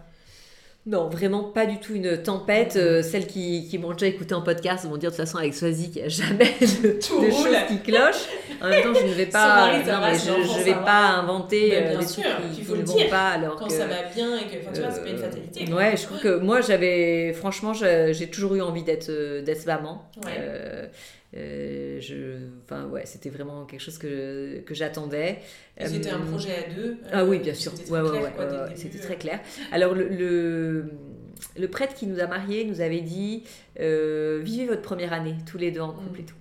Non, 0.89 1.08
vraiment 1.08 1.43
pas 1.43 1.67
du 1.67 1.78
tout 1.78 1.93
une 1.93 2.17
tempête. 2.17 2.75
Euh, 2.75 3.04
celles 3.04 3.28
qui, 3.28 3.67
qui 3.69 3.78
m'ont 3.78 3.91
déjà 3.91 4.08
écouté 4.08 4.34
en 4.34 4.41
podcast 4.41 4.86
vont 4.86 4.97
dire 4.97 5.12
de 5.12 5.15
toute 5.15 5.23
façon 5.23 5.38
avec 5.38 5.54
Swazik, 5.54 5.95
il 5.95 5.99
n'y 5.99 6.06
a 6.06 6.10
jamais 6.10 6.56
de, 6.60 6.99
Tout 6.99 7.21
de 7.21 7.30
choses 7.30 7.56
qui 7.67 7.80
clochent. 7.80 8.28
En 8.60 8.69
même 8.69 8.82
temps, 8.82 8.99
je 8.99 9.06
ne 9.06 9.13
vais 9.13 9.28
pas, 9.28 9.71
non, 9.78 10.02
mais 10.02 10.17
je, 10.17 10.63
vais 10.63 10.71
va. 10.71 10.80
pas 10.80 11.08
inventer 11.10 11.78
euh, 11.78 11.89
bien 11.91 11.99
des 11.99 12.08
sûr, 12.08 12.23
trucs 12.23 12.65
qui, 12.65 12.71
ne 12.71 12.84
vont 12.84 13.10
pas 13.10 13.30
alors 13.30 13.56
quand 13.56 13.67
que. 13.67 13.73
ça 13.73 13.86
va 13.86 14.02
bien 14.15 14.36
et 14.39 14.45
que, 14.45 14.63
enfin, 14.63 14.71
tu 14.73 14.82
vois, 14.82 14.89
c'est 14.89 15.04
pas 15.04 15.10
une 15.10 15.15
euh, 15.17 15.21
fatalité. 15.21 15.65
quoi. 15.65 15.75
Ouais, 15.75 15.95
je 15.95 16.04
trouve 16.04 16.19
que 16.21 16.39
moi 16.39 16.62
j'avais, 16.62 17.34
franchement, 17.34 17.73
j'ai 17.73 18.28
toujours 18.32 18.56
eu 18.56 18.62
envie 18.62 18.84
d'être, 18.84 19.12
d'être 19.43 19.65
maman. 19.67 20.10
Ouais. 20.25 20.32
Euh, 20.39 20.88
euh, 21.35 21.99
je, 22.01 22.37
enfin 22.63 22.85
ouais, 22.87 23.03
c'était 23.05 23.29
vraiment 23.29 23.65
quelque 23.65 23.81
chose 23.81 23.97
que, 23.97 24.59
que 24.65 24.73
j'attendais. 24.73 25.39
C'était 25.85 26.09
un 26.09 26.19
Euh, 26.21 26.25
projet 26.29 26.55
à 26.55 26.73
deux. 26.73 26.97
ah 27.11 27.21
euh, 27.21 27.27
oui, 27.27 27.39
bien 27.39 27.53
sûr. 27.53 27.71
C'était 27.75 27.91
Ouais, 27.91 27.99
très 28.01 28.11
ouais, 28.11 28.31
clair, 28.31 28.49
ouais, 28.51 28.73
ouais, 28.93 28.99
très 29.01 29.15
clair. 29.17 29.39
Alors, 29.71 29.93
le, 29.93 30.07
le, 30.07 30.85
le 31.57 31.67
prêtre 31.67 31.93
qui 31.93 32.07
nous 32.07 32.19
a 32.19 32.27
mariés 32.27 32.65
nous 32.65 32.81
avait 32.81 33.01
dit 33.01 33.43
euh, 33.79 34.39
Vivez 34.43 34.65
votre 34.65 34.81
première 34.81 35.13
année, 35.13 35.35
tous 35.49 35.57
les 35.57 35.71
deux 35.71 35.81
en 35.81 35.91
couple 35.93 36.17
Mm. 36.17 36.21
et 36.21 36.25
tout. 36.25 36.35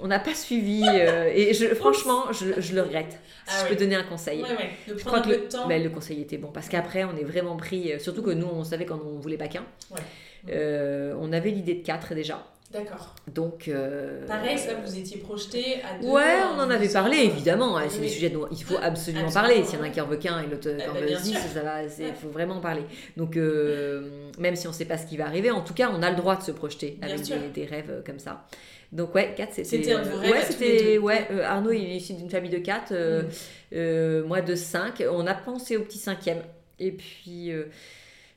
On 0.00 0.06
n'a 0.06 0.20
pas 0.20 0.34
suivi, 0.34 0.84
et 0.86 1.52
je, 1.54 1.66
franchement, 1.74 2.32
je, 2.32 2.60
je 2.60 2.74
le 2.76 2.82
regrette. 2.82 3.10
Si 3.10 3.18
Ah 3.48 3.52
je 3.58 3.62
ouais. 3.64 3.68
peux 3.70 3.76
donner 3.76 3.96
un 3.96 4.04
conseil. 4.04 4.42
De 4.86 4.96
Je 4.96 5.04
crois 5.04 5.20
que 5.20 5.30
le, 5.30 5.48
temps. 5.48 5.66
ben, 5.66 5.82
le 5.82 5.90
conseil 5.90 6.20
était 6.20 6.36
bon 6.36 6.52
parce 6.52 6.68
qu'après 6.68 7.02
on 7.02 7.16
est 7.16 7.24
vraiment 7.24 7.56
pris, 7.56 7.98
surtout 7.98 8.22
que 8.22 8.30
nous 8.30 8.46
on 8.46 8.62
savait 8.62 8.84
quand 8.84 9.00
on 9.04 9.18
voulait 9.18 9.38
pas 9.38 9.48
qu'un. 9.48 9.64
Euh, 10.50 11.14
on 11.18 11.32
avait 11.32 11.50
l'idée 11.50 11.74
de 11.74 11.84
quatre 11.84 12.14
déjà. 12.14 12.46
D'accord. 12.70 13.14
Donc. 13.34 13.66
euh, 13.68 14.26
Pareil, 14.26 14.58
ça, 14.58 14.74
vous 14.84 14.98
étiez 14.98 15.16
projeté 15.18 15.76
à 15.82 15.98
deux. 16.02 16.08
Ouais, 16.08 16.36
on 16.54 16.60
en 16.60 16.68
avait 16.70 16.88
parlé 16.88 17.16
évidemment. 17.18 17.78
hein, 17.78 17.84
C'est 17.88 17.96
oui. 17.96 18.02
des 18.02 18.08
sujets 18.08 18.28
dont 18.28 18.46
il 18.50 18.62
faut 18.62 18.74
absolument 18.76 19.26
Absolument, 19.28 19.32
parler. 19.32 19.64
S'il 19.64 19.78
y 19.78 19.80
en 19.80 19.84
a 19.84 19.86
un 19.86 19.90
qui 19.90 20.00
en 20.02 20.06
veut 20.06 20.16
qu'un 20.18 20.42
et 20.42 20.46
l'autre 20.46 20.70
qui 20.70 20.86
en 20.88 20.92
veut 20.92 21.06
dix, 21.22 21.32
ça 21.32 21.62
va. 21.62 21.82
Il 21.82 21.86
Ouais. 21.88 22.12
faut 22.20 22.28
vraiment 22.28 22.60
parler. 22.60 22.82
Donc 23.16 23.36
euh, 23.38 24.28
même 24.38 24.54
si 24.54 24.66
on 24.66 24.70
ne 24.70 24.74
sait 24.76 24.84
pas 24.84 24.98
ce 24.98 25.06
qui 25.06 25.16
va 25.16 25.24
arriver, 25.26 25.50
en 25.50 25.62
tout 25.62 25.72
cas, 25.72 25.90
on 25.90 26.02
a 26.02 26.10
le 26.10 26.16
droit 26.16 26.36
de 26.36 26.42
se 26.42 26.50
projeter 26.52 26.98
Bien 27.00 27.08
avec 27.08 27.22
des, 27.22 27.48
des 27.62 27.64
rêves 27.66 27.90
euh, 27.90 28.02
comme 28.04 28.18
ça. 28.18 28.44
Donc 28.92 29.14
ouais, 29.14 29.34
4 29.34 29.48
c'était. 29.54 29.64
C'était 29.64 29.92
un 29.92 30.02
rêves 30.02 30.30
Ouais, 30.30 30.42
c'était. 30.42 30.98
Ouais, 30.98 31.26
euh, 31.30 31.44
Arnaud 31.44 31.72
il 31.72 31.84
est 31.84 31.96
issu 31.96 32.12
d'une 32.14 32.28
famille 32.30 32.50
de 32.50 32.58
4, 32.58 32.92
Mm. 33.72 34.26
moi 34.26 34.40
de 34.42 34.54
5. 34.54 35.02
On 35.10 35.26
a 35.26 35.34
pensé 35.34 35.76
au 35.78 35.82
petit 35.82 35.98
cinquième. 35.98 36.42
Et 36.78 36.92
puis 36.92 37.50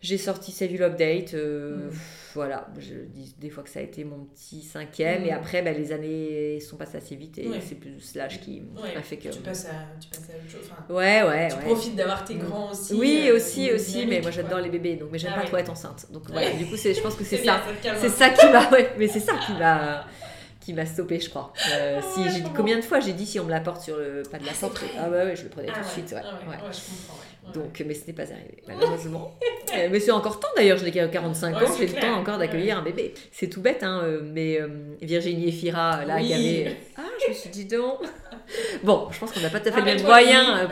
j'ai 0.01 0.17
sorti 0.17 0.51
Save 0.51 0.71
You 0.71 0.79
Love 0.79 0.95
Date. 0.95 1.33
euh, 1.35 1.89
Mm. 1.89 1.91
Voilà, 2.33 2.65
je 2.79 2.93
dis 3.13 3.35
des 3.39 3.49
fois 3.49 3.61
que 3.61 3.69
ça 3.69 3.79
a 3.79 3.81
été 3.81 4.05
mon 4.05 4.23
petit 4.23 4.61
cinquième. 4.61 5.23
Mm. 5.23 5.25
Et 5.25 5.31
après, 5.33 5.61
bah, 5.61 5.71
les 5.73 5.91
années 5.91 6.59
sont 6.61 6.77
passées 6.77 6.97
assez 6.97 7.15
vite 7.15 7.37
et 7.37 7.47
Ouais. 7.49 7.59
c'est 7.61 7.75
plus 7.75 8.15
l'âge 8.15 8.39
qui 8.39 8.61
Ouais, 8.81 8.95
a 8.95 9.01
fait 9.01 9.17
que. 9.17 9.27
tu 9.29 9.39
passes 9.41 9.65
à, 9.65 9.71
tu 9.99 10.07
passes 10.09 10.29
à 10.29 10.37
autre 10.37 10.49
chose. 10.49 10.69
Enfin, 10.71 10.93
Ouais, 10.93 11.23
ouais, 11.23 11.49
tu 11.49 11.55
ouais. 11.57 11.61
profites 11.63 11.95
d'avoir 11.95 12.23
tes 12.23 12.35
Mm. 12.35 12.39
grands 12.39 12.71
aussi. 12.71 12.93
Oui, 12.93 13.25
euh, 13.29 13.35
aussi, 13.35 13.69
aussi, 13.71 14.05
mais 14.07 14.21
moi 14.21 14.31
j'adore 14.31 14.59
les 14.59 14.69
bébés, 14.69 14.95
donc 14.95 15.09
mais 15.11 15.17
j'aime 15.19 15.33
Ah 15.35 15.41
pas 15.41 15.47
trop 15.47 15.57
être 15.57 15.69
enceinte. 15.71 16.07
Donc 16.11 16.23
voilà, 16.31 16.51
du 16.51 16.65
coup, 16.67 16.77
je 16.77 17.01
pense 17.01 17.15
que 17.15 17.23
c'est 17.25 17.43
ça. 17.43 17.61
C'est 17.99 18.09
ça 18.09 18.29
qui 18.29 18.45
m'a, 18.49 18.69
ouais, 18.71 18.91
mais 18.97 19.07
c'est 19.09 19.19
ça 19.19 19.33
qui 19.45 19.51
m'a, 19.53 20.05
qui 20.61 20.71
m'a 20.73 20.85
stoppé, 20.85 21.19
je 21.19 21.29
crois. 21.29 21.51
Euh, 21.73 21.99
Ah 22.01 22.05
si 22.13 22.21
ouais, 22.21 22.29
j'ai 22.29 22.39
dit 22.41 22.49
combien 22.55 22.77
de 22.77 22.81
fois 22.83 23.01
j'ai 23.01 23.13
dit 23.13 23.25
si 23.25 23.39
on 23.41 23.43
me 23.43 23.49
l'apporte 23.51 23.81
sur 23.81 23.97
le 23.97 24.23
pas 24.23 24.39
de 24.39 24.45
la 24.45 24.51
Ah, 24.53 24.57
porte, 24.61 24.81
ah 24.97 25.09
ouais, 25.09 25.25
ouais, 25.25 25.35
je 25.35 25.43
le 25.43 25.49
prenais 25.49 25.67
Ah 25.69 25.73
tout 25.73 25.79
de 25.81 25.85
ouais, 25.85 25.91
suite, 25.91 26.11
ouais. 26.11 26.17
ouais, 26.17 26.23
je 26.71 26.79
comprends. 26.79 27.19
Donc, 27.53 27.83
mais 27.85 27.93
ce 27.93 28.07
n'est 28.07 28.13
pas 28.13 28.23
arrivé, 28.23 28.63
malheureusement. 28.67 29.35
Euh, 29.73 29.87
mais 29.89 30.01
c'est 30.01 30.11
encore 30.11 30.37
temps 30.37 30.49
d'ailleurs, 30.57 30.77
je 30.77 30.83
n'ai 30.83 30.91
que 30.91 31.05
45 31.05 31.55
Ouais, 31.55 31.63
ans, 31.65 31.71
j'ai 31.79 31.87
le 31.87 31.93
temps 31.93 32.15
encore 32.19 32.37
d'accueillir 32.37 32.79
un 32.79 32.81
bébé. 32.81 33.13
C'est 33.31 33.47
tout 33.47 33.61
bête, 33.61 33.83
hein, 33.83 34.01
euh, 34.03 34.19
mais 34.21 34.59
euh, 34.59 34.67
Virginie 35.01 35.47
et 35.47 35.51
Fira, 35.53 36.03
là, 36.03 36.15
Oui. 36.17 36.27
qui 36.27 36.33
avaient. 36.33 36.75
Ah, 36.97 37.03
je 37.23 37.29
me 37.29 37.33
suis 37.33 37.49
dit 37.49 37.63
donc. 37.65 37.99
Bon, 38.83 39.07
je 39.11 39.19
pense 39.19 39.31
qu'on 39.31 39.39
n'a 39.39 39.49
pas 39.49 39.59
tout 39.61 39.69
à 39.69 39.71
fait 39.71 39.81
les 39.81 39.91
euh, 39.91 39.95
nuits, 39.95 40.03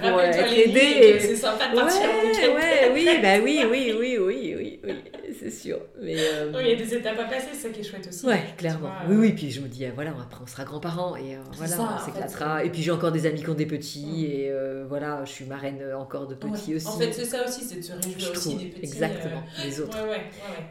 pour 0.02 0.20
euh, 0.20 0.24
être 0.24 0.52
aidé. 0.54 0.80
et 0.80 1.20
C'est 1.20 1.36
sympa 1.38 1.70
de 1.70 1.76
partir 1.76 2.02
Ouais, 2.02 2.54
ouais, 2.56 2.92
oui, 2.94 3.08
bah 3.22 3.36
oui, 3.42 3.64
oui, 3.70 3.96
oui, 3.98 4.18
oui, 4.20 4.49
oui, 4.84 4.94
oui, 4.94 5.36
c'est 5.40 5.50
sûr. 5.52 5.80
Mais 6.02 6.16
euh, 6.18 6.52
Oui, 6.54 6.62
il 6.66 6.70
y 6.70 6.74
a 6.74 6.76
des 6.76 6.94
étapes 6.96 7.20
à 7.20 7.26
passer, 7.26 7.48
c'est 7.54 7.68
ça 7.68 7.70
qui 7.70 7.82
est 7.82 7.84
chouette 7.84 8.08
aussi. 8.08 8.26
ouais, 8.26 8.42
clairement. 8.58 8.90
vois, 8.90 8.96
Oui, 9.10 9.16
euh, 9.16 9.20
oui, 9.20 9.34
puis 9.34 9.52
je 9.52 9.62
me 9.62 9.68
dis, 9.68 9.86
euh, 9.86 9.92
voilà, 9.96 10.12
après 10.12 10.42
on 10.44 10.48
sera 10.48 10.64
grands-parents 10.64 11.16
et 11.16 11.36
euh, 11.36 11.40
C'est 11.52 11.58
voilà, 11.58 11.76
ça, 11.76 11.98
on 12.02 12.06
s'éclatera. 12.06 12.64
Et 12.64 12.70
puis 12.70 12.82
j'ai 12.82 12.92
encore 12.92 13.12
des 13.12 13.26
amis 13.26 13.42
qui 13.42 13.50
ont 13.50 13.54
des 13.54 13.66
petits 13.66 14.06
Mm. 14.06 14.26
et 14.26 14.48
euh, 14.50 14.86
voilà, 14.88 15.24
je 15.26 15.32
suis 15.32 15.46
marraine 15.46 15.80
euh, 15.82 15.98
encore 15.98 16.28
de 16.28 16.36
petits 16.36 16.72
ouais. 16.72 16.76
aussi. 16.78 16.88
En 16.88 16.98
fait, 16.98 17.12
c'est 17.14 17.26
ça 17.26 17.44
aussi, 17.46 17.64
c'est 17.64 17.78
de 17.78 17.82
se 17.82 17.92
réjouir 17.94 18.32
aussi 18.32 18.50
trouve, 18.50 18.60
des 18.60 18.66
petits. 18.68 18.80
exactement, 18.82 19.44
euh, 19.60 19.66
les 19.66 19.82
autres. 19.82 20.04
Ouais, 20.04 20.10
ouais. 20.10 20.22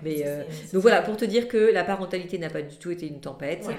Mais, 0.03 0.23
euh, 0.27 0.43
Donc 0.73 0.83
voilà, 0.83 1.03
pour 1.03 1.17
te 1.17 1.25
dire 1.25 1.49
que 1.49 1.73
la 1.73 1.85
parentalité 1.85 2.39
n'a 2.39 2.51
pas 2.51 2.63
du 2.63 2.77
tout 2.77 2.91
été 2.91 3.07
une 3.07 3.21
tempête. 3.21 3.67
Ouais. 3.67 3.77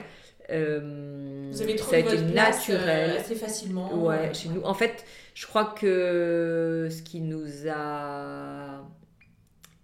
Vous 0.52 1.62
avez 1.62 1.76
trouvé 1.76 2.02
ça 2.02 2.10
a 2.12 2.14
été 2.16 2.24
naturel. 2.34 3.18
assez 3.20 3.36
facilement. 3.36 3.94
Ouais, 4.04 4.34
chez 4.34 4.50
nous. 4.50 4.62
En 4.64 4.74
fait, 4.74 5.06
je 5.36 5.46
crois 5.46 5.76
que 5.80 6.88
ce 6.90 7.02
qui 7.04 7.22
nous 7.22 7.46
a 7.72 8.82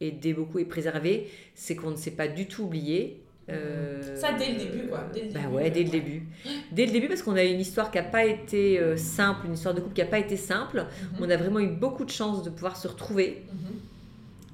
aidé 0.01 0.33
beaucoup 0.33 0.59
et 0.59 0.65
préservé, 0.65 1.29
c'est 1.53 1.75
qu'on 1.75 1.91
ne 1.91 1.95
s'est 1.95 2.11
pas 2.11 2.27
du 2.27 2.47
tout 2.47 2.63
oublié. 2.63 3.21
Euh, 3.47 4.15
ça 4.15 4.33
dès 4.33 4.53
le 4.53 4.57
début 4.57 4.87
quoi. 4.87 5.03
Dès 5.13 5.25
le 5.25 5.31
bah 5.31 5.47
ouais, 5.51 5.69
dès 5.69 5.83
le 5.83 5.89
début. 5.89 6.23
Dès 6.71 6.87
le 6.87 6.91
début 6.91 7.07
parce 7.07 7.21
qu'on 7.21 7.35
a 7.35 7.43
une 7.43 7.59
histoire 7.59 7.91
qui 7.91 7.97
n'a 7.97 8.03
pas 8.03 8.25
été 8.25 8.79
euh, 8.79 8.97
simple, 8.97 9.45
une 9.45 9.53
histoire 9.53 9.75
de 9.75 9.81
couple 9.81 9.93
qui 9.93 10.01
n'a 10.01 10.07
pas 10.07 10.19
été 10.19 10.35
simple. 10.35 10.79
Mhm. 10.79 11.19
On 11.21 11.29
a 11.29 11.37
vraiment 11.37 11.59
eu 11.59 11.67
beaucoup 11.67 12.05
de 12.05 12.09
chance 12.09 12.43
de 12.43 12.49
pouvoir 12.49 12.75
se 12.75 12.87
retrouver. 12.87 13.43
Mhm. 13.51 13.75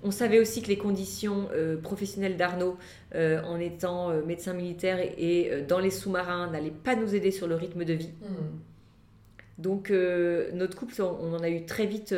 On 0.03 0.11
savait 0.11 0.39
aussi 0.39 0.61
que 0.61 0.67
les 0.67 0.77
conditions 0.77 1.47
euh, 1.53 1.77
professionnelles 1.77 2.35
d'Arnaud, 2.35 2.77
en 3.13 3.59
étant 3.59 4.13
médecin 4.25 4.53
militaire 4.53 4.97
et, 4.99 5.63
dans 5.67 5.79
les 5.79 5.91
sous-marins, 5.91 6.49
n'allaient 6.49 6.71
pas 6.71 6.95
nous 6.95 7.13
aider 7.13 7.29
sur 7.29 7.47
le 7.47 7.55
rythme 7.55 7.85
de 7.85 7.93
vie. 7.93 8.09
Mhm. 8.21 8.59
Donc 9.61 9.89
notre 9.89 10.75
couple, 10.75 11.01
on, 11.01 11.33
en 11.33 11.41
a 11.41 11.49
eu 11.49 11.65
très 11.65 11.85
vite, 11.85 12.13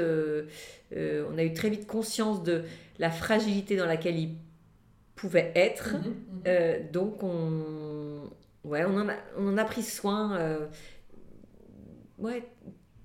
on 0.92 1.38
a 1.38 1.44
eu 1.44 1.54
très 1.54 1.70
vite 1.70 1.88
conscience 1.88 2.44
de 2.44 2.64
la 3.00 3.12
fragilité 3.12 3.76
dans 3.76 3.86
laquelle 3.86 4.18
il 4.18 4.36
pouvait 5.16 5.52
être. 5.56 5.94
Mhm, 5.94 6.00
mhm. 6.00 6.14
Euh, 6.48 6.80
donc, 6.92 7.24
on, 7.24 8.30
ouais, 8.64 8.84
on, 8.86 8.98
en 8.98 9.10
a, 9.10 9.14
on 9.38 9.48
en 9.48 9.58
a 9.58 9.66
pris 9.66 9.84
soin. 9.84 10.36
Euh, 10.38 10.68
ouais, 12.18 12.44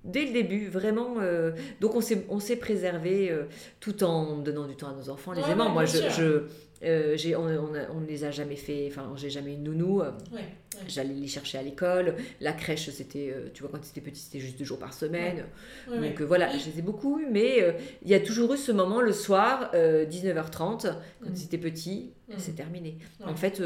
dès 0.04 0.26
le 0.26 0.32
début, 0.32 0.68
vraiment. 0.68 1.16
Euh, 1.18 1.52
donc, 1.80 1.94
on 1.94 2.00
s'est, 2.00 2.26
on 2.28 2.40
s'est 2.40 2.56
préservé 2.56 3.32
tout 3.80 4.02
en 4.02 4.38
donnant 4.38 4.66
du 4.66 4.76
temps 4.76 4.88
à 4.88 4.94
nos 4.94 5.10
enfants, 5.10 5.32
les 5.32 5.42
aimants. 5.42 5.70
Moi, 5.70 5.84
je, 5.84 5.98
je, 6.10 6.42
euh, 6.84 7.16
on, 7.36 7.96
on, 7.96 8.00
les 8.00 8.24
a 8.24 8.30
jamais 8.30 8.56
fait, 8.56 8.86
enfin, 8.90 9.12
j'ai 9.16 9.30
jamais 9.30 9.54
eu 9.54 9.56
de 9.56 9.62
nounou. 9.62 10.02
Euh, 10.02 10.10
j'allais 10.86 11.14
les 11.14 11.26
chercher 11.26 11.58
à 11.58 11.62
l'école. 11.62 12.14
La 12.40 12.52
crèche, 12.52 12.90
c'était, 12.90 13.32
euh, 13.34 13.48
tu 13.52 13.62
vois, 13.62 13.70
quand 13.72 13.82
c'était 13.82 14.00
petit, 14.00 14.20
c'était 14.20 14.38
juste 14.38 14.58
deux 14.58 14.64
jours 14.64 14.78
par 14.78 14.92
semaine. 14.92 15.44
Donc 15.88 16.20
voilà, 16.22 16.56
je 16.56 16.70
les 16.70 16.78
ai 16.78 16.82
beaucoup 16.82 17.18
eu, 17.18 17.26
mais 17.30 17.74
il 18.02 18.08
y 18.08 18.14
a 18.14 18.20
toujours 18.20 18.54
eu 18.54 18.56
ce 18.56 18.72
moment 18.72 19.00
le 19.00 19.12
soir, 19.12 19.72
19h30, 19.74 20.94
quand 21.20 21.30
mm. 21.30 21.34
c'était 21.34 21.58
petit, 21.58 22.12
mm. 22.28 22.34
c'est 22.38 22.54
terminé. 22.54 22.98
En 23.24 23.34
fait, 23.34 23.62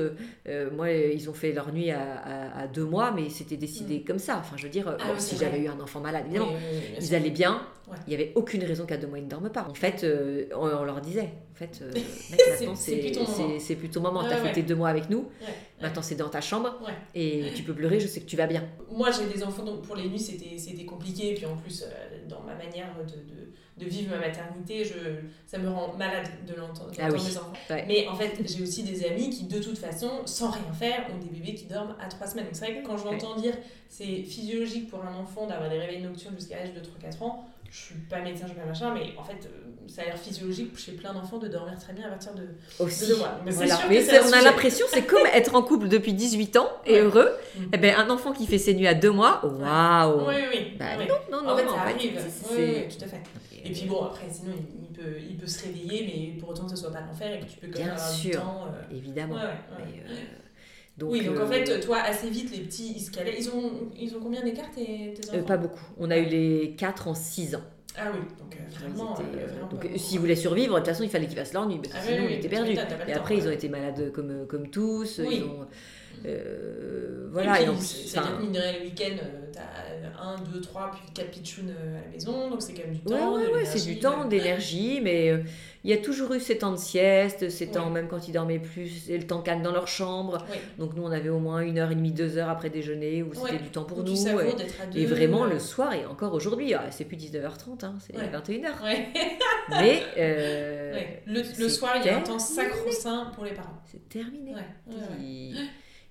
moi, 0.73 0.91
ils 0.91 1.29
ont 1.29 1.35
fait 1.35 1.53
leur 1.53 1.73
nuit 1.73 1.91
à, 1.91 2.67
deux 2.73 2.85
mois, 2.85 3.13
mais 3.13 3.29
c'était 3.29 3.57
décidé 3.57 3.99
mm. 3.99 4.05
comme 4.05 4.19
ça. 4.19 4.39
Enfin, 4.39 4.57
je 4.57 4.65
veux 4.65 4.71
dire, 4.73 4.97
ah 4.99 5.19
si 5.19 5.37
j'avais 5.37 5.61
eu 5.61 5.69
un 5.69 5.81
enfant 5.81 6.01
malade, 6.01 6.25
évidemment, 6.27 6.53
ils 6.99 7.15
allaient 7.15 7.31
bien. 7.31 7.67
Il 8.07 8.11
n'y 8.11 8.15
avait 8.15 8.33
aucune 8.35 8.65
raison 8.65 8.87
qu'à 8.87 8.97
deux 8.97 9.07
mois, 9.07 9.19
ils 9.19 9.25
ne 9.25 9.31
dorment 9.31 9.51
pas. 9.51 9.67
En 9.69 9.75
fait, 9.75 10.07
on, 10.55 10.85
leur 10.85 11.01
disait, 11.01 11.31
en 11.53 11.55
fait, 11.55 11.83
maintenant, 12.31 12.75
c'est 12.75 13.77
plutôt 13.77 14.01
le 14.01 14.05
moment. 14.05 14.25
tu 14.27 14.33
as 14.33 14.37
fait 14.39 14.53
tes 14.53 14.63
deux 14.63 14.75
mois 14.75 14.89
avec 14.89 15.11
nous. 15.11 15.29
Maintenant, 15.81 16.03
c'est 16.03 16.15
dans 16.15 16.29
ta 16.29 16.41
chambre. 16.41 16.79
Et 17.15 17.47
tu 17.55 17.63
peux 17.63 17.75
pleurer, 17.75 18.01
je 18.01 18.07
sais 18.07 18.21
que 18.21 18.27
tu 18.27 18.37
vas 18.37 18.47
bien. 18.47 18.65
Moi, 18.91 19.11
j'ai 19.11 19.27
des 19.27 19.43
enfants, 19.43 19.65
donc 19.65 19.83
pour 19.83 19.97
les 19.97 20.09
nuits, 20.09 20.19
c'était 20.19 20.85
compliqué. 20.85 21.31
Et 21.31 21.35
puis 21.35 21.47
en 21.47 21.57
plus, 21.57 21.83
euh, 21.83 22.29
dans 22.29 22.41
ma 22.41 22.55
manière 22.55 22.89
de, 23.07 23.85
de, 23.85 23.89
vivre 23.89 24.11
ma 24.11 24.21
maternité, 24.21 24.85
je, 24.85 24.95
ça 25.47 25.59
me 25.59 25.69
rend 25.69 25.95
malade 25.97 26.29
de 26.47 26.55
l'entendre 26.55 26.93
ah. 26.99 27.09
Mais 27.89 28.07
en 28.07 28.15
fait, 28.15 28.39
j'ai 28.45 28.63
aussi 28.63 28.85
des 28.85 29.05
amis 29.05 29.31
qui, 29.31 29.45
de 29.45 29.59
toute 29.59 29.79
façon, 29.79 30.23
sans 30.25 30.51
rien 30.51 30.73
faire, 30.73 31.07
ont 31.13 31.19
des 31.19 31.31
bébés 31.31 31.55
qui 31.55 31.65
dorment 31.65 31.97
à 32.01 32.09
trois 32.09 32.27
semaines. 32.27 32.45
Donc 32.45 32.55
c'est 32.55 32.67
vrai 32.67 32.81
que 32.81 32.87
quand 32.87 32.97
je 32.97 33.05
l'entends 33.05 33.35
dire 33.37 33.55
c'est 33.93 34.23
physiologique 34.23 34.89
pour 34.89 35.05
un 35.05 35.15
enfant 35.15 35.47
d'avoir 35.47 35.69
des 35.69 35.79
réveils 35.79 36.01
nocturnes 36.01 36.35
jusqu'à 36.35 36.57
l'âge 36.57 36.73
de 36.73 36.81
3-4 36.81 37.23
ans, 37.25 37.45
je 37.73 37.79
suis 37.79 37.95
pas 37.95 38.21
médecin, 38.21 38.45
je 38.47 38.53
suis 38.53 38.61
pas 38.61 38.67
machin, 38.67 38.93
mais 38.93 39.15
en 39.17 39.25
fait, 39.25 39.47
euh, 39.47 39.89
ça 39.89 40.03
a 40.03 40.05
l'air 40.05 40.19
physiologique 40.19 40.79
chez 40.79 40.93
plein 40.93 41.15
d'enfants 41.15 41.39
de 41.39 41.49
dormir 41.49 41.79
très 41.79 41.95
bien 41.95 42.07
à 42.07 42.11
partir 42.11 42.35
de, 42.35 42.43
Aussi. 42.79 43.09
deux 43.09 43.17
mois. 43.17 43.41
Mais, 43.47 43.53
on 43.55 44.33
a 44.33 44.43
l'impression, 44.43 44.85
c'est 44.91 45.07
comme 45.07 45.25
être 45.33 45.55
en 45.55 45.63
couple 45.63 45.89
depuis 45.89 46.13
18 46.13 46.59
ans 46.59 46.69
et 46.85 46.99
heureux. 46.99 47.31
Mm. 47.57 47.63
Et 47.63 47.69
eh 47.73 47.77
ben, 47.79 47.95
un 47.97 48.11
enfant 48.11 48.33
qui 48.33 48.47
fait 48.47 48.59
ses 48.59 48.75
nuits 48.75 48.87
à 48.87 48.93
deux 48.93 49.11
mois, 49.11 49.41
waouh 49.43 50.29
Oui, 50.29 50.35
oui. 50.53 50.77
Bah, 50.79 50.97
Non, 50.99 51.15
non, 51.31 51.45
non, 51.45 51.51
en 51.53 51.57
fait, 51.57 51.67
ça 51.67 51.81
arrive. 51.81 52.21
Oui, 52.55 52.89
tout 52.89 53.05
à 53.05 53.09
fait. 53.09 53.23
Et 53.65 53.73
puis 53.73 53.87
bon, 53.87 54.05
après, 54.05 54.27
sinon, 54.31 54.53
il, 54.55 54.95
peut, 54.95 55.17
il 55.19 55.39
peut 55.39 55.47
se 55.47 55.65
réveiller, 55.65 56.35
mais 56.35 56.41
pour 56.41 56.51
autant 56.51 56.65
que 56.65 56.71
ce 56.73 56.77
soit 56.77 56.93
pas 56.93 57.01
l'enfer 57.01 57.33
et 57.33 57.41
que 57.41 57.51
tu 57.51 57.57
peux 57.57 57.69
quand 57.69 57.79
même 57.79 57.91
avoir 57.91 58.11
sûr, 58.11 58.31
du 58.33 58.37
temps. 58.37 58.67
Euh... 58.67 58.95
Évidemment. 58.95 59.37
Mais, 59.79 60.03
euh... 60.11 60.15
Donc, 61.03 61.11
oui, 61.11 61.25
donc 61.25 61.41
en 61.41 61.47
fait, 61.49 61.69
euh, 61.69 61.83
toi, 61.83 61.99
assez 61.99 62.31
vite, 62.31 62.53
les 62.53 62.63
petits, 62.63 62.93
ils 62.95 63.01
se 63.01 63.11
calaient. 63.11 63.35
Ils 63.37 63.49
ont, 63.49 63.73
ils 64.01 64.15
ont 64.15 64.21
combien 64.21 64.41
d'écart, 64.41 64.71
tes, 64.71 65.15
tes 65.15 65.31
euh, 65.31 65.39
enfants? 65.39 65.47
Pas 65.49 65.57
beaucoup. 65.57 65.81
On 65.99 66.13
a 66.13 66.17
eu 66.17 66.27
les 66.27 66.77
4 66.79 67.09
en 67.09 67.15
6 67.15 67.57
ans. 67.57 67.63
Ah 67.99 68.13
oui, 68.15 68.21
donc 68.39 68.57
euh, 68.57 68.79
vraiment. 68.79 69.19
Donc 69.69 69.85
s'ils 69.97 70.21
voulaient 70.21 70.37
survivre, 70.37 70.75
de 70.75 70.79
toute 70.79 70.87
façon, 70.87 71.03
il 71.03 71.11
fallait 71.11 71.27
qu'ils 71.27 71.37
fassent 71.37 71.55
leur 71.55 71.67
nuit, 71.67 71.81
parce 71.83 71.93
que 71.93 71.99
ah 71.99 72.07
sinon, 72.07 72.27
oui, 72.27 72.35
on 72.35 72.39
était 72.39 72.49
perdus. 72.49 72.77
Et 73.09 73.13
après, 73.15 73.37
ils 73.37 73.49
ont 73.49 73.51
été 73.51 73.69
malades 73.69 74.13
comme, 74.13 74.47
comme 74.47 74.69
tous. 74.69 75.19
Ils 75.19 75.43
ont, 75.43 75.67
euh, 76.27 77.29
voilà. 77.33 77.61
Et, 77.61 77.67
puis, 77.67 77.81
C'est-à-dire 77.81 78.39
que 78.39 78.45
le 78.45 78.85
week-end, 78.85 79.17
t'as 79.53 80.23
1, 80.23 80.37
2, 80.53 80.61
3, 80.61 80.91
puis 80.93 81.13
4 81.15 81.31
pitchouns 81.31 81.69
à 81.69 82.05
la 82.05 82.13
maison, 82.13 82.51
donc 82.51 82.63
c'est 82.63 82.75
quand 82.75 82.85
même 82.85 82.95
du 82.95 83.01
temps. 83.01 83.35
Ouais, 83.35 83.53
ouais, 83.53 83.65
c'est 83.65 83.85
du 83.85 83.99
temps, 83.99 84.25
d'énergie, 84.27 85.01
mais 85.03 85.43
il 85.85 85.91
y 85.91 85.95
a 85.95 85.97
toujours 85.97 86.33
eu 86.33 86.39
ces 86.39 86.59
temps 86.59 86.71
de 86.71 86.77
sieste, 86.77 87.51
ces 87.51 87.67
temps, 87.67 87.91
même 87.91 88.07
quand 88.07 88.29
ils 88.29 88.33
dormaient 88.33 88.61
plus, 88.61 89.11
et 89.11 89.19
le 89.19 89.27
temps 89.27 89.43
calme 89.43 89.63
dans 89.63 89.73
leur 89.73 89.89
chambre. 89.89 90.39
Donc 90.79 90.95
nous, 90.95 91.03
on 91.03 91.11
avait 91.11 91.29
au 91.29 91.41
moins 91.41 91.61
une 91.61 91.79
heure 91.79 91.91
et 91.91 91.97
demie, 91.97 92.13
deux 92.13 92.39
heures 92.39 92.49
après 92.49 92.71
déjeuner 92.71 93.23
où 93.23 93.35
c'était 93.35 93.63
du 93.63 93.71
temps 93.71 93.85
pour 93.85 94.05
nous. 94.05 94.15
Et, 94.95 95.07
vraiment, 95.07 95.45
le 95.45 95.59
soir, 95.59 95.93
et 95.93 96.07
encore 96.07 96.35
aujourd'hui, 96.35 96.73
ah, 96.75 96.87
c'est 96.91 97.05
plus 97.05 97.17
19h30, 97.17 97.85
hein, 97.85 97.97
c'est 97.99 98.17
21h. 98.17 98.71
Mais 99.71 100.03
euh, 100.19 101.01
le, 101.27 101.69
soir, 101.69 101.95
il 101.97 102.07
y 102.07 102.09
a 102.11 102.19
un 102.19 102.21
temps 102.21 102.39
sacro-saint 102.39 103.33
pour 103.35 103.45
les 103.45 103.53
parents. 103.53 103.83
C'est 103.91 104.09
terminé. 104.09 104.55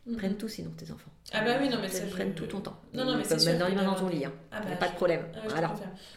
Ils 0.06 0.14
mm-hmm. 0.14 0.18
prennent 0.18 0.38
tout 0.38 0.48
sinon 0.48 0.72
tes 0.72 0.92
enfants. 0.92 1.12
Ah 1.32 1.44
bah 1.46 1.58
oui, 1.62 1.70
non 1.70 1.78
mais 1.80 1.88
ça. 1.88 2.04
Ils 2.04 2.10
prennent 2.10 2.34
tout 2.34 2.48
ton 2.48 2.62
temps. 2.62 2.80
Non, 2.94 3.06
non, 3.06 3.18
mais 3.18 3.24
c'est 3.24 3.40
sûr. 3.40 3.52
Ils 3.52 3.76
dans 3.76 3.96
ton 3.96 4.10
lit. 4.10 4.26
Hein. 4.26 4.34
Ah 4.52 4.62
bah, 4.62 4.76
pas 4.76 4.88
de 4.88 4.96
problème. 4.96 5.26
Ah 5.36 5.48
voilà. 5.48 5.74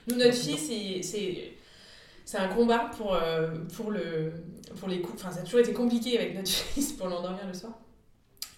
Nous, 0.09 0.17
notre 0.17 0.35
fille, 0.35 0.59
c'est 1.03 1.55
c'est 2.25 2.39
un 2.39 2.49
combat 2.49 2.91
pour, 2.97 3.15
euh, 3.15 3.51
pour, 3.77 3.91
le, 3.91 4.33
pour 4.81 4.89
les 4.89 5.01
coups. 5.01 5.23
Enfin, 5.23 5.31
ça 5.31 5.41
a 5.41 5.43
toujours 5.43 5.61
été 5.61 5.73
compliqué 5.73 6.19
avec 6.19 6.35
notre 6.35 6.49
fils 6.51 6.93
pour 6.93 7.09
l'endormir 7.09 7.47
le 7.47 7.55
soir. 7.55 7.73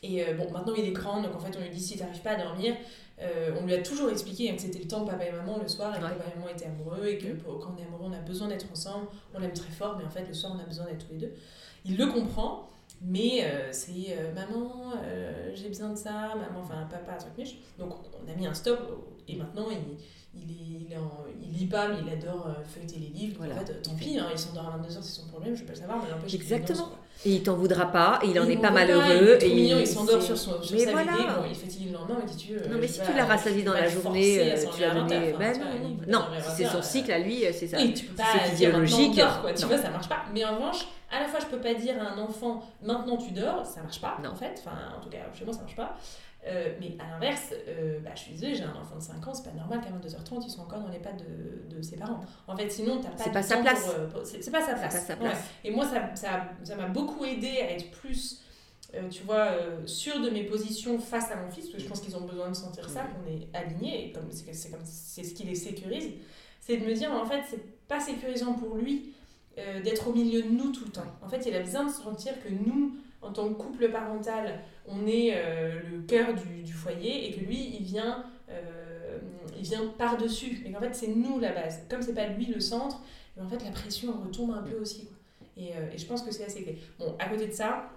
Et 0.03 0.23
euh, 0.23 0.35
bon, 0.35 0.51
maintenant 0.53 0.75
il 0.77 0.85
est 0.85 0.93
grand, 0.93 1.23
donc 1.23 1.35
en 1.35 1.41
fait 1.41 1.57
on 1.57 1.61
lui 1.61 1.71
dit 1.71 1.81
si 1.81 1.99
t'arrives 1.99 2.21
pas 2.21 2.33
à 2.33 2.37
dormir, 2.37 2.77
euh, 3.21 3.57
on 3.61 3.67
lui 3.67 3.75
a 3.75 3.83
toujours 3.83 4.11
expliqué 4.11 4.55
que 4.55 4.61
c'était 4.61 4.79
le 4.79 4.87
temps 4.87 5.05
de 5.05 5.11
papa 5.11 5.25
et 5.25 5.33
maman 5.33 5.59
le 5.61 5.67
soir 5.67 5.93
et 5.95 5.99
que 5.99 6.03
papa 6.03 6.25
et 6.33 6.39
maman 6.39 6.49
étaient 6.51 6.67
amoureux 6.67 7.07
et 7.07 7.19
que 7.19 7.29
quand 7.29 7.75
on 7.75 7.83
est 7.83 7.87
amoureux 7.87 8.11
on 8.11 8.13
a 8.13 8.19
besoin 8.19 8.49
d'être 8.49 8.67
ensemble, 8.71 9.07
on 9.35 9.39
l'aime 9.41 9.55
très 9.55 9.71
fort, 9.71 9.97
mais 9.99 10.05
en 10.05 10.11
fait 10.11 10.25
le 10.29 10.35
soir 10.35 10.53
on 10.55 10.63
a 10.63 10.67
besoin 10.67 10.85
d'être 10.85 11.07
tous 11.07 11.13
les 11.13 11.19
deux. 11.19 11.33
Il 11.87 11.97
le 11.97 12.07
comprend, 12.07 12.69
mais 13.03 13.45
c'est 13.71 14.17
maman, 14.35 14.93
j'ai 15.55 15.69
besoin 15.69 15.91
de 15.91 15.97
ça, 15.97 16.35
maman, 16.35 16.61
enfin 16.61 16.87
papa, 16.91 17.15
truc 17.15 17.37
niche. 17.39 17.59
Donc 17.79 17.95
on 18.23 18.31
a 18.31 18.35
mis 18.35 18.47
un 18.47 18.55
stop 18.55 18.81
et 19.29 19.37
maintenant 19.37 19.67
il 19.71 19.97
il, 20.37 20.51
est, 20.51 20.87
il, 20.89 20.93
est 20.93 20.99
il 21.43 21.59
lit 21.59 21.67
pas, 21.67 21.89
mais 21.89 21.97
il 22.05 22.13
adore 22.13 22.47
euh, 22.49 22.63
feuilleter 22.65 22.97
les 23.01 23.19
livres. 23.19 23.45
En 23.45 23.59
fait, 23.59 23.83
tant 23.83 23.95
pis, 23.95 24.19
hein, 24.19 24.27
il 24.31 24.39
s'endort 24.39 24.75
à 24.75 24.79
22h, 24.79 24.99
c'est 25.01 25.21
son 25.21 25.27
problème, 25.29 25.55
je 25.55 25.63
peux 25.63 25.73
le 25.73 25.79
savoir, 25.79 26.03
mais 26.03 26.11
n'empêche 26.11 26.35
Exactement. 26.35 26.91
Et 27.25 27.37
il 27.37 27.43
t'en 27.43 27.55
voudra 27.55 27.91
pas, 27.91 28.21
et 28.23 28.29
il 28.29 28.39
en 28.39 28.47
est 28.47 28.61
pas 28.61 28.71
malheureux. 28.71 29.39
il 29.41 29.47
est 29.47 29.55
mignon, 29.55 29.79
il 29.81 29.87
s'endort 29.87 30.23
sur, 30.23 30.37
son, 30.37 30.63
sur 30.63 30.79
sa 30.79 30.91
voilà. 30.93 31.13
bon, 31.13 31.45
il 31.47 31.53
est 31.53 31.55
fatigué 31.55 31.87
le 31.87 31.95
lendemain, 31.95 32.19
mais 32.25 32.37
tu 32.37 32.53
Non, 32.53 32.79
mais 32.79 32.89
si 32.89 33.01
tu 33.01 33.13
l'as 33.17 33.25
rassasié 33.25 33.63
dans 33.63 33.73
la 33.73 33.89
journée, 33.89 34.53
euh, 34.53 34.65
tu 34.75 34.81
l'as 34.81 34.95
donné. 34.95 35.35
Ben 35.39 35.59
non, 36.09 36.25
c'est 36.55 36.67
son 36.67 36.83
cycle 36.83 37.13
à 37.13 37.19
lui, 37.19 37.45
c'est 37.53 37.67
ça. 37.67 37.79
C'est 37.79 38.51
physiologique. 38.51 39.21
Tu 39.57 39.67
vois, 39.67 39.79
ça 39.79 39.91
marche 39.91 40.09
pas. 40.09 40.25
Mais 40.35 40.45
en 40.45 40.57
revanche, 40.57 40.87
à 41.11 41.21
la 41.21 41.29
fois, 41.29 41.41
je 41.41 41.47
peux 41.47 41.61
pas 41.61 41.75
dire 41.75 42.01
à 42.03 42.13
un 42.13 42.19
enfant, 42.19 42.63
maintenant 42.83 43.17
tu 43.17 43.33
dors, 43.33 43.65
ça 43.65 43.83
marche 43.83 44.01
pas, 44.01 44.19
en 44.25 44.35
fait. 44.35 44.57
Enfin, 44.59 44.77
en 44.97 45.01
tout 45.01 45.09
cas, 45.09 45.19
chez 45.33 45.45
moi, 45.45 45.55
ça 45.55 45.61
marche 45.61 45.77
pas. 45.77 45.97
Euh, 46.47 46.73
mais 46.81 46.97
à 47.01 47.11
l'inverse, 47.11 47.53
euh, 47.67 47.99
bah, 48.01 48.11
je 48.15 48.21
suis 48.21 48.33
désolée, 48.33 48.55
j'ai 48.55 48.63
un 48.63 48.75
enfant 48.75 48.97
de 48.97 49.03
5 49.03 49.27
ans, 49.27 49.35
c'est 49.35 49.51
pas 49.51 49.57
normal 49.57 49.81
qu'à 49.81 49.91
22h30, 49.91 50.45
ils 50.45 50.51
soient 50.51 50.63
encore 50.63 50.81
dans 50.81 50.91
les 50.91 51.01
pattes 51.01 51.19
de, 51.19 51.77
de 51.77 51.83
ses 51.83 51.97
parents. 51.97 52.21
En 52.47 52.57
fait, 52.57 52.71
sinon, 52.71 53.01
t'as 53.01 53.11
pas 53.11 53.25
C'est 53.25 53.33
pas, 53.33 53.43
sa 53.43 53.57
place. 53.59 53.89
Euh, 53.99 54.09
c'est 54.25 54.51
pas 54.51 54.63
sa 54.63 54.75
place. 54.75 55.07
Pas 55.07 55.17
sa 55.17 55.33
Et 55.65 55.71
moi, 55.71 55.85
ça 55.85 56.01
m'a 56.01 56.17
ça, 56.17 56.45
ça 56.63 56.77
beaucoup 56.89 57.25
aidé 57.25 57.61
à 57.61 57.73
être 57.73 57.91
plus, 57.91 58.43
tu 59.11 59.25
vois, 59.25 59.49
sûre 59.87 60.21
de 60.21 60.31
mes 60.31 60.45
positions 60.45 60.99
face 60.99 61.31
à 61.33 61.37
mon 61.37 61.51
fils, 61.51 61.67
parce 61.67 61.79
que 61.79 61.83
je 61.83 61.89
pense 61.89 62.01
qu'ils 62.01 62.17
ont 62.17 62.25
besoin 62.25 62.49
de 62.49 62.55
sentir 62.55 62.89
ça, 62.89 63.03
qu'on 63.03 63.29
est 63.31 63.49
alignés, 63.53 64.09
et 64.09 64.13
comme 64.13 64.31
c'est 64.31 64.71
comme 64.71 64.81
c'est 64.85 65.25
ce 65.25 65.35
qui 65.35 65.45
les 65.45 65.57
sécurise. 65.57 66.13
C'est 66.61 66.77
de 66.77 66.87
me 66.87 66.95
dire, 66.95 67.13
en 67.13 67.25
fait, 67.25 67.43
c'est 67.49 67.87
pas 67.89 68.01
sécurisant 68.01 68.55
pour 68.55 68.77
lui 68.77 69.16
d'être 69.57 70.09
au 70.09 70.13
milieu 70.13 70.43
de 70.43 70.49
nous 70.49 70.71
tout 70.71 70.85
le 70.85 70.91
temps. 70.91 71.07
En 71.23 71.29
fait, 71.29 71.47
il 71.47 71.55
a 71.55 71.61
besoin 71.61 71.85
de 71.85 71.91
sentir 71.91 72.35
que 72.43 72.49
nous, 72.51 72.97
en 73.23 73.33
tant 73.33 73.49
que 73.49 73.55
couple 73.55 73.91
parental, 73.91 74.61
on 74.87 75.07
est 75.07 75.33
euh, 75.35 75.81
le 75.91 76.03
cœur 76.03 76.35
du, 76.35 76.63
du, 76.63 76.73
foyer 76.73 77.29
et 77.29 77.33
que 77.33 77.41
lui, 77.41 77.77
il 77.79 77.83
vient, 77.83 78.25
euh, 78.51 79.19
il 79.57 79.63
vient 79.63 79.87
par-dessus. 79.99 80.63
Et 80.65 80.73
qu'en 80.73 80.81
fait, 80.81 80.95
c'est 80.95 81.09
nous 81.09 81.39
la 81.39 81.53
base. 81.53 81.83
Comme 81.89 82.03
c'est 82.03 82.15
pas 82.15 82.27
lui 82.29 82.47
le 82.47 82.61
centre, 82.61 83.01
en 83.41 83.49
fait, 83.49 83.63
la 83.65 83.71
pression 83.71 84.13
retombe 84.25 84.53
un 84.53 84.63
peu 84.63 84.77
aussi. 84.77 85.09
Et, 85.57 85.73
euh, 85.73 85.93
et, 85.93 85.99
je 85.99 86.07
pense 86.07 86.23
que 86.23 86.31
c'est 86.31 86.45
assez 86.45 86.63
clé. 86.63 86.79
Bon, 86.99 87.15
à 87.19 87.29
côté 87.29 87.47
de 87.47 87.53
ça, 87.53 87.91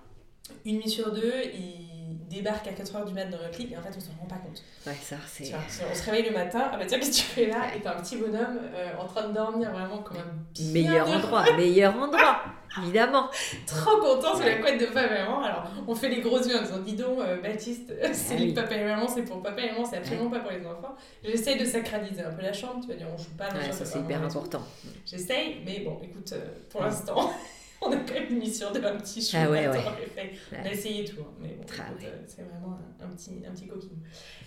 une 0.66 0.78
nuit 0.78 0.90
sur 0.90 1.14
deux, 1.14 1.34
il 1.54 1.99
débarque 2.30 2.68
à 2.68 2.72
4h 2.72 3.06
du 3.06 3.14
mat 3.14 3.26
dans 3.26 3.38
notre 3.38 3.58
lit 3.58 3.70
et 3.74 3.78
en 3.78 3.82
fait 3.82 3.90
on 3.96 4.00
s'en 4.00 4.12
rend 4.20 4.28
pas 4.28 4.36
compte. 4.38 4.62
Ouais, 4.88 4.96
ça 5.02 5.16
c'est. 5.28 5.52
On 5.92 5.96
se 5.96 6.04
réveille 6.06 6.30
le 6.30 6.32
matin, 6.36 6.70
ah 6.72 6.78
bah 6.78 6.86
tiens, 6.88 7.00
qu'est-ce 7.00 7.12
que 7.12 7.16
tu 7.16 7.22
fais 7.24 7.46
là 7.48 7.76
Et 7.76 7.82
t'as 7.82 7.98
un 7.98 8.02
petit 8.02 8.18
bonhomme 8.18 8.60
euh, 8.74 8.92
en 9.00 9.06
train 9.06 9.28
de 9.28 9.34
dormir 9.34 9.72
vraiment 9.72 9.98
comme 10.00 10.18
un 10.18 10.54
bien 10.54 10.72
Meilleur 10.74 11.08
de- 11.08 11.14
endroit, 11.14 11.44
meilleur 11.58 11.96
endroit, 11.96 12.42
évidemment. 12.82 13.30
Trop 13.68 13.98
content 14.00 14.36
sur 14.36 14.46
la 14.46 14.56
couette 14.58 14.80
de 14.80 14.86
papa 14.86 15.06
et 15.06 15.20
maman. 15.24 15.42
Alors 15.44 15.64
on 15.88 15.96
fait 15.96 16.10
les 16.10 16.22
gros 16.22 16.38
yeux 16.40 16.58
en 16.58 16.62
disant 16.62 16.80
dis 16.80 16.94
donc, 16.96 17.20
euh, 17.20 17.42
Baptiste, 17.42 17.94
c'est 18.14 18.36
oui. 18.36 18.46
lui 18.48 18.54
papa 18.54 18.76
et 18.76 18.86
maman, 18.86 19.08
c'est 19.08 19.24
pour 19.24 19.42
papa 19.42 19.62
et 19.62 19.72
maman, 19.72 19.86
c'est 19.86 19.98
absolument 19.98 20.30
pas 20.30 20.40
pour 20.40 20.52
les 20.52 20.66
enfants. 20.66 20.96
J'essaye 21.24 21.58
de 21.58 21.66
sacraliser 21.66 22.22
un 22.24 22.32
peu 22.32 22.42
la 22.42 22.54
chambre, 22.54 22.80
tu 22.82 22.88
vas 22.88 22.96
dire, 22.96 23.08
on 23.14 23.18
joue 23.18 23.32
pas 23.38 23.50
dans 23.50 23.56
Ouais, 23.60 23.72
ça 23.72 23.86
c'est 23.86 24.00
hyper 24.00 24.24
important. 24.24 24.62
J'essaye, 25.06 25.58
mais 25.66 25.80
bon, 25.80 26.00
écoute, 26.04 26.32
euh, 26.34 26.46
pour 26.70 26.82
l'instant, 26.84 27.32
on 27.88 27.92
a 27.92 27.98
quand 27.98 28.14
même 28.14 28.30
une 28.32 28.40
mission 28.40 28.72
de 28.72 28.80
un 28.80 28.98
petit 28.98 29.22
chou. 29.22 29.38
Ah 29.40 29.50
ouais, 29.50 29.68
on 29.68 29.72
a 29.72 29.74
fait- 29.74 30.32
On 30.52 30.56
a 30.56 30.62
Ouais. 30.64 30.74
essayé 30.74 31.06
tout, 31.06 31.22
hein, 31.22 31.34
mais 31.42 31.50
bon, 31.50 31.64
euh, 31.64 32.10
c'est 32.28 32.42
vraiment 32.44 32.78
un, 33.02 33.06
un 33.06 33.10
petit, 33.10 33.32
un 33.48 33.52
petit 33.52 33.68
coquille. 33.68 33.98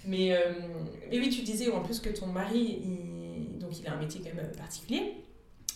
Mais, 0.06 0.34
euh, 0.34 0.38
mais 1.10 1.18
oui, 1.18 1.30
tu 1.30 1.42
disais 1.42 1.70
en 1.70 1.82
plus 1.82 2.00
que 2.00 2.10
ton 2.10 2.26
mari, 2.26 2.80
il, 2.84 3.58
donc 3.58 3.78
il 3.78 3.86
a 3.86 3.94
un 3.94 3.98
métier 3.98 4.20
quand 4.22 4.34
même 4.34 4.52
particulier. 4.52 5.14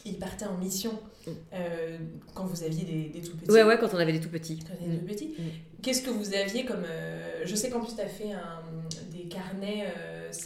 Il 0.04 0.18
partait 0.18 0.46
en 0.46 0.56
mission 0.58 0.92
Mm. 1.26 1.30
euh, 1.54 1.98
quand 2.34 2.44
vous 2.46 2.62
aviez 2.62 2.84
des, 2.84 3.08
des 3.08 3.20
tout 3.26 3.36
petits. 3.36 3.50
Ouais, 3.50 3.64
ouais, 3.64 3.78
quand 3.80 3.92
on 3.92 3.96
avait 3.98 4.12
des 4.12 4.20
tout 4.20 4.28
petits. 4.28 4.60
Quand 4.60 4.86
des 4.86 4.98
tout 4.98 5.04
petits. 5.06 5.34
Mm. 5.36 5.42
Qu'est-ce 5.82 6.02
que 6.02 6.10
vous 6.10 6.34
aviez 6.34 6.64
comme. 6.64 6.84
euh, 6.86 7.42
je 7.44 7.54
sais 7.56 7.68
qu'en 7.70 7.80
plus, 7.80 7.94
tu 7.96 8.00
as 8.00 8.06
fait 8.06 8.30
un, 8.32 8.62
des 9.10 9.24
carnets 9.28 9.86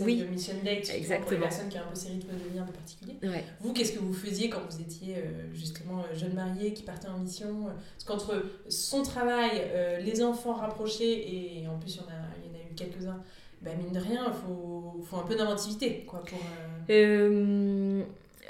Oui. 0.00 0.16
Your 0.16 0.30
Mission 0.30 0.54
Date 0.64 0.84
vois, 0.84 0.84
pour 0.84 0.94
les 0.94 0.98
Exactement. 0.98 1.40
personnes 1.40 1.68
qui 1.68 1.78
ont 1.78 1.82
un 1.82 1.90
peu 1.90 1.94
ces 1.94 2.08
rythmes 2.08 2.32
de 2.32 2.52
vie 2.52 2.58
un 2.58 2.64
peu 2.64 2.72
particuliers. 2.72 3.16
Ouais. 3.22 3.44
Vous, 3.60 3.72
qu'est-ce 3.72 3.92
que 3.92 3.98
vous 3.98 4.12
faisiez 4.12 4.48
quand 4.48 4.60
vous 4.68 4.80
étiez 4.80 5.16
euh, 5.16 5.52
justement 5.54 6.00
euh, 6.00 6.16
jeune 6.16 6.34
marié 6.34 6.72
qui 6.72 6.82
partait 6.82 7.08
en 7.08 7.18
mission 7.18 7.66
euh, 7.66 7.70
Parce 7.96 8.04
qu'entre 8.04 8.44
son 8.68 9.02
travail, 9.02 9.62
les 10.02 10.22
enfants 10.22 10.54
rapprochés 10.54 11.60
et 11.62 11.68
en 11.68 11.78
plus 11.78 11.96
il 11.96 11.98
y 11.98 12.00
en 12.00 12.08
a, 12.08 12.46
y 12.46 12.50
en 12.50 12.54
a 12.54 12.70
eu 12.70 12.74
quelques-uns, 12.74 13.22
bah, 13.62 13.70
mine 13.76 13.92
de 13.92 14.00
rien, 14.00 14.26
il 14.26 14.32
faut, 14.32 15.02
faut 15.04 15.16
un 15.16 15.26
peu 15.26 15.34
d'inventivité 15.34 16.04
quoi, 16.06 16.22
pour. 16.24 16.38
Euh, 16.88 18.02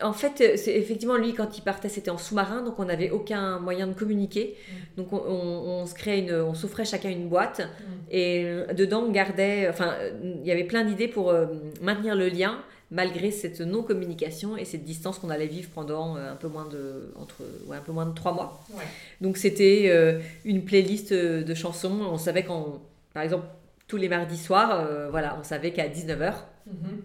en 0.03 0.13
fait, 0.13 0.57
c'est 0.59 0.75
effectivement 0.75 1.17
lui 1.17 1.35
quand 1.35 1.57
il 1.59 1.63
partait, 1.63 1.89
c'était 1.89 2.11
en 2.11 2.19
sous-marin, 2.19 2.63
donc 2.63 2.79
on 2.79 2.85
n'avait 2.87 3.11
aucun 3.11 3.59
moyen 3.59 3.87
de 3.87 3.93
communiquer. 3.95 4.57
Donc 4.97 5.13
on, 5.13 5.17
on- 5.19 5.83
on 5.83 5.87
se 5.87 5.95
créait 5.95 6.21
une, 6.21 6.33
on 6.35 6.55
s'offrait 6.55 6.85
chacun 6.85 7.11
une 7.11 7.29
boîte 7.29 7.61
hmm. 7.61 7.93
et 8.11 8.45
euh, 8.45 8.73
dedans 8.73 9.05
on 9.07 9.11
gardait, 9.11 9.69
enfin 9.69 9.95
euh, 10.01 10.11
il 10.43 10.47
y 10.47 10.53
avait 10.53 10.65
plein 10.65 10.85
d'idées 10.85 11.09
pour 11.09 11.31
euh, 11.31 11.47
maintenir 11.83 12.15
le 12.15 12.29
lien 12.29 12.59
malgré 12.93 13.31
cette 13.31 13.61
non 13.61 13.83
communication 13.85 14.57
et 14.57 14.65
cette 14.65 14.83
distance 14.85 15.19
qu'on 15.21 15.31
allait 15.31 15.47
vivre 15.47 15.71
pendant 15.73 16.17
euh, 16.17 16.33
un 16.33 16.37
peu 16.37 16.49
moins 16.49 16.67
de 16.67 17.13
entre 17.17 17.37
ouais, 17.69 17.77
un 17.77 17.81
peu 17.83 17.93
moins 17.93 18.07
de 18.07 18.15
trois 18.15 18.33
mois. 18.33 18.65
Ouais. 18.75 18.83
Donc 19.21 19.37
c'était 19.37 19.85
euh, 19.91 20.19
une 20.45 20.65
playlist 20.65 21.13
euh, 21.13 21.43
de 21.45 21.55
chansons. 21.55 22.01
On 22.11 22.19
savait 22.19 22.43
quand, 22.43 22.83
par 23.15 23.23
exemple, 23.23 23.45
tous 23.87 23.97
les 23.97 24.09
mardis 24.09 24.37
soirs, 24.39 24.73
euh, 24.89 25.09
voilà, 25.11 25.37
on 25.41 25.45
savait 25.45 25.73
qu'à 25.73 25.89
19h, 25.89 26.33
Mhm. 26.67 27.03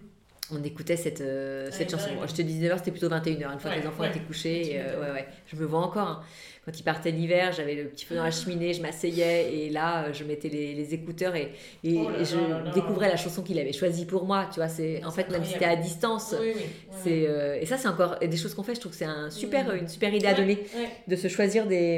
On 0.52 0.62
écoutait 0.62 0.96
cette, 0.96 1.20
euh, 1.20 1.68
cette 1.72 1.92
Ouais, 1.92 1.98
chanson. 1.98 2.10
ouais, 2.14 2.20
ouais. 2.20 2.28
Je 2.28 2.34
te 2.34 2.42
dis 2.42 2.54
19h, 2.60 2.78
c'était 2.78 2.90
plutôt 2.92 3.08
21h, 3.08 3.52
une 3.52 3.58
fois 3.58 3.70
que 3.72 3.80
les 3.80 3.86
enfants 3.86 4.04
étaient 4.04 4.20
couchés. 4.20 4.72
Et, 4.74 4.80
euh, 4.80 4.84
m'étonnes. 4.84 5.00
ouais, 5.00 5.10
ouais. 5.12 5.28
Je 5.46 5.56
me 5.56 5.64
vois 5.66 5.80
encore. 5.80 6.08
hein. 6.08 6.20
Quand 6.66 6.76
il 6.78 6.82
partait 6.82 7.12
l'hiver, 7.12 7.52
j'avais 7.52 7.76
le 7.76 7.84
petit 7.84 8.04
feu 8.04 8.16
dans 8.16 8.24
la 8.24 8.32
cheminée, 8.32 8.74
je 8.74 8.82
m'asseyais 8.82 9.54
et 9.54 9.70
là, 9.70 10.06
euh, 10.06 10.12
je 10.12 10.24
mettais 10.24 10.48
les, 10.48 10.74
les 10.74 10.94
écouteurs 10.94 11.36
et, 11.36 11.52
et, 11.84 11.94
Oh 12.04 12.10
là 12.10 12.18
et 12.20 12.24
je 12.24 12.36
là 12.36 12.48
là 12.48 12.64
là. 12.64 12.70
découvrais 12.72 13.08
la 13.08 13.16
chanson 13.16 13.42
qu'il 13.42 13.56
avait 13.60 13.72
choisie 13.72 14.04
pour 14.04 14.24
moi. 14.26 14.48
Tu 14.52 14.56
vois, 14.58 14.68
c'est 14.68 15.04
en 15.04 15.12
fait 15.12 15.30
même 15.30 15.44
si 15.44 15.52
c'était 15.52 15.64
à 15.64 15.76
distance. 15.76 16.34
Oui, 16.40 16.48
oui. 16.48 16.52
ouais, 16.54 16.66
C'est 16.90 17.26
euh, 17.28 17.56
et 17.60 17.66
ça 17.66 17.76
c'est 17.78 17.86
encore 17.86 18.18
des 18.18 18.36
choses 18.36 18.52
qu'on 18.52 18.64
fait. 18.64 18.74
Je 18.74 18.80
trouve 18.80 18.90
que 18.90 18.98
c'est 18.98 19.04
un 19.04 19.30
super 19.30 19.72
une 19.76 19.86
super 19.86 20.12
idée 20.12 20.26
à 20.26 20.34
donner 20.34 20.58
de 21.06 21.14
se 21.14 21.28
choisir 21.28 21.66
des 21.68 21.96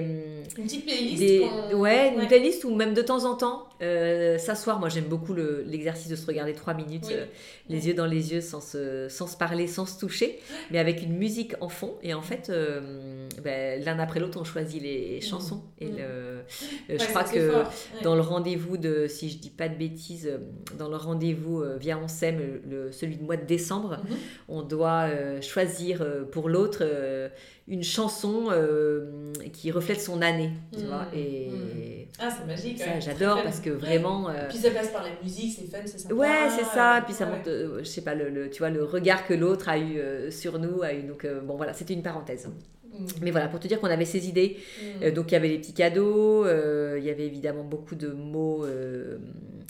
Une 0.58 0.64
petite 0.64 0.84
playlist. 0.84 1.18
des, 1.18 1.74
ouais, 1.74 2.12
une 2.14 2.26
playlist 2.26 2.64
ou 2.64 2.74
même 2.74 2.92
de 2.92 3.00
temps 3.02 3.24
en 3.24 3.36
temps 3.36 3.64
euh, 3.80 4.36
s'asseoir. 4.36 4.80
Moi, 4.80 4.90
j'aime 4.90 5.04
beaucoup 5.04 5.32
le- 5.32 5.64
l'exercice 5.66 6.08
de 6.08 6.16
se 6.16 6.26
regarder 6.26 6.52
trois 6.52 6.74
minutes, 6.74 7.08
euh, 7.10 7.24
les 7.70 7.86
yeux 7.88 7.94
dans 7.94 8.06
les 8.06 8.32
yeux, 8.32 8.40
sans 8.42 8.60
se, 8.60 9.08
sans 9.08 9.26
se 9.28 9.36
parler, 9.38 9.66
sans 9.66 9.86
se 9.86 9.98
toucher, 9.98 10.38
mais 10.70 10.78
avec 10.78 11.00
une 11.02 11.16
musique 11.16 11.54
en 11.62 11.68
fond. 11.70 11.94
Et 12.02 12.12
en 12.12 12.20
fait, 12.22 12.50
euh, 12.50 13.17
ben, 13.40 13.82
l'un 13.84 13.98
après 13.98 14.20
l'autre, 14.20 14.38
on 14.40 14.44
choisit 14.44 14.82
les 14.82 15.20
chansons. 15.20 15.62
Et 15.78 15.86
le, 15.86 15.96
euh, 16.00 16.42
Ouais, 16.88 16.98
je 16.98 17.04
crois 17.06 17.24
que 17.24 17.50
fort. 17.50 17.66
Ouais. 17.96 18.02
dans 18.02 18.14
le 18.14 18.20
rendez-vous 18.20 18.76
de, 18.76 19.06
si 19.08 19.28
je 19.30 19.38
dis 19.38 19.50
pas 19.50 19.68
de 19.68 19.76
bêtises, 19.76 20.26
euh, 20.26 20.38
dans 20.78 20.88
le 20.88 20.96
rendez-vous 20.96 21.62
euh, 21.62 21.76
via 21.78 21.98
On 21.98 22.08
s'aime, 22.08 22.40
le, 22.68 22.90
celui 22.92 23.16
du 23.16 23.24
mois 23.24 23.36
de 23.36 23.44
décembre, 23.44 23.98
Mhm. 24.08 24.16
on 24.48 24.62
doit 24.62 25.08
euh, 25.08 25.40
choisir 25.40 26.04
pour 26.32 26.48
l'autre 26.48 26.80
euh, 26.82 27.28
une 27.66 27.82
chanson 27.82 28.46
euh, 28.50 29.32
qui 29.52 29.70
reflète 29.70 30.00
son 30.00 30.22
année, 30.22 30.50
tu 30.76 30.84
vois. 30.86 31.06
Et. 31.14 32.08
Ah, 32.20 32.28
c'est 32.30 32.46
magique. 32.46 32.78
ça, 32.78 32.86
ouais. 32.86 33.00
j'adore 33.00 33.42
parce 33.42 33.60
que 33.60 33.70
vraiment. 33.70 34.28
euh, 34.30 34.48
Puis 34.48 34.58
ça 34.58 34.70
passe 34.70 34.88
par 34.90 35.02
la 35.02 35.10
musique, 35.22 35.56
c'est 35.58 35.66
fun, 35.70 35.82
c'est 35.84 35.98
sympa. 36.00 36.14
Ouais, 36.14 36.48
c'est 36.56 36.64
ça. 36.64 37.02
Puis 37.04 37.14
ça 37.14 37.26
Ouais. 37.26 37.32
montre, 37.36 37.48
euh, 37.50 37.78
je 37.80 37.84
sais 37.84 38.00
pas, 38.02 38.14
le, 38.14 38.30
le- 38.30 38.48
tu 38.50 38.58
vois, 38.58 38.70
le 38.70 38.82
regard 38.84 39.26
que 39.26 39.34
l'autre 39.34 39.68
a 39.68 39.78
eu 39.78 39.98
euh, 39.98 40.30
sur 40.30 40.58
nous. 40.58 40.82
A 40.82 40.92
eu, 40.94 41.02
donc, 41.02 41.26
bon, 41.44 41.56
voilà, 41.56 41.72
c'était 41.74 41.94
une 41.94 42.02
parenthèse. 42.02 42.48
Mm. 42.92 43.06
Mais 43.22 43.30
voilà, 43.30 43.48
pour 43.48 43.60
te 43.60 43.68
dire 43.68 43.80
qu'on 43.80 43.88
avait 43.88 44.04
ces 44.04 44.28
idées. 44.28 44.58
Mm. 44.58 44.84
Euh, 45.02 45.10
donc, 45.10 45.30
il 45.30 45.34
y 45.34 45.36
avait 45.36 45.48
les 45.48 45.58
petits 45.58 45.74
cadeaux, 45.74 46.44
euh, 46.44 46.96
il 46.98 47.04
y 47.04 47.10
avait 47.10 47.26
évidemment 47.26 47.64
beaucoup 47.64 47.94
de 47.94 48.08
mots 48.08 48.64
euh, 48.64 49.18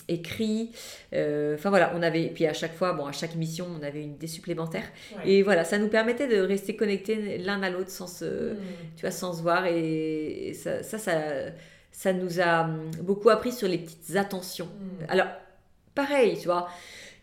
écrits. 0.08 0.70
Enfin, 1.12 1.70
voilà, 1.70 1.92
on 1.94 2.02
avait. 2.02 2.28
Puis 2.28 2.46
à 2.46 2.52
chaque 2.52 2.74
fois, 2.74 2.92
bon, 2.92 3.06
à 3.06 3.12
chaque 3.12 3.34
mission, 3.34 3.66
on 3.78 3.82
avait 3.82 4.02
une 4.02 4.14
idée 4.14 4.26
supplémentaire. 4.26 4.84
Ouais. 5.16 5.30
Et 5.30 5.42
voilà, 5.42 5.64
ça 5.64 5.78
nous 5.78 5.88
permettait 5.88 6.28
de 6.28 6.40
rester 6.40 6.76
connectés 6.76 7.38
l'un 7.38 7.62
à 7.62 7.70
l'autre 7.70 7.90
sans 7.90 8.06
se 8.06 8.52
Mm. 8.52 8.56
tu 8.96 9.02
vois, 9.02 9.10
sans 9.10 9.34
se 9.34 9.42
voir. 9.42 9.66
Et 9.66 10.52
ça, 10.54 10.82
ça, 10.82 10.98
ça, 10.98 11.12
ça 11.92 12.12
nous 12.12 12.40
a 12.40 12.68
beaucoup 13.02 13.30
appris 13.30 13.52
sur 13.52 13.68
les 13.68 13.78
petites 13.78 14.16
attentions. 14.16 14.68
Alors, 15.08 15.26
pareil, 15.94 16.38
tu 16.38 16.46
vois. 16.46 16.68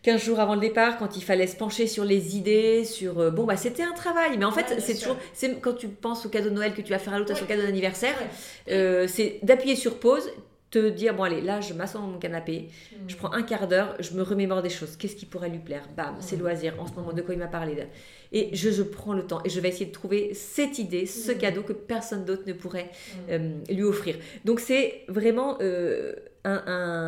15 0.02 0.22
jours 0.24 0.38
avant 0.40 0.54
le 0.54 0.60
départ, 0.60 0.98
quand 0.98 1.16
il 1.16 1.22
fallait 1.24 1.46
se 1.48 1.56
pencher 1.56 1.86
sur 1.86 2.04
les 2.04 2.36
idées, 2.36 2.84
sur... 2.84 3.18
euh, 3.18 3.30
bon, 3.30 3.44
bah 3.44 3.56
c'était 3.56 3.82
un 3.82 3.92
travail, 3.92 4.38
mais 4.38 4.44
en 4.44 4.52
fait, 4.52 4.72
Ouais, 4.74 4.80
c'est 4.80 4.94
toujours... 4.94 5.16
C'est 5.32 5.60
quand 5.60 5.74
tu 5.74 5.88
penses 5.88 6.24
au 6.26 6.28
cadeau 6.28 6.50
de 6.50 6.54
Noël 6.54 6.74
que 6.74 6.82
tu 6.82 6.90
vas 6.92 6.98
faire 6.98 7.14
à 7.14 7.18
l'autre, 7.18 7.32
à 7.32 7.34
son 7.34 7.42
Ouais. 7.42 7.48
cadeau 7.48 7.62
d'anniversaire, 7.62 8.14
Ouais. 8.18 8.72
euh, 8.74 9.06
c'est 9.08 9.40
d'appuyer 9.42 9.74
sur 9.76 9.98
pause, 9.98 10.30
te 10.70 10.88
dire, 10.90 11.14
bon 11.14 11.22
allez, 11.22 11.40
là, 11.40 11.60
je 11.60 11.72
m'assois 11.74 12.00
dans 12.00 12.08
mon 12.08 12.18
canapé, 12.18 12.68
je 13.06 13.16
prends 13.16 13.32
un 13.32 13.42
quart 13.42 13.68
d'heure, 13.68 13.94
je 14.00 14.12
me 14.14 14.22
remémore 14.22 14.62
des 14.62 14.68
choses. 14.68 14.96
Qu'est-ce 14.96 15.14
qui 15.16 15.24
pourrait 15.24 15.48
lui 15.48 15.60
plaire? 15.60 15.88
Bam, 15.96 16.16
ses 16.20 16.36
Mhm. 16.36 16.42
loisirs, 16.42 16.74
en 16.80 16.86
ce 16.86 16.92
moment, 16.92 17.12
de 17.12 17.22
quoi 17.22 17.34
il 17.34 17.38
m'a 17.38 17.46
parlé? 17.46 17.86
Et 18.32 18.50
je, 18.52 18.70
je 18.70 18.82
prends 18.82 19.12
le 19.12 19.24
temps 19.26 19.40
et 19.44 19.48
je 19.48 19.60
vais 19.60 19.68
essayer 19.68 19.86
de 19.86 19.92
trouver 19.92 20.34
cette 20.34 20.78
idée, 20.80 21.06
ce 21.06 21.30
Mhm. 21.32 21.38
cadeau 21.38 21.62
que 21.62 21.72
personne 21.72 22.24
d'autre 22.24 22.42
ne 22.46 22.52
pourrait 22.52 22.90
Mm. 22.90 23.30
euh, 23.30 23.50
lui 23.72 23.84
offrir. 23.84 24.16
Donc 24.44 24.58
c'est 24.60 25.02
vraiment 25.08 25.56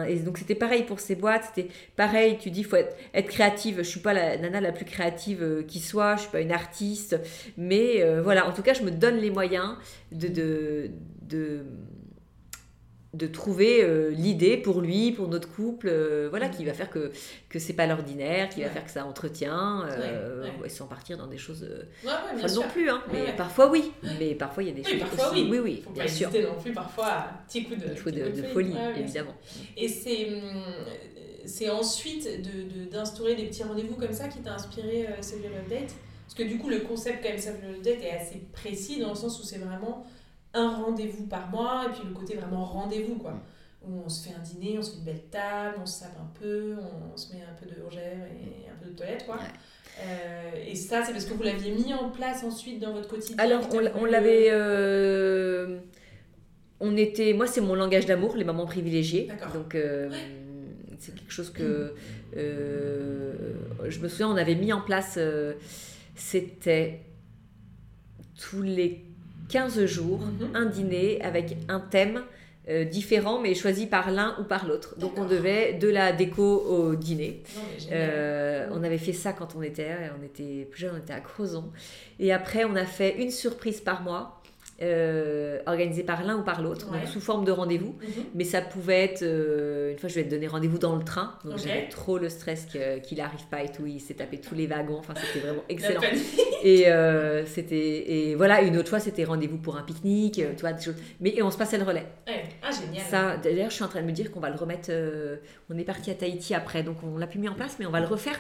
Et 0.08 0.16
donc 0.16 0.38
c'était 0.38 0.54
pareil 0.54 0.84
pour 0.84 1.00
ces 1.00 1.14
boîtes, 1.14 1.44
c'était 1.54 1.68
pareil, 1.96 2.38
tu 2.38 2.50
dis, 2.50 2.64
faut 2.64 2.76
être, 2.76 2.96
créative. 3.28 3.78
Je 3.78 3.82
suis 3.82 4.00
pas 4.00 4.12
la 4.12 4.36
nana 4.36 4.60
la 4.60 4.72
plus 4.72 4.84
créative 4.84 5.42
euh, 5.42 5.62
qui 5.62 5.80
soit, 5.80 6.16
je 6.16 6.22
suis 6.22 6.30
pas 6.30 6.40
une 6.40 6.52
artiste, 6.52 7.18
mais 7.56 8.02
euh, 8.02 8.22
voilà, 8.22 8.48
en 8.48 8.52
tout 8.52 8.62
cas, 8.62 8.74
je 8.74 8.82
me 8.82 8.90
donne 8.90 9.16
les 9.16 9.30
moyens 9.30 9.76
de, 10.12 10.28
de 11.28 11.64
de 13.14 13.26
trouver 13.26 13.82
euh, 13.82 14.10
l'idée 14.10 14.58
pour 14.58 14.82
lui, 14.82 15.12
pour 15.12 15.28
notre 15.28 15.50
couple, 15.50 15.88
euh, 15.88 16.28
voilà, 16.28 16.48
qui 16.50 16.64
va 16.66 16.74
faire 16.74 16.90
que, 16.90 17.10
que 17.48 17.58
c'est 17.58 17.72
pas 17.72 17.86
l'ordinaire, 17.86 18.50
qui 18.50 18.62
va 18.62 18.68
faire 18.68 18.84
que 18.84 18.90
ça 18.90 19.06
entretient, 19.06 19.86
euh, 19.86 20.42
Ouais, 20.42 20.48
ouais. 20.50 20.62
ouais, 20.62 20.68
sans 20.68 20.86
partir 20.86 21.16
dans 21.16 21.26
des 21.26 21.38
choses 21.38 21.66
folles 22.02 22.54
non 22.54 22.68
plus, 22.70 22.90
hein, 22.90 23.02
mais 23.10 23.32
parfois 23.34 23.70
oui, 23.70 23.92
mais 24.18 24.34
parfois 24.34 24.62
il 24.62 24.68
y 24.68 24.72
a 24.72 24.74
des 24.74 24.82
Oui, 24.82 24.90
choses 24.90 25.00
parfois 25.00 25.30
aussi, 25.30 25.42
oui. 25.42 25.48
oui, 25.50 25.58
oui, 25.58 25.82
Faut 25.84 25.90
bien 25.90 26.02
pas 26.04 26.08
sûr, 26.08 26.30
non 26.30 26.60
plus 26.60 26.72
parfois 26.72 27.06
à 27.06 27.18
un 27.30 27.40
petit 27.48 27.64
coup 27.64 27.76
de, 27.76 27.86
il 27.90 27.96
faut 27.96 28.10
de, 28.10 28.42
folie, 28.52 28.74
évidemment. 28.98 29.34
Et 29.76 29.88
c'est 29.88 30.28
hum, 30.28 30.64
c'est 31.46 31.70
ensuite 31.70 32.24
d'instaurer 32.24 32.84
de, 32.84 32.90
d'instaurer 32.90 33.34
des 33.36 33.44
petits 33.44 33.62
rendez-vous 33.62 33.94
comme 33.94 34.12
ça 34.12 34.28
qui 34.28 34.40
t'a 34.40 34.52
inspiré 34.52 35.06
Save 35.22 35.40
Your 35.40 35.52
Love 35.52 35.70
Date 35.70 35.94
Parce 36.26 36.34
que 36.34 36.42
du 36.42 36.58
coup, 36.58 36.68
le 36.68 36.80
concept 36.80 37.22
quand 37.22 37.30
même 37.30 37.38
Save 37.38 37.56
Your 37.62 37.72
Love 37.72 37.82
Date 37.82 38.02
est 38.02 38.10
assez 38.10 38.42
précis 38.52 39.00
dans 39.00 39.08
le 39.08 39.14
sens 39.14 39.40
où 39.40 39.44
c'est 39.44 39.56
vraiment 39.56 40.04
un 40.54 40.70
rendez-vous 40.70 41.26
par 41.26 41.48
mois 41.50 41.86
et 41.86 41.92
puis 41.92 42.08
le 42.08 42.14
côté 42.14 42.36
vraiment 42.36 42.64
rendez-vous 42.64 43.16
quoi. 43.16 43.34
Où 43.86 44.02
on 44.04 44.08
se 44.08 44.28
fait 44.28 44.34
un 44.34 44.42
dîner, 44.42 44.76
on 44.78 44.82
se 44.82 44.92
fait 44.92 44.98
une 44.98 45.04
belle 45.04 45.24
table, 45.30 45.76
on 45.80 45.86
se 45.86 46.00
sape 46.00 46.16
un 46.20 46.38
peu, 46.38 46.74
on, 47.12 47.16
se 47.16 47.32
met 47.32 47.42
un 47.42 47.54
peu 47.54 47.66
de 47.66 47.80
rougère 47.80 48.26
et 48.26 48.68
un 48.68 48.82
peu 48.82 48.90
de 48.90 48.96
toilette 48.96 49.24
quoi. 49.24 49.36
Ouais. 49.36 49.42
Euh, 50.00 50.50
et 50.66 50.74
ça, 50.74 51.04
c'est 51.04 51.12
parce 51.12 51.24
que 51.24 51.34
vous 51.34 51.42
l'aviez 51.42 51.72
mis 51.72 51.92
en 51.92 52.10
place 52.10 52.44
ensuite 52.44 52.80
dans 52.80 52.92
votre 52.92 53.08
quotidien 53.08 53.36
Alors, 53.38 53.68
on, 53.96 54.04
l'avait. 54.04 54.50
euh, 54.50 55.66
euh, 55.68 55.78
on 56.80 56.96
était. 56.96 57.32
Moi, 57.32 57.46
c'est 57.46 57.60
mon 57.60 57.74
langage 57.74 58.06
d'amour, 58.06 58.36
les 58.36 58.44
mamans 58.44 58.66
privilégiées. 58.66 59.28
Donc, 59.54 59.74
euh, 59.74 60.08
c'est 60.98 61.14
quelque 61.14 61.32
chose 61.32 61.50
que. 61.50 61.94
je 62.34 63.98
me 63.98 64.08
souviens, 64.08 64.28
on 64.28 64.36
avait 64.36 64.54
mis 64.54 64.72
en 64.72 64.80
place. 64.80 65.18
C'était 66.14 67.00
tous 68.38 68.62
les 68.62 69.07
15 69.48 69.84
jours, 69.86 70.20
Mhm. 70.20 70.50
un 70.54 70.66
dîner 70.66 71.20
avec 71.22 71.56
un 71.68 71.80
thème. 71.80 72.22
euh, 72.70 72.84
différent 72.84 73.40
mais 73.40 73.54
choisi 73.54 73.86
par 73.86 74.10
l'un 74.10 74.36
ou 74.38 74.44
par 74.44 74.66
l'autre. 74.66 74.94
Donc 74.98 75.12
on 75.16 75.24
devait 75.24 75.72
de 75.72 75.88
la 75.88 76.12
déco 76.12 76.42
au 76.44 76.94
dîner. 76.96 77.42
Non. 77.56 77.62
Euh, 77.92 78.68
on 78.72 78.82
avait 78.84 78.98
fait 78.98 79.14
ça 79.14 79.32
quand 79.32 79.56
on 79.56 79.62
était, 79.62 79.88
on 80.20 80.22
était 80.22 80.66
plus 80.70 80.80
jeune, 80.82 80.92
on 80.94 80.98
était 80.98 81.14
à 81.14 81.20
Crozon. 81.20 81.72
Et 82.20 82.30
après, 82.30 82.66
on 82.66 82.76
a 82.76 82.84
fait 82.84 83.22
une 83.22 83.30
surprise 83.30 83.80
par 83.80 84.02
mois. 84.02 84.37
Euh, 84.80 85.58
organisé 85.66 86.04
par 86.04 86.22
l'un 86.22 86.36
ou 86.36 86.42
par 86.44 86.62
l'autre, 86.62 86.86
sous 87.06 87.20
forme 87.20 87.44
de 87.44 87.50
rendez-vous. 87.50 87.96
Mhm. 88.00 88.24
Mais 88.36 88.44
ça 88.44 88.60
pouvait 88.60 89.02
être, 89.06 89.22
euh, 89.22 89.90
une 89.90 89.98
fois 89.98 90.08
je 90.08 90.14
vais 90.14 90.24
te 90.24 90.30
donner 90.30 90.46
rendez-vous 90.46 90.78
dans 90.78 90.94
le 90.94 91.02
train, 91.02 91.36
donc 91.44 91.58
j'avais 91.58 91.88
trop 91.88 92.16
le 92.16 92.28
stress 92.28 92.66
qu'il 93.02 93.18
n'arrive 93.18 93.46
pas 93.50 93.64
et 93.64 93.72
tout, 93.72 93.86
il 93.86 93.98
s'est 93.98 94.14
tapé 94.14 94.38
tous 94.38 94.54
les 94.54 94.68
wagons, 94.68 94.98
enfin 94.98 95.14
c'était 95.16 95.44
vraiment 95.44 95.64
excellent. 95.68 96.00
et 96.62 96.88
euh, 96.88 97.44
c'était 97.44 97.76
et 97.76 98.34
voilà, 98.36 98.62
une 98.62 98.76
autre 98.76 98.88
fois 98.88 99.00
c'était 99.00 99.24
rendez-vous 99.24 99.58
pour 99.58 99.76
un 99.76 99.82
pique-nique, 99.82 100.34
tu 100.34 100.60
vois, 100.60 100.72
des 100.72 100.82
choses. 100.84 100.96
Mais 101.18 101.30
et 101.30 101.42
on 101.42 101.50
se 101.50 101.58
passait 101.58 101.78
le 101.78 101.84
relais. 101.84 102.06
Ah 102.62 102.70
génial. 102.70 103.04
Ça, 103.10 103.36
d'ailleurs 103.36 103.70
je 103.70 103.74
suis 103.74 103.84
en 103.84 103.88
train 103.88 104.02
de 104.02 104.06
me 104.06 104.12
dire 104.12 104.30
qu'on 104.30 104.40
va 104.40 104.50
le 104.50 104.56
remettre, 104.56 104.92
on 105.70 105.76
est 105.76 105.84
parti 105.84 106.12
à 106.12 106.14
Tahiti 106.14 106.54
après, 106.54 106.84
donc 106.84 106.98
on 107.02 107.18
l'a 107.18 107.26
plus 107.26 107.40
mis 107.40 107.48
en 107.48 107.54
place, 107.54 107.76
mais 107.80 107.86
on 107.86 107.90
va 107.90 108.00
le 108.00 108.06
refaire. 108.06 108.38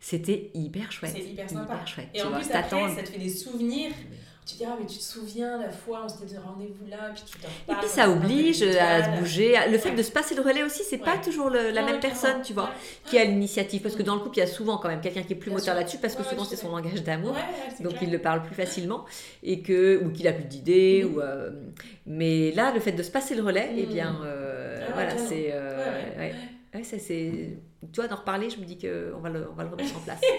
C'était 0.00 0.50
hyper 0.52 0.92
chouette. 0.92 1.12
C'est 1.14 1.22
hyper 1.22 1.48
sympa. 1.48 1.80
et 2.12 2.22
en 2.22 2.30
plus, 2.32 2.50
après, 2.52 2.94
ça 2.94 3.02
te 3.02 3.08
fait 3.08 3.18
des 3.18 3.30
souvenirs 3.30 3.92
tu 4.46 4.56
dis, 4.56 4.64
ah, 4.66 4.76
mais 4.78 4.86
tu 4.86 4.98
te 4.98 5.02
souviens 5.02 5.58
la 5.58 5.70
fois, 5.70 6.02
on 6.04 6.08
s'était 6.08 6.34
de 6.34 6.38
rendez-vous 6.38 6.86
là, 6.90 7.10
puis 7.14 7.24
tu 7.26 7.38
t'en 7.38 7.48
Et 7.72 7.76
puis 7.76 7.88
ça 7.88 8.10
oblige 8.10 8.62
à 8.62 9.04
se 9.04 9.18
bouger. 9.18 9.56
Le 9.70 9.78
fait 9.78 9.92
de 9.92 10.02
se 10.02 10.10
passer 10.10 10.34
le 10.34 10.42
relais 10.42 10.62
aussi, 10.62 10.82
c'est 10.84 10.98
pas 10.98 11.16
toujours 11.16 11.48
la 11.48 11.82
même 11.82 11.98
personne, 12.00 12.42
tu 12.42 12.52
vois, 12.52 12.70
qui 13.06 13.18
a 13.18 13.24
l'initiative. 13.24 13.80
Parce 13.80 13.96
que 13.96 14.02
dans 14.02 14.14
le 14.14 14.20
couple, 14.20 14.36
il 14.36 14.40
y 14.40 14.44
a 14.44 14.46
souvent 14.46 14.76
quand 14.76 14.88
même 14.88 15.00
quelqu'un 15.00 15.22
qui 15.22 15.32
est 15.32 15.36
plus 15.36 15.50
moteur 15.50 15.74
là-dessus, 15.74 15.98
parce 15.98 16.14
que 16.14 16.22
souvent 16.22 16.44
c'est 16.44 16.56
son 16.56 16.70
langage 16.70 17.02
d'amour, 17.02 17.36
donc 17.80 17.94
il 18.02 18.10
le 18.10 18.18
parle 18.18 18.42
plus 18.42 18.54
facilement, 18.54 19.06
et 19.42 19.60
que, 19.60 20.02
ou 20.04 20.10
qu'il 20.10 20.28
a 20.28 20.32
plus 20.32 20.44
d'idées. 20.44 21.04
Mm. 21.04 21.14
ou 21.14 21.20
euh, 21.20 21.50
Mais 22.06 22.52
là, 22.52 22.72
le 22.72 22.80
fait 22.80 22.92
de 22.92 23.02
se 23.02 23.10
passer 23.10 23.34
le 23.34 23.42
relais, 23.42 23.72
et 23.76 23.82
eh 23.84 23.86
bien, 23.86 24.12
mm. 24.12 24.22
euh, 24.24 24.86
ah 24.88 24.92
voilà, 24.92 25.16
c'est. 25.16 25.50
Euh, 25.52 26.30
Ouais, 26.74 26.82
ça 26.82 26.98
c'est. 26.98 27.56
Toi, 27.92 28.08
d'en 28.08 28.16
reparler, 28.16 28.50
je 28.50 28.58
me 28.58 28.64
dis 28.64 28.76
qu'on 28.76 29.20
va 29.20 29.28
le, 29.28 29.48
on 29.48 29.54
va 29.54 29.62
le 29.62 29.70
remettre 29.70 29.96
en 29.96 30.00
place. 30.00 30.20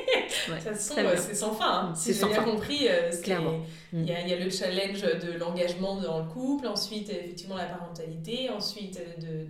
Ouais, 0.50 0.60
ça 0.60 0.76
c'est 0.76 1.34
sans 1.34 1.54
fin. 1.54 1.90
Hein. 1.90 1.96
Si 1.96 2.14
j'ai 2.14 2.26
bien 2.28 2.44
compris, 2.44 2.88
euh, 2.88 3.10
clairement. 3.24 3.62
Il 3.94 4.06
y, 4.06 4.12
a, 4.12 4.22
il 4.22 4.28
y, 4.28 4.34
a 4.34 4.38
le 4.38 4.50
challenge 4.50 5.02
de 5.02 5.40
l'engagement 5.40 6.00
dans 6.00 6.20
le 6.20 6.26
couple, 6.26 6.68
ensuite, 6.68 7.10
effectivement, 7.10 7.56
la 7.56 7.66
parentalité, 7.66 8.50
ensuite, 8.50 9.00
de, 9.20 9.48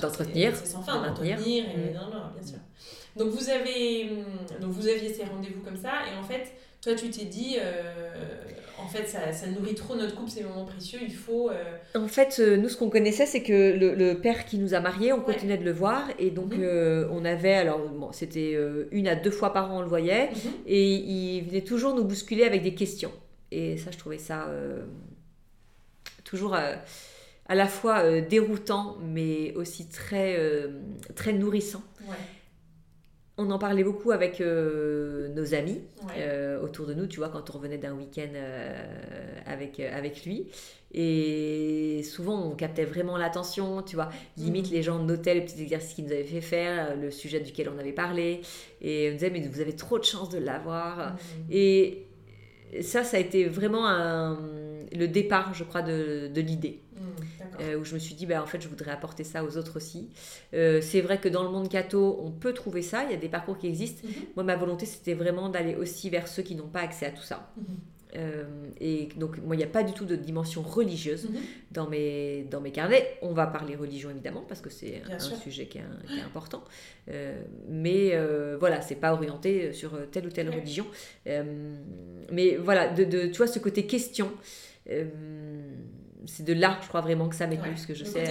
d'entretenir. 0.00 0.56
C'est 0.56 0.66
sans 0.66 0.82
fin, 0.82 1.02
d'entretenir. 1.02 1.38
Et, 1.46 1.62
mm. 1.62 1.94
non, 1.94 2.06
non, 2.06 2.22
bien 2.34 2.46
sûr. 2.46 2.58
Donc, 3.16 3.28
vous, 3.28 3.50
avez, 3.50 4.10
donc, 4.60 4.70
vous 4.70 4.88
aviez 4.88 5.12
ces 5.12 5.24
rendez-vous 5.24 5.60
comme 5.60 5.76
ça, 5.76 6.06
et 6.10 6.16
en 6.18 6.22
fait, 6.22 6.52
toi, 6.80 6.94
tu 6.94 7.10
t'es 7.10 7.26
dit, 7.26 7.56
euh, 7.58 8.10
en 8.78 8.88
fait, 8.88 9.06
ça, 9.06 9.32
ça, 9.32 9.46
nourrit 9.48 9.74
trop 9.74 9.96
notre 9.96 10.14
couple, 10.14 10.30
ces 10.30 10.42
moments 10.42 10.64
précieux, 10.64 11.00
il 11.02 11.14
faut... 11.14 11.50
Euh, 11.50 11.76
en 11.94 12.08
fait, 12.08 12.38
euh, 12.40 12.56
nous, 12.56 12.70
ce 12.70 12.76
qu'on 12.78 12.88
connaissait, 12.88 13.26
c'est 13.26 13.42
que 13.42 13.76
le, 13.76 14.14
père 14.14 14.46
qui 14.46 14.56
nous 14.58 14.72
a 14.72 14.80
mariés, 14.80 15.12
on 15.12 15.20
continuait 15.20 15.58
de 15.58 15.64
le 15.64 15.72
voir, 15.72 16.08
et 16.18 16.30
donc 16.30 16.54
mhm. 16.54 17.08
on 17.10 17.24
avait, 17.24 17.54
alors, 17.54 17.86
bon, 17.88 18.12
c'était 18.12 18.56
une 18.92 19.08
à 19.08 19.14
deux 19.14 19.30
fois 19.30 19.52
par 19.52 19.70
an, 19.70 19.78
on 19.78 19.82
le 19.82 19.88
voyait, 19.88 20.30
mhm. 20.30 20.52
et 20.66 20.94
il 20.94 21.44
venait 21.44 21.60
toujours 21.60 21.94
nous 21.94 22.04
bousculer 22.04 22.44
avec 22.44 22.62
des 22.62 22.74
questions. 22.74 23.12
Et 23.50 23.76
ça, 23.76 23.90
je 23.90 23.98
trouvais 23.98 24.18
ça 24.18 24.48
toujours 26.24 26.54
à 26.54 27.54
la 27.54 27.66
fois 27.66 28.20
déroutant, 28.22 28.96
mais 29.02 29.52
aussi 29.54 29.86
très, 29.86 30.38
très 31.14 31.34
nourrissant. 31.34 31.82
Ouais 32.08 32.16
on 33.40 33.50
en 33.50 33.58
parlait 33.58 33.84
beaucoup 33.84 34.10
avec 34.10 34.40
euh, 34.40 35.28
nos 35.34 35.54
amis 35.54 35.80
euh, 36.18 36.60
autour 36.60 36.86
de 36.86 36.92
nous, 36.92 37.06
tu 37.06 37.18
vois, 37.18 37.30
quand 37.30 37.48
on 37.48 37.54
revenait 37.54 37.78
d'un 37.78 37.94
week-end 37.94 38.28
euh, 38.34 39.32
avec, 39.46 39.80
avec 39.80 40.26
lui. 40.26 40.46
Et 40.92 42.02
souvent, 42.04 42.48
on 42.48 42.50
captait 42.50 42.84
vraiment 42.84 43.16
l'attention, 43.16 43.82
tu 43.82 43.96
vois. 43.96 44.10
Limite, 44.36 44.66
mhm. 44.66 44.72
les 44.72 44.82
gens 44.82 44.98
notaient 44.98 45.34
les 45.34 45.40
petits 45.40 45.62
exercices 45.62 45.94
qu'ils 45.94 46.04
nous 46.04 46.12
avaient 46.12 46.24
fait 46.24 46.42
faire, 46.42 46.96
le 46.96 47.10
sujet 47.10 47.40
duquel 47.40 47.70
on 47.74 47.78
avait 47.78 47.92
parlé. 47.92 48.42
Et 48.82 49.08
on 49.10 49.14
disait, 49.14 49.30
mais 49.30 49.40
vous 49.40 49.60
avez 49.60 49.74
trop 49.74 49.98
de 49.98 50.04
chance 50.04 50.28
de 50.28 50.38
l'avoir. 50.38 51.12
Mhm. 51.12 51.16
Et 51.50 52.06
ça, 52.82 53.04
ça 53.04 53.16
a 53.16 53.20
été 53.20 53.46
vraiment 53.46 53.88
le 54.92 55.06
départ, 55.06 55.54
je 55.54 55.64
crois, 55.64 55.82
de, 55.82 56.30
l'idée. 56.40 56.80
Euh, 57.60 57.78
où 57.78 57.84
je 57.84 57.94
me 57.94 57.98
suis 57.98 58.14
dit, 58.14 58.26
bah, 58.26 58.42
en 58.42 58.46
fait, 58.46 58.60
je 58.60 58.68
voudrais 58.68 58.90
apporter 58.90 59.24
ça 59.24 59.44
aux 59.44 59.56
autres 59.56 59.76
aussi. 59.76 60.10
Euh, 60.54 60.80
c'est 60.80 61.00
vrai 61.00 61.18
que 61.18 61.28
dans 61.28 61.42
le 61.42 61.50
monde 61.50 61.68
catho, 61.68 62.20
on 62.22 62.30
peut 62.30 62.52
trouver 62.52 62.82
ça, 62.82 63.04
il 63.04 63.10
y 63.10 63.14
a 63.14 63.16
des 63.16 63.28
parcours 63.28 63.58
qui 63.58 63.66
existent. 63.66 64.06
Mmh. 64.06 64.12
Moi, 64.36 64.44
ma 64.44 64.56
volonté, 64.56 64.86
c'était 64.86 65.14
vraiment 65.14 65.48
d'aller 65.48 65.74
aussi 65.74 66.10
vers 66.10 66.28
ceux 66.28 66.42
qui 66.42 66.54
n'ont 66.54 66.68
pas 66.68 66.80
accès 66.80 67.06
à 67.06 67.10
tout 67.10 67.22
ça. 67.22 67.52
Mmh. 67.56 67.62
Euh, 68.16 68.44
et 68.80 69.08
donc, 69.16 69.38
moi, 69.38 69.54
il 69.54 69.58
n'y 69.58 69.64
a 69.64 69.68
pas 69.68 69.82
du 69.82 69.92
tout 69.92 70.04
de 70.04 70.16
dimension 70.16 70.62
religieuse 70.62 71.28
mhm. 71.28 71.40
dans, 71.70 71.88
mes, 71.88 72.44
dans 72.50 72.60
mes 72.60 72.72
carnets. 72.72 73.18
On 73.22 73.32
va 73.32 73.46
parler 73.46 73.76
religion, 73.76 74.10
évidemment, 74.10 74.44
parce 74.46 74.60
que 74.60 74.70
c'est 74.70 75.02
un, 75.10 75.18
sujet 75.18 75.66
qui 75.66 75.78
est, 75.78 75.82
important. 76.24 76.64
Euh, 77.10 77.40
mais 77.68 78.10
euh, 78.12 78.56
voilà, 78.58 78.80
c'est 78.80 78.96
pas 78.96 79.12
orienté 79.12 79.72
sur 79.72 79.92
telle 80.10 80.26
ou 80.26 80.30
telle 80.30 80.50
religion. 80.50 80.86
mais 81.26 82.56
voilà, 82.56 82.88
de, 82.88 83.04
de, 83.04 83.26
tu 83.26 83.36
vois, 83.36 83.46
ce 83.46 83.58
côté 83.58 83.86
question 83.86 84.30
c'est 86.26 86.44
de 86.44 86.52
là, 86.52 86.78
je 86.82 86.88
crois 86.88 87.00
vraiment 87.00 87.28
que 87.28 87.36
ça 87.36 87.46
m'est 87.46 87.56
plus, 87.56 87.86
que 87.86 87.94
je 87.94 88.04
sais 88.04 88.22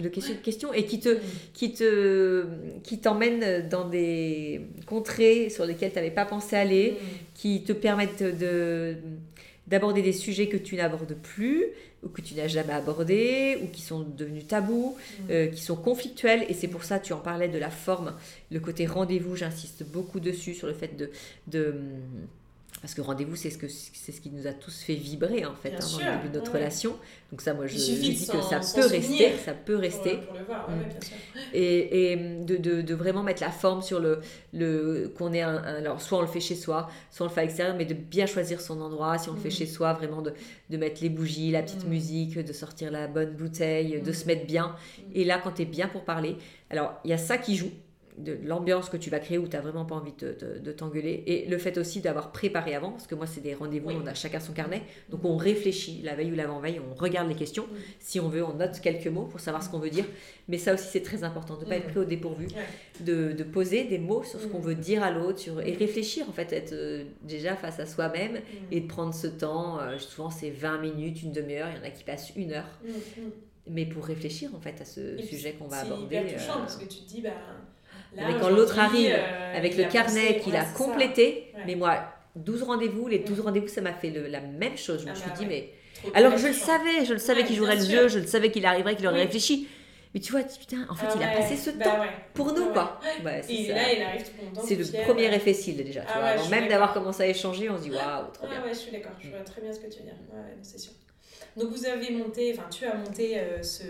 de 0.00 0.08
question, 0.08 0.34
question 0.42 0.72
et 0.72 0.84
qui 0.84 1.00
te, 1.00 1.08
mm. 1.08 1.20
qui 1.52 1.72
te, 1.72 2.46
qui 2.82 2.98
t'emmène 2.98 3.68
dans 3.68 3.88
des 3.88 4.62
contrées 4.86 5.50
sur 5.50 5.64
lesquelles 5.64 5.90
tu 5.90 5.96
n'avais 5.96 6.10
pas 6.10 6.24
pensé 6.24 6.56
aller, 6.56 6.92
mm. 6.92 7.06
qui 7.34 7.62
te 7.62 7.72
permettent 7.72 8.22
de 8.22 8.96
d'aborder 9.66 10.00
des 10.00 10.12
sujets 10.12 10.46
que 10.46 10.56
tu 10.56 10.76
n'abordes 10.76 11.14
plus 11.14 11.64
ou 12.04 12.08
que 12.08 12.22
tu 12.22 12.34
n'as 12.34 12.46
jamais 12.46 12.72
abordés 12.72 13.58
ou 13.64 13.66
qui 13.66 13.82
sont 13.82 14.00
devenus 14.00 14.46
tabous, 14.46 14.96
mm. 14.96 15.22
euh, 15.30 15.46
qui 15.48 15.60
sont 15.60 15.76
conflictuels 15.76 16.44
et 16.48 16.54
c'est 16.54 16.68
pour 16.68 16.84
ça 16.84 17.00
tu 17.00 17.12
en 17.12 17.18
parlais 17.18 17.48
de 17.48 17.58
la 17.58 17.70
forme, 17.70 18.14
le 18.50 18.60
côté 18.60 18.86
rendez-vous, 18.86 19.34
j'insiste 19.34 19.84
beaucoup 19.84 20.20
dessus 20.20 20.54
sur 20.54 20.68
le 20.68 20.74
fait 20.74 20.96
de, 20.96 21.10
de 21.48 21.74
parce 22.80 22.94
que 22.94 23.00
rendez-vous, 23.00 23.36
c'est 23.36 23.50
ce, 23.50 23.58
que, 23.58 23.68
c'est 23.68 24.12
ce 24.12 24.20
qui 24.20 24.30
nous 24.30 24.46
a 24.46 24.52
tous 24.52 24.82
fait 24.82 24.94
vibrer 24.94 25.46
en 25.46 25.54
fait 25.54 25.74
hein, 25.74 25.78
dans 25.80 25.98
le 25.98 26.16
début 26.16 26.28
de 26.28 26.38
notre 26.38 26.52
relation. 26.52 26.96
Donc 27.32 27.40
ça, 27.40 27.54
moi, 27.54 27.66
je, 27.66 27.76
je 27.76 27.78
dis 27.78 28.14
que 28.14 28.40
ça 28.42 28.60
peut 28.60 28.86
rester, 28.86 29.32
ça 29.44 29.54
peut 29.54 29.76
rester. 29.76 30.18
Pour, 30.18 30.38
le 30.38 30.44
voir, 30.44 30.70
mm. 30.70 30.78
bien 30.88 31.00
sûr. 31.00 31.16
Et, 31.54 32.12
et 32.12 32.16
de, 32.16 32.56
de, 32.56 32.82
de, 32.82 32.94
vraiment 32.94 33.22
mettre 33.22 33.42
la 33.42 33.50
forme 33.50 33.82
sur 33.82 33.98
le, 33.98 34.20
le 34.52 35.12
qu'on 35.16 35.32
est 35.32 35.40
un, 35.40 35.56
alors 35.56 36.02
soit 36.02 36.18
on 36.18 36.20
le 36.20 36.26
fait 36.26 36.40
chez 36.40 36.54
soi, 36.54 36.88
soit 37.10 37.26
on 37.26 37.28
le 37.28 37.34
fait 37.34 37.40
à 37.40 37.44
l'extérieur, 37.44 37.76
mais 37.76 37.86
de 37.86 37.94
bien 37.94 38.26
choisir 38.26 38.60
son 38.60 38.80
endroit. 38.80 39.16
Si 39.18 39.30
on 39.30 39.32
le 39.32 39.40
fait 39.40 39.48
mm. 39.48 39.52
chez 39.52 39.66
soi, 39.66 39.94
vraiment 39.94 40.20
de, 40.20 40.34
de 40.68 40.76
mettre 40.76 41.02
les 41.02 41.08
bougies, 41.08 41.50
la 41.50 41.62
petite 41.62 41.86
mm. 41.86 41.90
musique, 41.90 42.38
de 42.38 42.52
sortir 42.52 42.90
la 42.90 43.08
bonne 43.08 43.30
bouteille, 43.30 44.02
de 44.02 44.12
se 44.12 44.26
mettre 44.26 44.46
bien. 44.46 44.76
Et 45.14 45.24
là, 45.24 45.40
quand 45.42 45.52
tu 45.52 45.62
es 45.62 45.66
bien 45.66 45.88
pour 45.88 46.04
parler, 46.04 46.36
alors 46.70 46.92
il 47.04 47.10
y 47.10 47.14
a 47.14 47.18
ça 47.18 47.38
qui 47.38 47.56
joue 47.56 47.70
de 48.18 48.38
l'ambiance 48.44 48.88
que 48.88 48.96
tu 48.96 49.10
vas 49.10 49.18
créer 49.18 49.38
où 49.38 49.46
tu 49.46 49.56
n'as 49.56 49.62
vraiment 49.62 49.84
pas 49.84 49.94
envie 49.94 50.14
de, 50.18 50.36
de, 50.58 50.72
t'engueuler. 50.72 51.22
Et 51.26 51.46
le 51.46 51.58
fait 51.58 51.78
aussi 51.78 52.00
d'avoir 52.00 52.32
préparé 52.32 52.74
avant, 52.74 52.90
parce 52.90 53.06
que 53.06 53.14
moi, 53.14 53.26
c'est 53.26 53.40
des 53.40 53.54
rendez-vous, 53.54 53.90
on 53.90 54.06
a 54.06 54.14
chacun 54.14 54.40
son 54.40 54.52
carnet. 54.52 54.82
Donc, 55.10 55.24
on 55.24 55.36
réfléchit 55.36 56.00
la 56.02 56.14
veille 56.14 56.32
ou 56.32 56.34
l'avant-veille, 56.34 56.80
on 56.80 56.94
regarde 56.94 57.28
les 57.28 57.34
questions. 57.34 57.66
Si 57.98 58.20
on 58.20 58.28
veut, 58.28 58.44
on 58.44 58.54
note 58.54 58.80
quelques 58.80 59.06
mots 59.06 59.26
pour 59.26 59.40
savoir 59.40 59.62
ce 59.62 59.68
qu'on 59.68 59.78
veut 59.78 59.90
dire. 59.90 60.06
Mais 60.48 60.58
ça 60.58 60.74
aussi, 60.74 60.86
c'est 60.90 61.02
très 61.02 61.24
important 61.24 61.56
de 61.56 61.64
ne 61.64 61.68
pas 61.68 61.76
être 61.76 61.88
pris 61.88 61.98
au 61.98 62.04
dépourvu, 62.04 62.46
de, 63.00 63.32
de, 63.32 63.44
poser 63.44 63.84
des 63.84 63.98
mots 63.98 64.22
sur 64.22 64.40
ce 64.40 64.46
qu'on 64.46 64.60
veut 64.60 64.74
dire 64.74 65.02
à 65.02 65.10
l'autre 65.10 65.38
sur, 65.38 65.60
et 65.60 65.72
réfléchir, 65.72 66.28
en 66.28 66.32
fait, 66.32 66.52
être 66.52 66.72
euh, 66.72 67.04
déjà 67.22 67.56
face 67.56 67.80
à 67.80 67.86
soi-même 67.86 68.40
et 68.70 68.80
de 68.80 68.86
prendre 68.86 69.14
ce 69.14 69.26
temps. 69.26 69.80
Euh, 69.80 69.98
souvent, 69.98 70.30
c'est 70.30 70.50
20 70.50 70.78
minutes, 70.78 71.22
une 71.22 71.32
demi-heure. 71.32 71.68
Il 71.70 71.78
y 71.78 71.80
en 71.80 71.84
a 71.84 71.90
qui 71.90 72.04
passent 72.04 72.32
une 72.36 72.52
heure. 72.52 72.80
Mais 73.68 73.84
pour 73.84 74.04
réfléchir, 74.04 74.54
en 74.54 74.60
fait, 74.60 74.80
à 74.80 74.84
ce 74.84 75.18
sujet 75.18 75.54
qu'on 75.54 75.66
va 75.66 75.78
aborder. 75.78 76.22
C'est 76.28 76.34
touchant 76.36 76.58
euh, 76.58 76.60
parce 76.60 76.76
que 76.76 76.84
tu 76.84 77.00
te 77.00 77.08
dis, 77.08 77.20
bah 77.20 77.30
mais 78.16 78.38
quand 78.40 78.50
l'autre 78.50 78.78
arrive 78.78 79.14
euh, 79.14 79.56
avec 79.56 79.76
le 79.76 79.84
carnet 79.84 80.38
qu'il 80.38 80.56
a 80.56 80.64
complété, 80.64 81.52
mais 81.66 81.74
moi, 81.74 82.04
12 82.36 82.62
rendez-vous, 82.62 83.08
les 83.08 83.18
12 83.20 83.40
rendez-vous, 83.40 83.68
ça 83.68 83.80
m'a 83.80 83.92
fait 83.92 84.10
la 84.10 84.40
même 84.40 84.76
chose. 84.76 85.00
Je 85.00 85.06
me 85.06 85.12
ah 85.12 85.14
suis 85.14 85.30
bah 85.30 85.36
dit, 85.38 85.46
mais. 85.46 85.70
Alors 86.14 86.36
je 86.36 86.48
le 86.48 86.52
savais, 86.52 87.04
je 87.04 87.14
le 87.14 87.18
savais 87.18 87.44
qu'il 87.44 87.56
jouerait 87.56 87.76
le 87.76 87.84
jeu, 87.84 88.08
je 88.08 88.18
le 88.18 88.26
savais 88.26 88.50
qu'il 88.50 88.66
arriverait, 88.66 88.96
qu'il 88.96 89.06
aurait 89.06 89.22
réfléchi. 89.22 89.68
Mais 90.14 90.20
tu 90.20 90.32
vois, 90.32 90.42
putain, 90.42 90.86
en 90.88 90.94
fait, 90.94 91.08
il 91.14 91.22
a 91.22 91.28
passé 91.28 91.56
ce 91.56 91.70
bah 91.70 91.84
temps 91.84 91.98
pour 92.32 92.52
nous, 92.54 92.72
quoi. 92.72 93.00
et 93.48 93.68
là, 93.68 93.92
il 93.92 94.02
arrive 94.02 94.22
tout 94.24 94.60
C'est 94.66 94.76
le 94.76 95.04
premier 95.04 95.34
effet 95.34 95.52
style 95.52 95.76
déjà. 95.76 96.02
Tu 96.02 96.08
ah 96.14 96.36
même 96.50 96.68
d'avoir 96.68 96.94
commencé 96.94 97.22
à 97.22 97.26
échanger, 97.26 97.68
on 97.68 97.76
se 97.76 97.82
dit 97.82 97.90
waouh, 97.90 98.30
trop 98.32 98.46
bien. 98.46 98.62
ouais, 98.62 98.70
je 98.70 98.78
suis 98.78 98.92
d'accord, 98.92 99.12
je 99.20 99.28
vois 99.28 99.40
très 99.40 99.60
bien 99.60 99.72
ce 99.72 99.80
que 99.80 99.88
tu 99.88 99.98
veux 99.98 100.04
dire. 100.04 100.14
c'est 100.62 100.78
sûr. 100.78 100.92
Donc, 101.56 101.70
vous 101.70 101.86
avez 101.86 102.10
monté, 102.10 102.54
enfin, 102.56 102.68
tu 102.70 102.86
as 102.86 102.94
monté 102.94 103.38
euh, 103.38 103.62
ce 103.62 103.82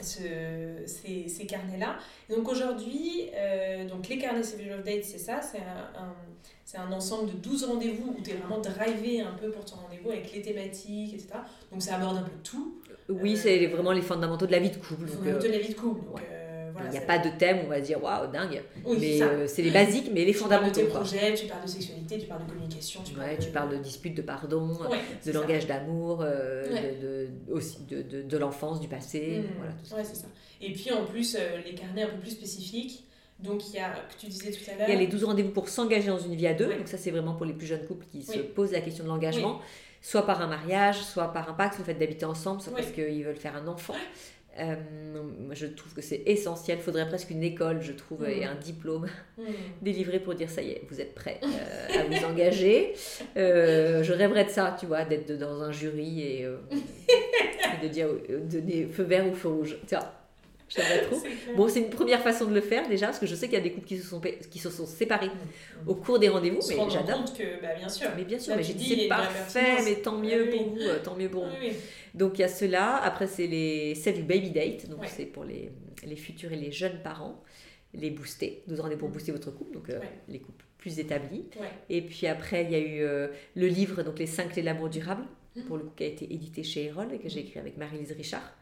ce, 0.00 0.22
ces, 0.86 1.28
ces 1.28 1.46
carnets-là. 1.46 1.96
Donc 2.28 2.48
aujourd'hui, 2.48 3.28
euh, 3.34 3.88
donc 3.88 4.08
les 4.08 4.18
carnets 4.18 4.42
Civil 4.42 4.72
of 4.72 4.84
Date, 4.84 5.04
c'est 5.04 5.18
ça, 5.18 5.40
c'est 5.42 5.58
un, 5.58 6.14
c'est 6.64 6.78
un 6.78 6.92
ensemble 6.92 7.32
de 7.32 7.36
12 7.36 7.64
rendez-vous 7.64 8.14
où 8.16 8.22
tu 8.22 8.30
es 8.30 8.34
vraiment 8.34 8.60
drivé 8.60 9.20
un 9.20 9.32
peu 9.32 9.50
pour 9.50 9.64
ton 9.64 9.76
rendez-vous 9.76 10.10
avec 10.10 10.32
les 10.32 10.42
thématiques, 10.42 11.14
etc. 11.14 11.30
Donc 11.72 11.82
ça 11.82 11.96
aborde 11.96 12.18
un 12.18 12.22
peu 12.22 12.30
tout. 12.44 12.80
Oui, 13.08 13.36
c'est 13.36 13.66
vraiment 13.66 13.92
les 13.92 14.02
fondamentaux 14.02 14.46
de 14.46 14.52
la 14.52 14.60
vie 14.60 14.70
de 14.70 14.76
couple. 14.76 15.06
Les 15.06 15.12
fondamentaux 15.12 15.48
de 15.48 15.52
la 15.52 15.58
vie 15.58 15.74
de 15.74 15.78
couple. 15.78 16.04
Donc, 16.04 16.20
il 16.86 16.90
n'y 16.90 16.98
a 16.98 17.02
pas 17.02 17.18
de 17.18 17.30
thème, 17.38 17.60
on 17.64 17.68
va 17.68 17.80
dire 17.80 18.02
waouh, 18.02 18.30
dingue. 18.30 18.62
mais 18.98 19.22
euh, 19.22 19.46
c'est 19.46 19.62
les 19.62 19.70
basiques, 19.70 20.10
mais 20.12 20.24
les 20.24 20.32
fondamentaux. 20.32 20.80
Tu 20.80 20.86
parles 20.86 21.04
de 21.04 21.10
tes 21.10 21.16
projets, 21.18 21.34
tu 21.34 21.46
parles 21.46 21.62
de 21.62 21.68
sexualité, 21.68 22.18
tu 22.18 22.26
parles 22.26 22.44
de 22.44 22.50
communication. 22.50 23.00
Tu, 23.04 23.14
parles, 23.14 23.36
de... 23.36 23.42
tu 23.42 23.50
parles 23.50 23.70
de 23.70 23.76
dispute, 23.76 24.14
de 24.14 24.22
pardon, 24.22 24.78
de 25.24 25.32
langage 25.32 25.66
d'amour, 25.66 26.20
euh, 26.22 26.64
de, 27.00 27.52
aussi 27.52 27.78
de, 27.88 28.22
de, 28.22 28.38
l'enfance, 28.38 28.80
du 28.80 28.88
passé. 28.88 29.42
Mmh. 29.42 29.52
Voilà, 29.58 29.72
tout 29.72 29.86
ça. 29.86 29.96
Ouais, 29.96 30.04
c'est 30.04 30.16
ça. 30.16 30.26
Et 30.60 30.72
puis 30.72 30.92
en 30.92 31.04
plus, 31.04 31.36
euh, 31.36 31.58
les 31.64 31.74
carnets 31.74 32.02
un 32.02 32.08
peu 32.08 32.18
plus 32.18 32.30
spécifiques. 32.30 33.04
Donc 33.38 33.66
il 33.70 33.76
y 33.76 33.78
a, 33.78 33.88
que 33.88 34.20
tu 34.20 34.26
disais 34.26 34.50
tout 34.50 34.70
à 34.70 34.76
l'heure. 34.76 34.88
Il 34.88 34.92
y 34.92 34.96
a 34.96 35.00
les 35.00 35.06
12 35.06 35.24
rendez-vous 35.24 35.52
pour 35.52 35.70
s'engager 35.70 36.08
dans 36.08 36.18
une 36.18 36.34
vie 36.34 36.46
à 36.46 36.52
deux. 36.52 36.66
Donc 36.66 36.88
ça, 36.88 36.98
c'est 36.98 37.10
vraiment 37.10 37.34
pour 37.34 37.46
les 37.46 37.54
plus 37.54 37.66
jeunes 37.66 37.86
couples 37.86 38.04
qui 38.12 38.22
se 38.22 38.38
posent 38.38 38.72
la 38.72 38.82
question 38.82 39.04
de 39.04 39.08
l'engagement 39.08 39.60
soit 40.02 40.24
par 40.24 40.40
un 40.40 40.46
mariage, 40.46 41.02
soit 41.02 41.32
par 41.32 41.48
un 41.48 41.52
pacte, 41.52 41.78
le 41.78 41.84
fait 41.84 41.94
d'habiter 41.94 42.24
ensemble, 42.24 42.60
soit 42.60 42.74
parce 42.74 42.90
qu'ils 42.90 43.24
veulent 43.24 43.36
faire 43.36 43.56
un 43.56 43.66
enfant. 43.66 43.94
Euh, 44.58 44.74
je 45.52 45.66
trouve 45.66 45.94
que 45.94 46.02
c'est 46.02 46.22
essentiel. 46.26 46.78
Il 46.78 46.82
faudrait 46.82 47.08
presque 47.08 47.30
une 47.30 47.42
école, 47.42 47.80
je 47.80 47.92
trouve, 47.92 48.28
et 48.28 48.44
un 48.44 48.56
diplôme 48.56 49.06
délivré 49.82 50.18
pour 50.18 50.34
dire 50.34 50.50
ça 50.50 50.62
y 50.62 50.70
est, 50.70 50.82
vous 50.90 51.00
êtes 51.00 51.14
prêt 51.14 51.40
à 51.42 52.04
vous 52.04 52.24
engager. 52.24 52.92
je 53.36 54.12
rêverais 54.12 54.44
de 54.44 54.50
ça, 54.50 54.76
tu 54.78 54.86
vois, 54.86 55.04
d'être 55.04 55.32
dans 55.38 55.62
un 55.62 55.72
jury 55.72 56.22
et, 56.22 56.40
et 56.72 57.82
de 57.82 57.88
dire 57.88 58.08
donner 58.50 58.86
feu 58.86 59.04
vert 59.04 59.26
ou 59.26 59.34
feu 59.34 59.48
rouge. 59.48 59.76
Trop. 60.70 61.22
Bon, 61.56 61.68
c'est 61.68 61.80
une 61.80 61.90
première 61.90 62.22
façon 62.22 62.46
de 62.46 62.54
le 62.54 62.60
faire 62.60 62.88
déjà, 62.88 63.06
parce 63.06 63.18
que 63.18 63.26
je 63.26 63.34
sais 63.34 63.46
qu'il 63.46 63.58
y 63.58 63.60
a 63.60 63.64
des 63.64 63.72
couples 63.72 63.86
qui 63.86 63.98
se 63.98 64.06
sont, 64.06 64.20
qui 64.50 64.58
se 64.58 64.70
sont 64.70 64.86
séparés 64.86 65.28
mm. 65.28 65.88
au 65.88 65.94
cours 65.94 66.18
des 66.18 66.28
rendez-vous, 66.28 66.60
mais 66.68 66.76
j'adore. 66.90 67.24
que, 67.36 67.60
bah, 67.60 67.74
bien 67.76 67.88
sûr. 67.88 68.08
Mais 68.16 68.24
bien 68.24 68.38
sûr, 68.38 68.56
mais 68.56 68.62
j'ai 68.62 68.74
dit 68.74 68.96
c'est 69.00 69.08
parfait, 69.08 69.82
mais 69.84 69.96
tant 69.96 70.16
mieux 70.16 70.48
pour 70.50 70.70
vous, 70.70 70.80
euh, 70.80 70.98
tant 71.02 71.16
mieux 71.16 71.28
pour 71.28 71.46
vous. 71.46 71.54
Donc 72.14 72.38
il 72.38 72.42
y 72.42 72.44
a 72.44 72.48
cela. 72.48 72.96
Après, 72.96 73.26
c'est 73.26 73.46
les 73.46 73.94
c'est 73.94 74.12
du 74.12 74.22
baby 74.22 74.50
date, 74.50 74.88
donc 74.88 75.00
c'est 75.06 75.26
pour 75.26 75.44
les, 75.44 75.70
les 76.04 76.16
futurs 76.16 76.52
et 76.52 76.56
les 76.56 76.70
jeunes 76.70 77.00
parents, 77.02 77.42
les 77.94 78.10
booster. 78.10 78.62
12 78.68 78.80
rendez-vous 78.80 79.00
pour 79.00 79.08
mm. 79.08 79.12
booster 79.12 79.32
votre 79.32 79.50
couple, 79.50 79.74
donc 79.74 79.90
euh, 79.90 79.98
les 80.28 80.38
couples 80.38 80.64
plus 80.78 80.98
établis. 80.98 81.44
Et 81.90 82.00
puis 82.00 82.26
après, 82.26 82.64
il 82.64 82.70
y 82.70 82.74
a 82.74 82.78
eu 82.78 83.02
euh, 83.02 83.28
le 83.54 83.66
livre, 83.66 84.02
donc 84.02 84.18
les 84.18 84.26
5 84.26 84.52
clés 84.52 84.62
de 84.62 84.66
l'amour 84.66 84.88
durable, 84.88 85.24
mm. 85.56 85.62
pour 85.62 85.76
le 85.76 85.84
coup, 85.84 85.92
qui 85.96 86.04
a 86.04 86.06
été 86.06 86.32
édité 86.32 86.62
chez 86.62 86.84
Erol 86.84 87.12
et 87.12 87.18
que 87.18 87.28
j'ai 87.28 87.40
écrit 87.40 87.58
avec 87.58 87.76
Marie-Lise 87.76 88.12
Richard 88.12 88.56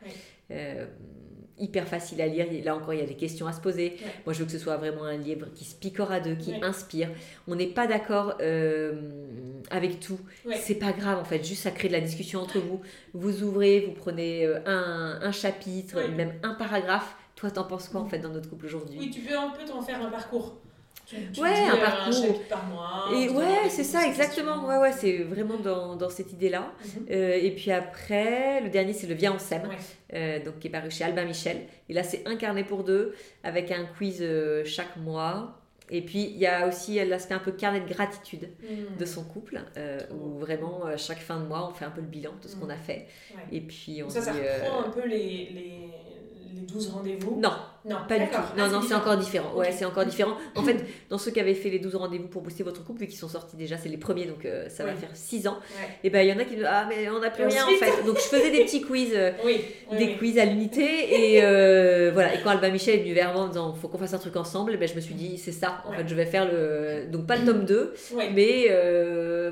hyper 1.60 1.86
facile 1.86 2.20
à 2.20 2.26
lire. 2.26 2.46
Là 2.64 2.74
encore, 2.74 2.94
il 2.94 3.00
y 3.00 3.02
a 3.02 3.06
des 3.06 3.16
questions 3.16 3.46
à 3.46 3.52
se 3.52 3.60
poser. 3.60 3.96
Moi, 4.24 4.32
je 4.32 4.40
veux 4.40 4.46
que 4.46 4.52
ce 4.52 4.58
soit 4.58 4.76
vraiment 4.76 5.04
un 5.04 5.16
livre 5.16 5.46
qui 5.54 5.64
se 5.64 5.74
picore 5.74 6.12
à 6.12 6.20
deux, 6.20 6.34
qui 6.34 6.54
inspire. 6.62 7.10
On 7.46 7.54
n'est 7.54 7.66
pas 7.66 7.86
d'accord 7.86 8.34
euh, 8.40 9.00
avec 9.70 10.00
tout. 10.00 10.18
C'est 10.56 10.76
pas 10.76 10.92
grave, 10.92 11.18
en 11.18 11.24
fait. 11.24 11.44
Juste, 11.44 11.62
ça 11.62 11.70
crée 11.70 11.88
de 11.88 11.92
la 11.94 12.00
discussion 12.00 12.40
entre 12.40 12.58
vous. 12.58 12.80
Vous 13.14 13.42
ouvrez, 13.42 13.80
vous 13.80 13.92
prenez 13.92 14.46
euh, 14.46 14.60
un, 14.66 15.18
un 15.22 15.32
chapitre, 15.32 16.00
même 16.08 16.34
un 16.42 16.54
paragraphe. 16.54 17.16
Toi, 17.36 17.50
t'en 17.50 17.64
penses 17.64 17.88
quoi, 17.88 18.00
en 18.00 18.06
fait, 18.06 18.18
dans 18.18 18.30
notre 18.30 18.50
couple 18.50 18.66
aujourd'hui? 18.66 18.98
Oui, 18.98 19.10
tu 19.10 19.20
peux 19.20 19.36
un 19.36 19.50
peu 19.50 19.64
t'en 19.64 19.80
faire 19.80 20.02
un 20.02 20.10
parcours 20.10 20.56
ouais, 21.12 21.68
un 21.70 21.76
parcours. 21.76 22.42
par 22.48 22.64
mois. 22.66 23.08
Et 23.14 23.28
ouais, 23.28 23.68
c'est 23.68 23.84
ça, 23.84 24.06
exactement. 24.06 24.66
Ouais, 24.66 24.78
ouais, 24.78 24.92
c'est 24.92 25.18
vraiment 25.18 25.56
dans, 25.56 25.96
dans 25.96 26.10
cette 26.10 26.32
idée-là. 26.32 26.72
Mhm. 26.84 27.06
Euh, 27.10 27.38
et 27.40 27.50
puis 27.52 27.70
après, 27.70 28.60
le 28.60 28.68
dernier, 28.68 28.92
c'est 28.92 29.06
le 29.06 29.14
Viens 29.14 29.32
en 29.32 29.38
sème, 29.38 29.68
euh, 30.14 30.42
donc 30.44 30.58
qui 30.58 30.68
est 30.68 30.70
paru 30.70 30.90
chez 30.90 31.04
Albin 31.04 31.24
Michel. 31.24 31.62
Et 31.88 31.94
là, 31.94 32.02
c'est 32.02 32.26
un 32.26 32.36
carnet 32.36 32.64
pour 32.64 32.84
deux, 32.84 33.14
avec 33.42 33.70
un 33.70 33.84
quiz 33.84 34.18
euh, 34.20 34.64
chaque 34.64 34.96
mois. 34.96 35.60
Et 35.90 36.02
puis, 36.02 36.24
il 36.24 36.36
y 36.36 36.46
a 36.46 36.68
aussi 36.68 37.02
l'aspect 37.06 37.34
un 37.34 37.38
peu 37.38 37.50
carnet 37.50 37.80
de 37.80 37.88
gratitude 37.88 38.50
de 38.98 39.04
son 39.06 39.24
couple, 39.24 39.58
où 40.12 40.38
vraiment, 40.38 40.82
chaque 40.98 41.20
fin 41.20 41.40
de 41.40 41.46
mois, 41.46 41.66
on 41.70 41.72
fait 41.72 41.86
un 41.86 41.90
peu 41.90 42.02
le 42.02 42.06
bilan 42.06 42.32
de 42.42 42.46
ce 42.46 42.56
qu'on 42.56 42.68
a 42.68 42.76
fait. 42.76 43.06
Et 43.50 43.62
puis, 43.62 44.02
on 44.02 44.10
ça, 44.10 44.20
ça 44.20 44.32
reprend 44.34 44.84
un 44.86 44.90
peu 44.90 45.08
les, 45.08 45.48
les 45.50 45.90
les 46.54 46.62
12 46.62 46.88
rendez-vous? 46.88 47.40
Non, 47.40 47.52
non, 47.84 47.96
pas 48.08 48.18
du 48.18 48.26
tout. 48.26 48.36
Non, 48.56 48.64
ah, 48.64 48.68
non, 48.68 48.82
c'est 48.82 48.94
encore 48.94 49.16
différent. 49.16 49.54
Ouais, 49.54 49.72
c'est 49.72 49.84
encore 49.84 50.04
différent. 50.04 50.36
En 50.54 50.62
fait, 50.62 50.84
dans 51.10 51.16
ceux 51.16 51.30
qui 51.30 51.40
avaient 51.40 51.54
fait 51.54 51.70
les 51.70 51.78
12 51.78 51.94
rendez-vous 51.96 52.28
pour 52.28 52.42
booster 52.42 52.62
votre 52.62 52.84
couple, 52.84 53.00
vu 53.00 53.06
qu'ils 53.06 53.18
sont 53.18 53.28
sortis 53.28 53.56
déjà, 53.56 53.76
c'est 53.78 53.88
les 53.88 53.96
premiers, 53.96 54.26
donc 54.26 54.44
euh, 54.44 54.68
ça 54.68 54.84
va 54.84 54.94
faire 54.94 55.10
6 55.14 55.48
ans. 55.48 55.58
Et 56.04 56.10
ben 56.10 56.20
il 56.20 56.28
y 56.28 56.32
en 56.32 56.38
a 56.38 56.44
qui 56.44 56.56
disent 56.56 56.66
Ah, 56.68 56.86
mais 56.88 57.08
on 57.08 57.20
n'a 57.20 57.30
plus 57.30 57.44
rien 57.44 57.64
en 57.64 57.68
fait. 57.68 58.04
Donc 58.04 58.16
je 58.16 58.22
faisais 58.22 58.50
des 58.50 58.64
petits 58.64 58.82
quiz, 58.82 59.12
euh, 59.14 59.32
des 59.96 60.16
quiz 60.16 60.38
à 60.38 60.44
l'unité. 60.44 61.34
Et 61.34 61.42
euh, 61.42 62.10
voilà. 62.12 62.34
Et 62.34 62.42
quand 62.42 62.50
Alba 62.50 62.70
Michel 62.70 62.96
est 62.96 63.02
venu 63.02 63.14
vers 63.14 63.32
moi 63.32 63.42
en 63.42 63.48
disant 63.48 63.72
Faut 63.74 63.88
qu'on 63.88 63.98
fasse 63.98 64.14
un 64.14 64.18
truc 64.18 64.36
ensemble, 64.36 64.74
et 64.74 64.76
ben, 64.76 64.88
je 64.88 64.94
me 64.94 65.00
suis 65.00 65.14
dit 65.14 65.38
C'est 65.38 65.52
ça. 65.52 65.82
En 65.86 65.92
fait, 65.92 66.06
je 66.06 66.14
vais 66.14 66.26
faire 66.26 66.50
le. 66.50 67.06
Donc 67.10 67.26
pas 67.26 67.36
le 67.36 67.46
tome 67.46 67.64
2, 67.64 67.94
mais 68.34 68.68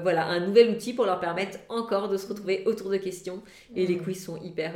voilà, 0.03 0.26
un 0.26 0.40
nouvel 0.40 0.70
outil 0.70 0.92
pour 0.92 1.07
leur 1.07 1.20
permettre 1.20 1.59
encore 1.68 2.09
de 2.09 2.16
se 2.16 2.26
retrouver 2.26 2.64
autour 2.66 2.90
de 2.90 2.97
questions. 2.97 3.42
Et 3.74 3.86
les 3.86 3.97
quiz 3.97 4.22
sont 4.22 4.36
hyper 4.42 4.72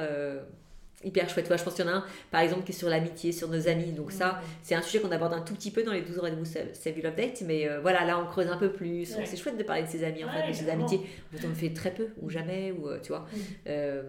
hyper 1.05 1.29
chouette. 1.29 1.47
je 1.51 1.63
pense 1.65 1.75
qu'il 1.75 1.85
y 1.85 1.89
en 1.89 1.93
a 1.93 1.97
un, 1.97 2.05
par 2.31 2.41
exemple, 2.41 2.65
qui 2.65 2.73
est 2.73 2.75
sur 2.75 2.89
l'amitié, 2.89 3.33
sur 3.33 3.49
nos 3.49 3.69
amis. 3.69 3.93
Donc 3.93 4.13
ça, 4.13 4.41
c'est 4.63 4.75
un 4.75 4.83
sujet 4.83 5.01
qu'on 5.01 5.11
aborde 5.11 5.33
un 5.33 5.41
tout 5.41 5.55
petit 5.55 5.71
peu 5.71 5.83
dans 5.83 5.93
les 5.93 6.03
12 6.03 6.19
heures 6.19 6.25
de 6.25 6.45
Save 6.45 6.97
You 6.97 7.03
Love 7.03 7.17
Date. 7.17 7.43
Mais 7.47 7.69
euh, 7.69 7.81
voilà, 7.81 8.05
là, 8.05 8.19
on 8.19 8.27
creuse 8.27 8.49
un 8.49 8.57
peu 8.57 8.71
plus. 8.73 9.07
C'est 9.25 9.37
chouette 9.37 9.57
de 9.57 9.63
parler 9.63 9.83
de 9.83 9.89
ses 9.89 10.05
amis, 10.05 10.25
en 10.25 10.31
fait, 10.31 10.49
de 10.49 10.53
ses 10.53 10.69
amitiés. 10.69 10.99
En 10.99 11.37
fait, 11.37 11.47
on 11.47 11.49
le 11.49 11.55
fait 11.55 11.71
très 11.71 11.93
peu 11.93 12.09
ou 12.21 12.31
jamais, 12.31 12.73
ou 12.73 12.89
euh, 12.89 12.99
tu 13.03 13.09
vois. 13.09 13.27
Euh, 13.69 14.03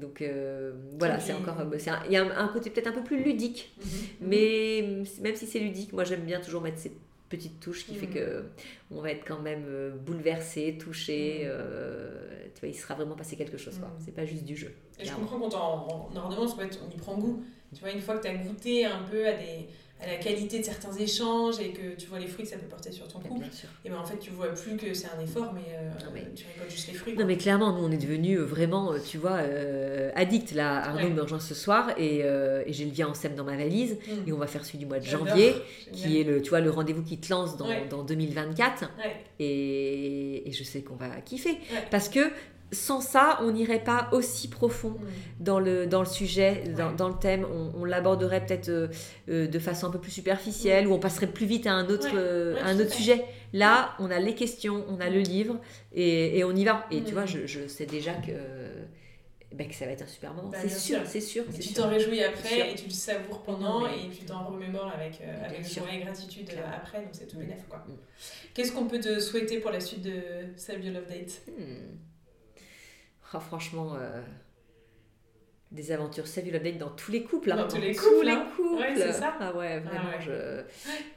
donc 0.00 0.22
voilà, 0.98 1.18
c'est 1.18 1.32
encore. 1.32 1.56
Il 2.06 2.12
y 2.12 2.16
a 2.16 2.40
un, 2.40 2.48
côté 2.48 2.70
peut-être 2.70 2.88
un 2.88 2.92
peu 2.92 3.04
plus 3.04 3.22
ludique. 3.22 3.74
Mhm. 3.78 4.28
Mais 4.28 5.04
même 5.22 5.34
si 5.34 5.46
c'est 5.46 5.58
ludique, 5.58 5.92
moi, 5.92 6.04
j'aime 6.04 6.22
bien 6.22 6.40
toujours 6.40 6.62
mettre 6.62 6.78
ces 6.78 6.92
petite 7.28 7.60
touche 7.60 7.86
qui 7.86 7.94
fait 7.94 8.06
mm. 8.06 8.14
que 8.14 8.44
on 8.90 9.00
va 9.00 9.10
être 9.10 9.24
quand 9.26 9.40
même 9.40 9.64
euh, 9.68 9.90
bouleversé, 9.96 10.78
touché. 10.78 11.44
Mm. 11.44 11.48
Euh, 11.50 12.46
tu 12.54 12.60
vois, 12.60 12.68
il 12.68 12.74
sera 12.74 12.94
vraiment 12.94 13.16
passé 13.16 13.36
quelque 13.36 13.58
chose. 13.58 13.78
quoi. 13.78 13.88
Mm. 13.88 14.00
C'est 14.04 14.14
pas 14.14 14.24
juste 14.24 14.44
du 14.44 14.56
jeu. 14.56 14.74
Et 14.98 15.04
je 15.04 15.12
comprends 15.12 15.38
quand 15.38 15.54
on, 15.54 16.16
en 16.16 16.16
ordonnance, 16.16 16.56
on 16.58 16.90
y 16.90 16.96
prend 16.96 17.16
goût. 17.18 17.42
Tu 17.74 17.80
vois, 17.80 17.90
une 17.90 18.00
fois 18.00 18.16
que 18.16 18.22
tu 18.22 18.28
as 18.28 18.34
goûté 18.34 18.84
un 18.86 19.02
peu 19.02 19.26
à 19.26 19.32
des 19.32 19.68
à 20.00 20.06
la 20.06 20.16
qualité 20.16 20.60
de 20.60 20.64
certains 20.64 20.92
échanges 20.92 21.58
et 21.60 21.70
que 21.70 21.96
tu 21.96 22.06
vois 22.06 22.18
les 22.18 22.26
fruits 22.26 22.44
que 22.44 22.50
ça 22.50 22.56
peut 22.56 22.66
porter 22.66 22.92
sur 22.92 23.08
ton 23.08 23.18
couple, 23.18 23.46
et 23.84 23.90
ben 23.90 23.98
en 23.98 24.04
fait 24.04 24.18
tu 24.18 24.30
vois 24.30 24.48
plus 24.48 24.76
que 24.76 24.94
c'est 24.94 25.08
un 25.08 25.20
effort, 25.20 25.52
mais, 25.52 25.74
euh, 25.74 25.90
tu 26.34 26.44
récoltes 26.44 26.70
juste 26.70 26.88
les 26.88 26.94
fruits. 26.94 27.16
Non 27.16 27.26
mais 27.26 27.36
clairement, 27.36 27.72
nous 27.72 27.84
on 27.84 27.90
est 27.90 27.98
devenus 27.98 28.38
euh, 28.38 28.44
vraiment, 28.44 28.92
euh, 28.92 28.98
tu 29.04 29.18
vois, 29.18 29.38
euh, 29.38 30.10
addicts. 30.14 30.52
Là, 30.52 30.84
Arnaud 30.84 31.10
me 31.10 31.22
rejoint 31.22 31.40
ce 31.40 31.54
soir 31.54 31.90
et, 31.98 32.18
et 32.18 32.72
j'ai 32.72 32.84
le 32.84 32.90
vient 32.90 33.08
en 33.08 33.14
SEM 33.14 33.34
dans 33.34 33.44
ma 33.44 33.56
valise 33.56 33.94
mm. 33.94 34.28
et 34.28 34.32
on 34.32 34.38
va 34.38 34.46
faire 34.46 34.64
celui 34.64 34.78
du 34.78 34.86
mois 34.86 34.98
de 34.98 35.04
janvier, 35.04 35.54
qui 35.92 36.20
est 36.20 36.24
le, 36.24 36.42
tu 36.42 36.50
vois, 36.50 36.60
le 36.60 36.70
rendez-vous 36.70 37.02
qui 37.02 37.18
te 37.18 37.32
lance 37.32 37.56
dans, 37.56 37.68
dans 37.90 38.02
2024. 38.02 38.90
Et, 39.40 40.48
et, 40.48 40.52
je 40.52 40.64
sais 40.64 40.82
qu'on 40.82 40.96
va 40.96 41.08
kiffer 41.20 41.58
parce 41.90 42.08
que 42.08 42.30
sans 42.72 43.00
ça, 43.00 43.38
on 43.42 43.50
n'irait 43.50 43.82
pas 43.82 44.08
aussi 44.12 44.48
profond 44.48 44.90
mm. 44.90 45.06
dans, 45.40 45.58
le, 45.58 45.86
dans 45.86 46.00
le 46.00 46.06
sujet, 46.06 46.64
dans, 46.76 47.08
le 47.08 47.18
thème. 47.18 47.46
On, 47.74 47.84
l'aborderait 47.84 48.44
peut-être 48.44 48.68
euh, 48.68 48.88
euh, 49.28 49.46
de 49.46 49.58
façon 49.58 49.86
un 49.86 49.90
peu 49.90 49.98
plus 49.98 50.10
superficielle 50.10 50.86
ou 50.86 50.92
on 50.92 50.98
passerait 50.98 51.28
plus 51.28 51.46
vite 51.46 51.66
à 51.66 51.72
un 51.72 51.88
autre, 51.88 52.10
euh, 52.14 52.56
un 52.62 52.78
autre 52.78 52.92
sujet. 52.92 53.24
Là, 53.52 53.94
on 53.98 54.10
a 54.10 54.18
les 54.18 54.34
questions, 54.34 54.84
on 54.88 55.00
a 55.00 55.08
le 55.08 55.20
livre 55.20 55.58
et, 55.94 56.44
on 56.44 56.54
y 56.54 56.64
va. 56.64 56.86
Et 56.90 57.02
tu 57.02 57.10
mm. 57.10 57.14
vois, 57.14 57.26
je, 57.26 57.66
sais 57.66 57.86
déjà 57.86 58.12
que, 58.12 58.32
ben, 59.54 59.66
que 59.66 59.74
ça 59.74 59.86
va 59.86 59.92
être 59.92 60.02
un 60.02 60.06
super 60.06 60.34
moment. 60.34 60.50
Bah, 60.50 60.58
c'est 60.60 60.68
sûr, 60.68 60.98
c'est 61.06 61.22
sûr. 61.22 61.44
tu 61.58 61.72
t'en 61.72 61.88
réjouis 61.88 62.22
après 62.22 62.72
et 62.72 62.74
tu 62.74 62.84
le 62.84 62.90
savoures 62.90 63.42
pendant 63.42 63.86
et 63.86 64.10
tu 64.10 64.26
t'en 64.26 64.44
remémores 64.44 64.92
avec, 64.94 65.22
avec 65.42 65.66
joie 65.66 65.86
et 65.90 66.00
gratitude 66.00 66.50
après. 66.76 66.98
Donc 66.98 67.10
c'est 67.12 67.26
tout 67.26 67.38
bénéf. 67.38 67.64
quoi. 67.66 67.78
Mm. 67.88 67.94
Qu'est-ce 68.52 68.72
qu'on 68.72 68.86
peut 68.86 69.00
te 69.00 69.20
souhaiter 69.20 69.60
pour 69.60 69.70
la 69.70 69.80
suite 69.80 70.02
de 70.02 70.20
Save 70.56 70.84
Your 70.84 70.94
Love 70.96 71.08
Date? 71.08 71.40
Hmm. 71.46 71.96
Oh, 73.34 73.40
franchement, 73.40 73.94
euh, 74.00 74.22
des 75.70 75.92
aventures 75.92 76.24
Date 76.24 76.78
dans 76.78 76.88
tous 76.88 77.12
les 77.12 77.22
couples. 77.22 77.52
Hein, 77.52 77.56
dans, 77.56 77.68
tous 77.68 77.80
les 77.80 77.94
couples. 77.94 78.24
les 78.24 78.36
couples. 78.56 78.80
Ouais, 78.80 78.94
c'est 78.96 79.12
ça. 79.12 79.34
Ah 79.38 79.54
ouais, 79.54 79.80
vraiment, 79.80 80.08
ah 80.14 80.20
Je, 80.20 80.62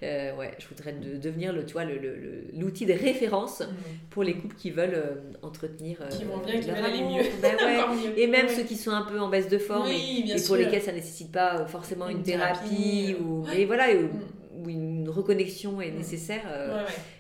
euh, 0.04 0.36
ouais, 0.36 0.52
je 0.60 0.68
voudrais 0.68 0.92
de, 0.92 1.18
devenir 1.18 1.54
le, 1.54 1.66
tu 1.66 1.74
vois, 1.74 1.86
l'outil 1.86 2.86
le, 2.86 2.94
de 2.94 3.00
référence 3.00 3.62
mm. 3.62 4.10
pour 4.10 4.24
les 4.24 4.36
couples 4.36 4.56
qui 4.58 4.72
veulent 4.72 4.94
euh, 4.94 5.16
entretenir. 5.42 6.00
qui 6.10 6.26
vont 6.26 6.40
bien, 6.40 6.60
qui 6.60 6.70
veulent 6.70 6.84
aller 6.84 7.02
mieux. 7.02 7.24
Ben 7.42 7.56
et 8.18 8.28
même 8.28 8.50
ceux 8.50 8.64
qui 8.64 8.76
sont 8.76 8.92
un 8.92 9.04
peu 9.04 9.20
en 9.22 9.30
baisse 9.30 9.48
de 9.48 9.58
forme 9.58 9.88
et, 9.88 10.36
pour 10.46 10.58
lesquels 10.58 10.82
ça 10.82 10.92
ne 10.92 10.98
nécessite 10.98 11.32
pas 11.32 11.66
forcément 11.66 12.10
une, 12.10 12.24
thérapie, 12.24 13.16
ou, 13.22 13.46
et 13.56 13.66
voilà. 13.66 13.94
Mm. 13.94 14.10
où 14.58 14.70
une 14.70 15.08
reconnexion 15.08 15.80
est 15.80 15.92
mm. 15.92 15.98
nécessaire, 15.98 16.42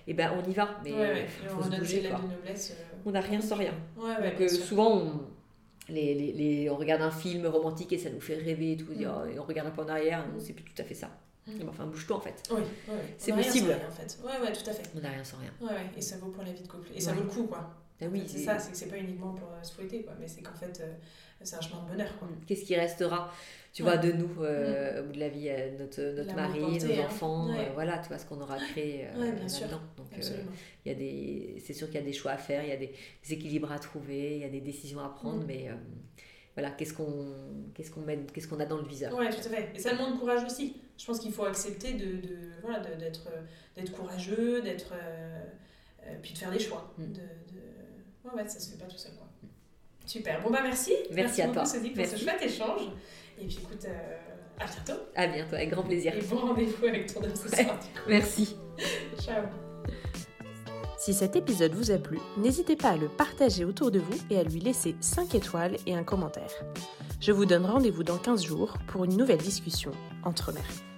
et 0.05 0.13
ben 0.13 0.31
on 0.37 0.49
y 0.49 0.53
va. 0.53 0.81
Mais 0.83 0.91
il 1.43 1.49
faut 1.49 1.63
se 1.63 1.69
bouger. 1.69 2.01
Quoi. 2.09 2.19
Noblesse, 2.19 2.75
on 3.05 3.11
n'a 3.11 3.21
rien 3.21 3.41
sans 3.41 3.55
rien. 3.55 3.73
Donc 3.97 4.41
euh, 4.41 4.47
souvent, 4.47 4.97
on, 4.97 5.21
les, 5.89 6.13
les, 6.13 6.33
les, 6.33 6.69
on 6.69 6.75
regarde 6.75 7.01
un 7.01 7.11
film 7.11 7.45
romantique 7.47 7.93
et 7.93 7.97
ça 7.97 8.09
nous 8.09 8.21
fait 8.21 8.35
rêver 8.35 8.73
et 8.73 8.77
tout, 8.77 8.91
mm. 8.93 9.01
et 9.33 9.39
on 9.39 9.43
regarde 9.43 9.67
un 9.67 9.71
peu 9.71 9.81
en 9.81 9.89
arrière, 9.89 10.25
c'est 10.39 10.53
plus 10.53 10.63
tout 10.63 10.81
à 10.81 10.85
fait 10.85 10.95
ça. 10.95 11.09
Mm. 11.47 11.69
Enfin, 11.69 11.85
bouge-toi 11.85 12.17
en 12.17 12.21
fait. 12.21 12.43
Oui, 12.51 12.61
c'est 13.17 13.33
possible. 13.33 13.69
Rien, 13.69 13.87
en 13.87 13.91
fait. 13.91 14.19
Ouais, 14.23 14.45
ouais, 14.45 14.53
tout 14.53 14.69
à 14.69 14.73
fait. 14.73 14.83
On 14.95 14.99
n'a 14.99 15.09
rien 15.09 15.23
sans 15.23 15.37
rien. 15.37 15.51
Ouais, 15.59 15.69
ouais, 15.69 15.91
et 15.97 16.01
ça 16.01 16.17
vaut 16.17 16.29
pour 16.29 16.43
la 16.43 16.51
vie 16.51 16.61
de 16.61 16.67
couple. 16.67 16.89
Et 16.95 17.01
ça 17.01 17.13
vaut 17.13 17.23
le 17.23 17.29
coup, 17.29 17.43
quoi. 17.43 17.69
Ah 18.01 18.05
oui, 18.11 18.23
c'est 18.27 18.39
ça, 18.39 18.57
c'est 18.59 18.71
que 18.71 18.77
c'est 18.77 18.87
pas 18.87 18.97
uniquement 18.97 19.33
pour 19.33 19.49
euh, 19.49 19.63
se 19.63 19.73
fouetter, 19.73 20.03
quoi, 20.03 20.13
mais 20.19 20.27
c'est 20.27 20.41
qu'en 20.41 20.53
fait, 20.53 20.79
euh, 20.81 20.93
c'est 21.41 21.55
un 21.55 21.61
chemin 21.61 21.83
de 21.83 21.89
bonheur, 21.89 22.17
quoi. 22.17 22.27
Qu'est-ce 22.47 22.65
qui 22.65 22.75
restera 22.75 23.31
tu 23.73 23.83
vois, 23.83 23.97
de 23.97 24.11
nous 24.11 24.43
euh, 24.43 24.97
mm. 24.97 24.99
au 24.99 25.07
bout 25.07 25.13
de 25.13 25.19
la 25.19 25.29
vie, 25.29 25.47
euh, 25.47 25.77
notre, 25.79 26.01
notre 26.01 26.35
mari, 26.35 26.59
nos 26.59 26.67
hein. 26.67 27.05
enfants, 27.05 27.49
euh, 27.49 27.69
voilà, 27.73 27.99
tu 27.99 28.09
vois 28.09 28.17
ce 28.17 28.25
qu'on 28.25 28.41
aura 28.41 28.57
créé. 28.57 29.07
Donc, 29.15 30.07
il 30.85 30.91
y 30.91 30.91
a 30.91 30.95
des, 30.95 31.63
c'est 31.65 31.73
sûr 31.73 31.87
qu'il 31.87 31.95
y 31.99 32.03
a 32.03 32.05
des 32.05 32.13
choix 32.13 32.31
à 32.31 32.37
faire, 32.37 32.63
il 32.63 32.69
y 32.69 32.73
a 32.73 32.77
des, 32.77 32.93
équilibres 33.29 33.71
à 33.71 33.79
trouver, 33.79 34.35
il 34.35 34.41
y 34.41 34.45
a 34.45 34.49
des 34.49 34.59
décisions 34.59 34.99
à 34.99 35.09
prendre, 35.09 35.43
mm. 35.43 35.47
mais 35.47 35.69
voilà, 36.53 36.71
qu'est-ce 36.71 36.93
qu'on 36.93 37.27
qu'est-ce 37.73 37.91
qu'on 37.91 38.01
met, 38.01 38.19
qu'est-ce 38.33 38.47
qu'on 38.47 38.59
a 38.59 38.65
dans 38.65 38.77
le 38.77 38.85
viseur? 38.85 39.13
Ouais, 39.13 39.29
tout 39.29 39.37
à 39.37 39.49
fait. 39.49 39.71
Et 39.73 39.79
ça 39.79 39.93
demande 39.93 40.19
courage 40.19 40.43
aussi. 40.43 40.75
Je 40.97 41.05
pense 41.05 41.19
qu'il 41.19 41.31
faut 41.31 41.45
accepter 41.45 41.93
de, 41.93 42.17
de 42.27 42.37
voilà, 42.61 42.79
d'être, 42.79 43.29
d'être 43.75 43.93
courageux, 43.93 44.61
d'être, 44.61 44.93
puis 46.21 46.33
de 46.33 46.37
faire 46.37 46.51
des 46.51 46.59
choix. 46.59 46.93
Mm. 46.97 47.03
De, 47.05 47.07
de... 47.07 47.61
Ouais, 48.23 48.47
ça 48.47 48.59
se 48.59 48.71
fait 48.71 48.77
pas 48.77 48.85
tout 48.85 48.97
seul, 48.97 49.13
quoi. 49.15 49.27
Super. 50.05 50.41
Bon 50.41 50.49
bah 50.49 50.59
merci. 50.63 50.93
Merci, 51.11 51.41
à 51.41 51.47
toi. 51.47 51.63
Merci 51.63 51.89
pour 51.89 52.05
ce 52.05 52.17
chouette 52.17 52.41
échange. 52.41 52.81
Et 53.39 53.45
puis 53.45 53.59
écoute, 53.61 53.85
euh, 53.85 54.17
à 54.59 54.65
bientôt. 54.65 55.01
À 55.15 55.27
bientôt, 55.27 55.55
avec 55.55 55.69
grand 55.69 55.83
plaisir. 55.83 56.15
Et 56.15 56.21
bon 56.21 56.37
rendez-vous 56.37 56.85
avec 56.85 57.13
ton 57.13 57.23
homme 57.23 57.35
ce 57.35 57.49
soir. 57.49 57.79
Merci. 58.07 58.55
Ciao. 59.19 59.43
Si 60.97 61.13
cet 61.13 61.35
épisode 61.35 61.73
vous 61.73 61.89
a 61.89 61.97
plu, 61.97 62.19
n'hésitez 62.37 62.75
pas 62.75 62.89
à 62.89 62.97
le 62.97 63.07
partager 63.07 63.65
autour 63.65 63.89
de 63.89 63.99
vous 63.99 64.19
et 64.29 64.37
à 64.37 64.43
lui 64.43 64.59
laisser 64.59 64.95
5 65.01 65.33
étoiles 65.33 65.77
et 65.87 65.95
un 65.95 66.03
commentaire. 66.03 66.51
Je 67.19 67.31
vous 67.31 67.45
donne 67.45 67.65
rendez-vous 67.65 68.03
dans 68.03 68.17
15 68.17 68.43
jours 68.43 68.77
pour 68.87 69.05
une 69.05 69.17
nouvelle 69.17 69.39
discussion 69.39 69.91
entre 70.23 70.51
mères. 70.53 70.90